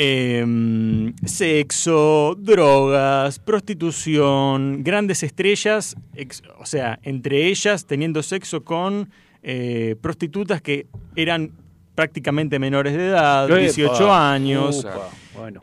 Em, 0.00 1.14
sexo, 1.24 2.36
drogas, 2.38 3.38
prostitución, 3.40 4.82
grandes 4.84 5.22
estrellas, 5.22 5.96
ex- 6.14 6.42
o 6.58 6.66
sea, 6.66 6.98
entre 7.02 7.46
ellas 7.46 7.84
teniendo 7.86 8.22
sexo 8.22 8.62
con 8.64 9.10
eh, 9.50 9.96
prostitutas 10.00 10.60
que 10.60 10.86
eran 11.16 11.52
prácticamente 11.94 12.58
menores 12.58 12.92
de 12.94 13.06
edad, 13.06 13.46
Epa, 13.50 13.58
18 13.58 14.12
años. 14.14 14.86
bueno. 15.34 15.60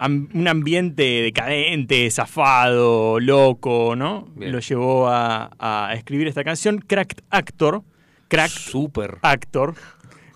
Am- 0.00 0.28
un 0.32 0.46
ambiente 0.48 1.02
decadente, 1.22 2.08
zafado, 2.10 3.18
loco, 3.20 3.96
¿no? 3.96 4.28
Bien. 4.36 4.52
Lo 4.52 4.60
llevó 4.60 5.08
a, 5.08 5.50
a 5.58 5.92
escribir 5.94 6.28
esta 6.28 6.44
canción. 6.44 6.78
Cracked 6.78 7.18
Actor. 7.30 7.82
Crack 8.28 8.50
Super. 8.50 9.18
Actor. 9.22 9.74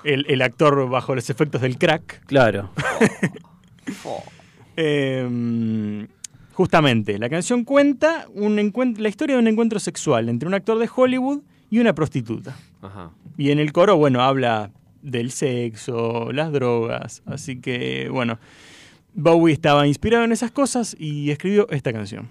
El, 0.03 0.27
el 0.29 0.43
actor 0.43 0.89
bajo 0.91 1.15
los 1.15 1.31
efectos 1.31 1.61
del 1.63 1.79
crack. 1.79 2.25
Claro. 2.27 2.71
Em, 4.77 6.07
justamente, 6.53 7.19
la 7.19 7.29
canción 7.29 7.65
cuenta 7.65 8.27
un 8.35 8.57
la 8.99 9.09
historia 9.09 9.37
de 9.37 9.43
un 9.43 9.49
encuentro 9.49 9.79
sexual 9.79 10.29
entre 10.29 10.49
un 10.49 10.55
actor 10.55 10.79
de 10.79 10.89
Hollywood 10.95 11.41
y 11.71 11.79
una 11.79 11.95
prostituta. 11.95 12.57
Ajá. 12.81 13.11
Y 13.37 13.51
en 13.51 13.59
el 13.59 13.73
coro, 13.73 13.97
bueno, 13.97 14.21
habla 14.23 14.71
del 15.03 15.31
sexo, 15.31 16.33
las 16.33 16.53
drogas. 16.53 17.23
Así 17.27 17.61
que, 17.61 18.09
bueno, 18.11 18.39
Bowie 19.15 19.53
estaba 19.53 19.87
inspirado 19.87 20.25
en 20.25 20.33
esas 20.33 20.51
cosas 20.51 20.97
y 20.99 21.31
escribió 21.31 21.69
esta 21.71 21.93
canción. 21.93 22.29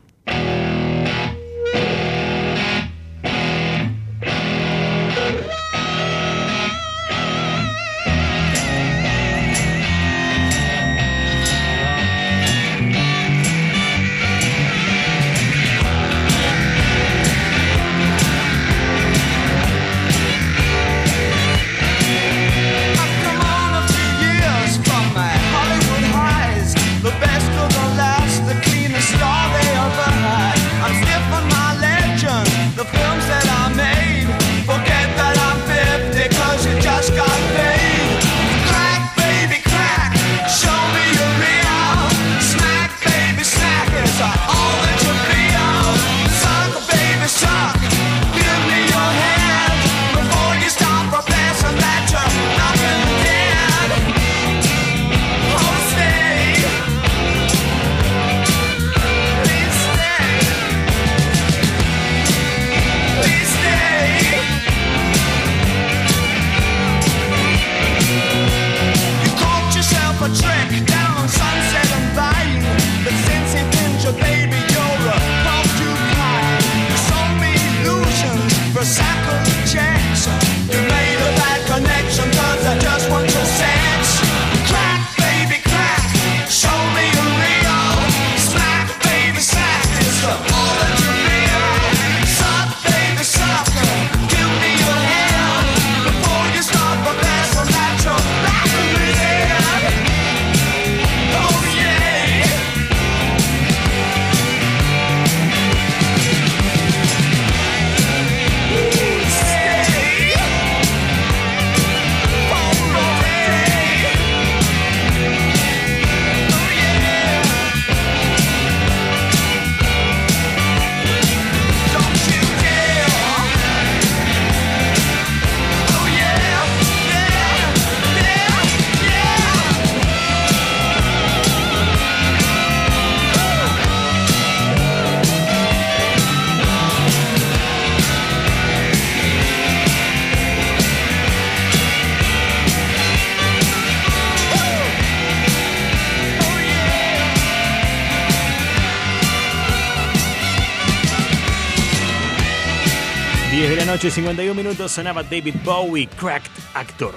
Noche, 153.91 154.09
51 154.09 154.53
minutos, 154.55 154.89
sonaba 154.89 155.21
David 155.21 155.55
Bowie, 155.65 156.07
Cracked 156.07 156.49
Actor. 156.75 157.13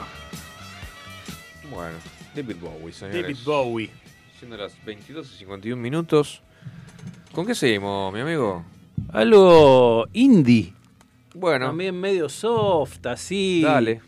Bueno, 1.71 1.95
David 2.35 2.57
Bowie, 2.61 2.93
señores. 2.93 3.23
David 3.23 3.37
Bowie. 3.45 3.91
Siendo 4.37 4.57
las 4.57 4.85
22 4.85 5.35
y 5.35 5.37
51 5.37 5.81
minutos. 5.81 6.43
¿Con 7.33 7.47
qué 7.47 7.55
seguimos, 7.55 8.13
mi 8.13 8.19
amigo? 8.19 8.65
Algo 9.13 10.07
indie. 10.15 10.73
Bueno. 11.33 11.67
También 11.67 11.95
medio 12.01 12.29
soft, 12.29 13.07
así. 13.07 13.63
Dale. 13.63 14.01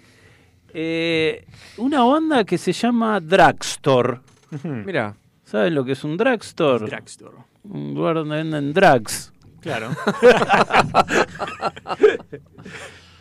Eh, 0.74 1.46
una 1.76 2.02
banda 2.02 2.42
que 2.42 2.58
se 2.58 2.72
llama 2.72 3.20
Dragstore. 3.20 4.18
Mira. 4.64 5.14
¿Saben 5.44 5.72
lo 5.72 5.84
que 5.84 5.92
es 5.92 6.02
un 6.02 6.16
drugstore? 6.16 6.90
Drugstore. 6.90 7.36
Un 7.62 7.94
lugar 7.94 8.16
donde 8.16 8.38
venden 8.38 8.72
drugs. 8.72 9.32
Claro. 9.66 9.90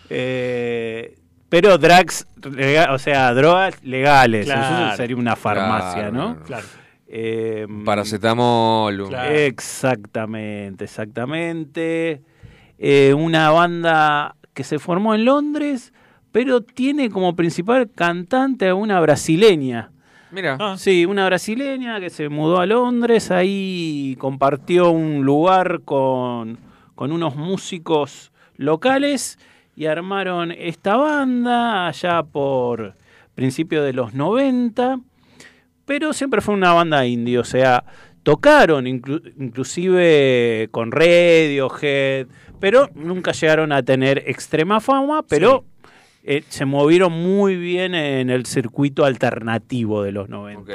Eh, 0.10 1.16
pero 1.50 1.78
drugs, 1.78 2.28
lega- 2.42 2.94
o 2.94 3.00
sea, 3.00 3.34
drogas 3.34 3.84
legales. 3.84 4.46
Claro. 4.46 4.88
Eso 4.90 4.98
sería 4.98 5.16
una 5.16 5.36
farmacia, 5.36 6.10
Claro, 6.10 6.14
¿no? 6.14 6.44
claro. 6.44 6.66
Eh, 7.08 7.66
Paracetamol. 7.86 9.08
Exactamente, 9.32 10.84
exactamente. 10.86 12.22
Eh, 12.78 13.14
una 13.16 13.52
banda 13.52 14.36
que 14.54 14.64
se 14.64 14.80
formó 14.80 15.16
en 15.16 15.26
Londres, 15.26 15.94
pero 16.32 16.62
tiene 16.62 17.10
como 17.10 17.36
principal 17.36 17.90
cantante 17.94 18.68
a 18.70 18.76
una 18.76 19.00
brasileña. 19.00 19.92
Mira. 20.32 20.58
Ah. 20.60 20.76
Sí, 20.78 21.06
una 21.06 21.26
brasileña 21.26 22.00
que 22.00 22.10
se 22.10 22.30
mudó 22.30 22.60
a 22.60 22.66
Londres, 22.66 23.32
ahí 23.32 24.16
compartió 24.20 24.90
un 24.92 25.24
lugar 25.24 25.82
con, 25.86 26.58
con 26.96 27.12
unos 27.12 27.36
músicos 27.36 28.32
locales 28.58 29.38
y 29.76 29.86
armaron 29.86 30.52
esta 30.52 30.96
banda 30.98 31.88
allá 31.88 32.24
por 32.24 32.96
principios 33.36 33.86
de 33.86 33.94
los 33.94 34.14
90, 34.14 35.00
pero 35.86 36.14
siempre 36.14 36.42
fue 36.42 36.54
una 36.56 36.74
banda 36.74 37.06
indie, 37.06 37.38
o 37.38 37.44
sea, 37.44 37.84
tocaron 38.24 38.86
inclu- 38.86 39.34
inclusive 39.38 40.68
con 40.72 40.92
Radiohead, 40.92 42.28
pero 42.60 42.90
nunca 42.96 43.32
llegaron 43.34 43.72
a 43.72 43.84
tener 43.84 44.24
extrema 44.28 44.80
fama, 44.80 45.24
pero 45.28 45.66
eh, 46.28 46.44
se 46.50 46.66
movieron 46.66 47.14
muy 47.14 47.56
bien 47.56 47.94
en 47.94 48.32
el 48.32 48.48
circuito 48.48 49.06
alternativo 49.06 50.02
de 50.02 50.12
los 50.12 50.28
90. 50.28 50.62
Ok. 50.62 50.72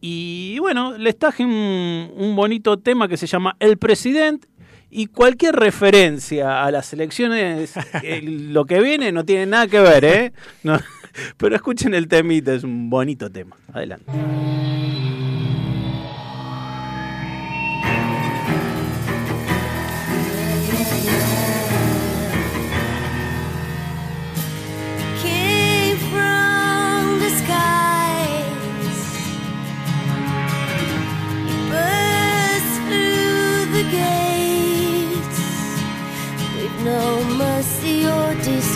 Y 0.00 0.56
bueno, 0.60 0.96
les 0.96 1.18
traje 1.18 1.44
un, 1.44 2.12
un 2.16 2.36
bonito 2.36 2.78
tema 2.78 3.08
que 3.08 3.16
se 3.16 3.26
llama 3.26 3.56
El 3.58 3.76
Presidente. 3.76 4.48
Y 4.88 5.06
cualquier 5.06 5.54
referencia 5.56 6.64
a 6.64 6.70
las 6.70 6.92
elecciones, 6.92 7.74
eh, 8.02 8.22
lo 8.22 8.64
que 8.66 8.80
viene 8.80 9.12
no 9.12 9.24
tiene 9.24 9.46
nada 9.46 9.66
que 9.66 9.80
ver, 9.80 10.04
¿eh? 10.04 10.32
No, 10.62 10.78
pero 11.36 11.56
escuchen 11.56 11.92
el 11.94 12.06
temita, 12.06 12.54
es 12.54 12.62
un 12.62 12.88
bonito 12.88 13.30
tema. 13.30 13.56
Adelante. 13.72 14.10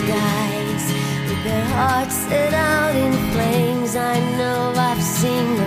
Disguise. 0.05 0.93
With 1.27 1.43
their 1.43 1.65
hearts 1.65 2.15
set 2.15 2.53
out 2.53 2.95
in 2.95 3.11
flames, 3.33 3.95
I 3.95 4.19
know 4.37 4.73
I've 4.75 5.01
seen 5.01 5.64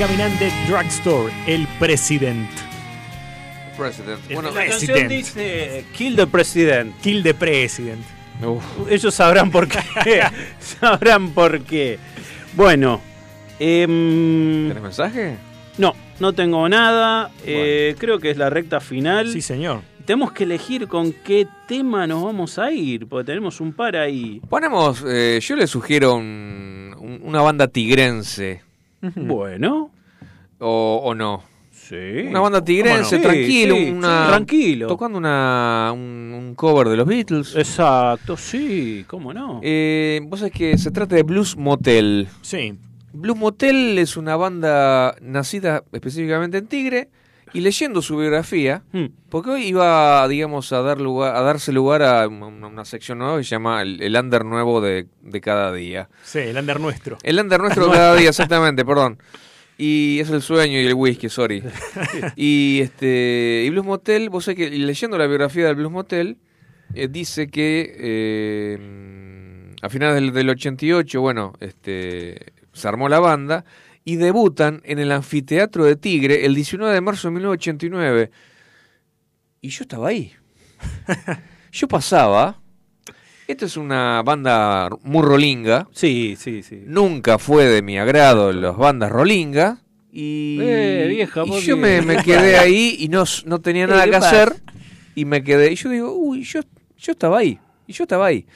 caminante 0.00 0.50
Drugstore, 0.66 1.30
el 1.46 1.66
President. 1.78 2.48
President. 3.76 4.18
El 4.28 4.34
Bueno, 4.34 4.50
La 4.50 4.66
canción 4.66 5.08
dice 5.08 5.84
Kill 5.94 6.16
the 6.16 6.26
President. 6.26 6.94
Kill 7.02 7.22
the 7.22 7.34
President. 7.34 8.00
uf, 8.42 8.64
Ellos 8.90 9.14
sabrán 9.14 9.50
por 9.50 9.68
qué. 9.68 9.78
sabrán 10.58 11.30
por 11.32 11.60
qué. 11.64 11.98
Bueno. 12.54 13.00
em, 13.58 14.68
¿tenés 14.68 14.82
mensaje? 14.82 15.36
no, 15.76 15.94
no 16.18 16.32
tengo 16.32 16.66
nada. 16.68 17.30
Eh, 17.44 17.94
creo 17.98 18.18
que 18.18 18.30
es 18.30 18.38
la 18.38 18.48
recta 18.48 18.80
final. 18.80 19.30
Sí, 19.30 19.42
señor. 19.42 19.82
Tenemos 20.06 20.32
que 20.32 20.44
elegir 20.44 20.88
con 20.88 21.12
qué 21.12 21.46
tema 21.68 22.06
nos 22.06 22.24
vamos 22.24 22.58
a 22.58 22.72
ir, 22.72 23.06
porque 23.06 23.26
tenemos 23.26 23.60
un 23.60 23.72
par 23.74 23.96
ahí. 23.96 24.40
Ponemos, 24.48 25.04
eh, 25.06 25.38
yo 25.42 25.56
le 25.56 25.66
sugiero 25.66 26.14
un- 26.14 26.96
un- 26.98 27.20
una 27.22 27.42
banda 27.42 27.68
tigrense, 27.68 28.62
Bueno, 29.16 29.90
o, 30.58 31.00
o 31.04 31.14
no. 31.14 31.42
sí. 31.70 31.94
Una 32.28 32.40
banda 32.40 32.62
tigrense, 32.64 33.16
Sí, 33.16 33.22
tranquilo, 33.22 33.74
sí, 33.76 33.90
una, 33.90 34.22
sí, 34.24 34.28
tranquilo. 34.28 34.86
tocando 34.86 35.18
una, 35.18 35.90
un, 35.94 36.00
un 36.36 36.54
cover 36.54 36.88
de 36.88 36.96
los 36.96 37.06
Beatles. 37.06 37.56
Exacto, 37.56 38.36
sí, 38.36 39.04
cómo 39.08 39.32
no. 39.32 39.60
Eh, 39.62 40.20
vos 40.24 40.40
sabés 40.40 40.52
que 40.54 40.76
se 40.78 40.90
trata 40.90 41.16
de 41.16 41.22
Blues 41.22 41.56
Motel. 41.56 42.28
Sí. 42.42 42.74
Blues 43.12 43.36
Motel 43.38 43.98
es 43.98 44.16
una 44.16 44.36
banda 44.36 45.16
nacida 45.20 45.82
específicamente 45.92 46.58
en 46.58 46.66
Tigre 46.66 47.08
y 47.52 47.60
leyendo 47.60 48.02
su 48.02 48.16
biografía, 48.16 48.82
Hmm. 48.92 49.06
porque 49.28 49.50
hoy 49.50 49.64
iba, 49.64 50.26
digamos, 50.28 50.72
a 50.72 50.82
dar 50.82 51.00
lugar, 51.00 51.34
a 51.34 51.40
darse 51.42 51.72
lugar 51.72 52.02
a 52.02 52.28
una, 52.28 52.66
una 52.68 52.84
sección 52.84 53.18
nueva 53.18 53.38
que 53.38 53.44
se 53.44 53.50
llama 53.50 53.82
el, 53.82 54.00
el 54.02 54.16
under 54.16 54.44
nuevo 54.44 54.80
de, 54.80 55.06
de 55.22 55.40
cada 55.40 55.72
día. 55.72 56.08
Sí, 56.22 56.38
el 56.38 56.56
under 56.56 56.78
nuestro. 56.80 57.18
El 57.22 57.38
under 57.38 57.60
nuestro 57.62 57.86
de 57.86 57.92
cada 57.92 58.14
día, 58.16 58.28
exactamente, 58.28 58.84
perdón. 58.84 59.18
Y 59.78 60.18
es 60.20 60.28
el 60.30 60.42
sueño 60.42 60.78
y 60.78 60.86
el 60.86 60.94
whisky, 60.94 61.28
sorry. 61.30 61.62
y 62.36 62.80
este 62.82 63.62
y 63.66 63.70
Blues 63.70 63.86
Motel, 63.86 64.28
vos 64.28 64.44
sabés 64.44 64.58
que 64.58 64.70
leyendo 64.70 65.16
la 65.16 65.26
biografía 65.26 65.66
del 65.66 65.76
Blues 65.76 65.90
Motel, 65.92 66.36
eh, 66.94 67.08
dice 67.08 67.48
que 67.48 67.94
eh, 67.98 69.74
a 69.82 69.88
finales 69.88 70.16
del, 70.16 70.32
del 70.32 70.50
88, 70.50 71.20
bueno, 71.20 71.52
este 71.60 72.52
se 72.72 72.88
armó 72.88 73.08
la 73.08 73.20
banda 73.20 73.64
y 74.04 74.16
debutan 74.16 74.80
en 74.84 74.98
el 74.98 75.12
anfiteatro 75.12 75.84
de 75.84 75.96
Tigre 75.96 76.46
el 76.46 76.54
19 76.54 76.92
de 76.92 77.00
marzo 77.00 77.28
de 77.28 77.34
1989. 77.34 78.30
Y 79.60 79.68
yo 79.68 79.82
estaba 79.82 80.08
ahí. 80.08 80.32
Yo 81.72 81.86
pasaba. 81.86 82.60
Esta 83.46 83.66
es 83.66 83.76
una 83.76 84.22
banda 84.22 84.88
muy 85.02 85.22
rolinga. 85.22 85.88
Sí, 85.92 86.36
sí, 86.38 86.62
sí. 86.62 86.82
Nunca 86.86 87.38
fue 87.38 87.64
de 87.66 87.82
mi 87.82 87.98
agrado 87.98 88.52
las 88.52 88.76
bandas 88.76 89.10
rolinga. 89.10 89.78
Y, 90.12 90.58
Eh, 90.60 91.06
vieja, 91.08 91.44
y 91.46 91.60
yo 91.60 91.76
me, 91.76 92.00
quedé 92.24 92.58
ahí 92.58 92.96
y 92.98 93.08
no, 93.08 93.24
no 93.44 93.60
tenía 93.60 93.86
nada 93.88 94.04
¿qué 94.04 94.10
que 94.10 94.16
pasa? 94.18 94.28
hacer. 94.28 94.62
Y 95.14 95.24
me 95.24 95.44
quedé. 95.44 95.72
Y 95.72 95.76
yo 95.76 95.90
digo, 95.90 96.12
uy, 96.12 96.42
yo, 96.42 96.60
yo 96.96 97.12
estaba 97.12 97.38
ahí. 97.38 97.58
Y 97.86 97.92
yo 97.92 98.04
estaba 98.04 98.26
ahí. 98.26 98.46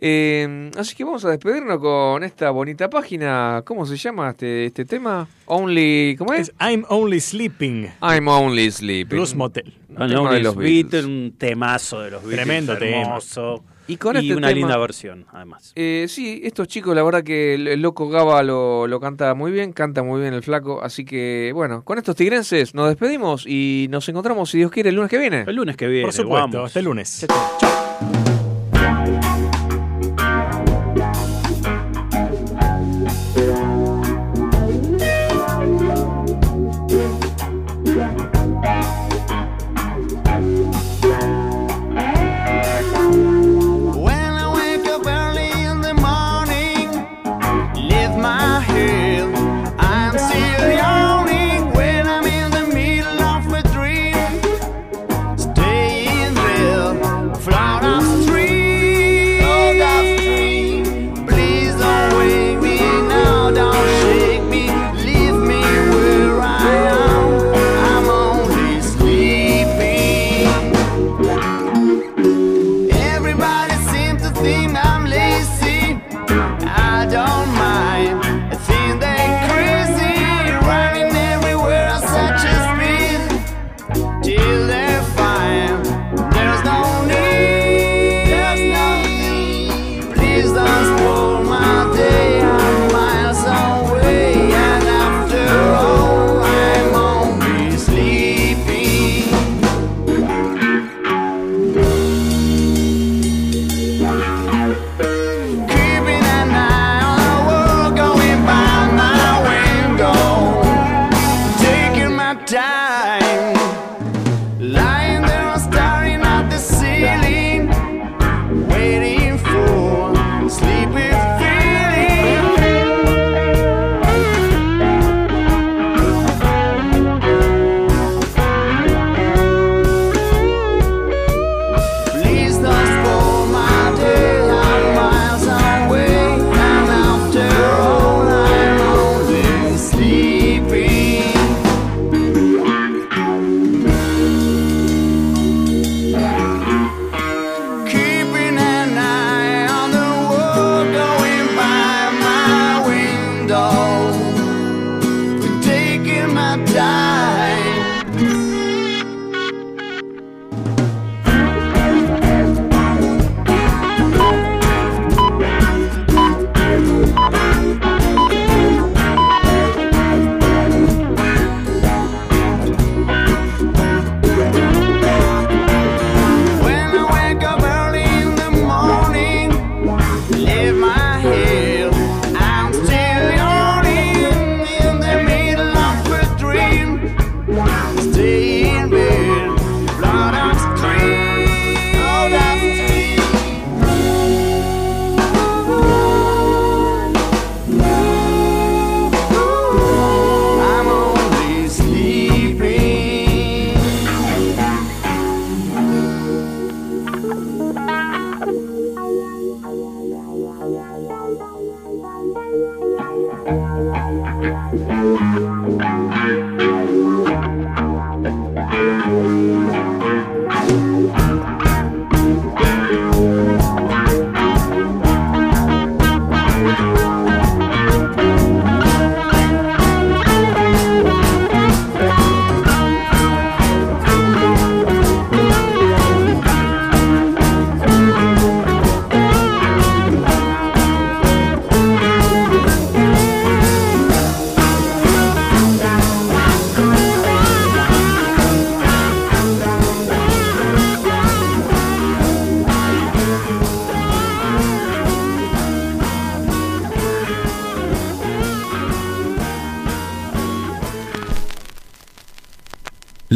Eh, 0.00 0.70
así 0.76 0.94
que 0.94 1.02
vamos 1.04 1.24
a 1.24 1.30
despedirnos 1.30 1.78
con 1.78 2.22
esta 2.22 2.50
bonita 2.50 2.88
página. 2.88 3.62
¿Cómo 3.64 3.84
se 3.84 3.96
llama 3.96 4.30
este, 4.30 4.66
este 4.66 4.84
tema? 4.84 5.26
Only. 5.46 6.14
¿Cómo 6.16 6.32
es? 6.34 6.52
I'm 6.60 6.84
Only 6.88 7.20
Sleeping. 7.20 7.88
I'm 8.00 8.28
Only 8.28 8.70
Sleeping. 8.70 9.08
Blues 9.16 9.34
Motel. 9.34 9.74
Tema 9.88 10.32
de 10.32 10.40
los 10.40 10.54
Beatles. 10.54 10.90
Beatles, 10.92 11.04
un 11.06 11.34
temazo 11.36 12.00
de 12.00 12.12
los 12.12 12.22
Beatles. 12.22 12.44
Tremendo 12.44 12.78
tema. 12.78 13.00
hermoso. 13.02 13.64
Y 13.88 13.96
con 13.96 14.16
este 14.18 14.34
una 14.36 14.48
tema- 14.48 14.56
linda 14.58 14.76
versión, 14.76 15.24
además. 15.32 15.72
Eh, 15.74 16.04
sí, 16.08 16.42
estos 16.44 16.68
chicos, 16.68 16.94
la 16.94 17.02
verdad 17.02 17.24
que 17.24 17.54
el, 17.54 17.66
el 17.66 17.80
loco 17.80 18.08
Gaba 18.10 18.42
lo, 18.42 18.86
lo 18.86 19.00
canta 19.00 19.32
muy 19.34 19.50
bien, 19.50 19.72
canta 19.72 20.02
muy 20.02 20.20
bien 20.20 20.34
el 20.34 20.42
flaco. 20.42 20.82
Así 20.82 21.06
que, 21.06 21.50
bueno, 21.54 21.82
con 21.84 21.96
estos 21.96 22.14
tigrenses 22.14 22.74
nos 22.74 22.88
despedimos 22.88 23.46
y 23.46 23.86
nos 23.90 24.06
encontramos, 24.10 24.50
si 24.50 24.58
Dios 24.58 24.70
quiere, 24.70 24.90
el 24.90 24.94
lunes 24.96 25.10
que 25.10 25.18
viene. 25.18 25.44
El 25.46 25.56
lunes 25.56 25.74
que 25.76 25.88
viene. 25.88 26.02
Por 26.04 26.12
supuesto, 26.12 26.48
vamos. 26.48 26.66
hasta 26.66 26.78
el 26.80 26.84
lunes. 26.84 27.26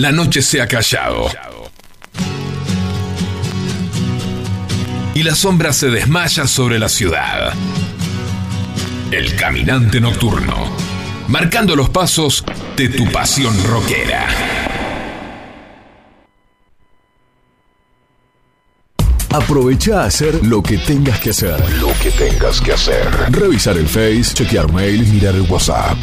La 0.02 0.10
noche 0.10 0.42
se 0.42 0.60
ha 0.60 0.66
callado. 0.66 1.28
Y 5.14 5.22
la 5.22 5.36
sombra 5.36 5.72
se 5.72 5.90
desmaya 5.90 6.48
sobre 6.48 6.80
la 6.80 6.88
ciudad. 6.88 7.52
El 9.12 9.36
caminante 9.36 10.00
nocturno. 10.00 10.74
Marcando 11.28 11.76
los 11.76 11.88
pasos 11.88 12.44
de 12.76 12.88
tu 12.88 13.12
pasión 13.12 13.54
rockera. 13.62 14.26
Aprovecha 19.30 20.02
a 20.02 20.06
hacer 20.06 20.44
lo 20.44 20.64
que 20.64 20.78
tengas 20.78 21.20
que 21.20 21.30
hacer. 21.30 21.60
Lo 21.78 21.92
que 22.02 22.10
tengas 22.10 22.60
que 22.60 22.72
hacer. 22.72 23.08
Revisar 23.30 23.78
el 23.78 23.86
Face, 23.86 24.34
chequear 24.34 24.72
mail, 24.72 25.06
mirar 25.06 25.36
el 25.36 25.42
WhatsApp. 25.42 25.96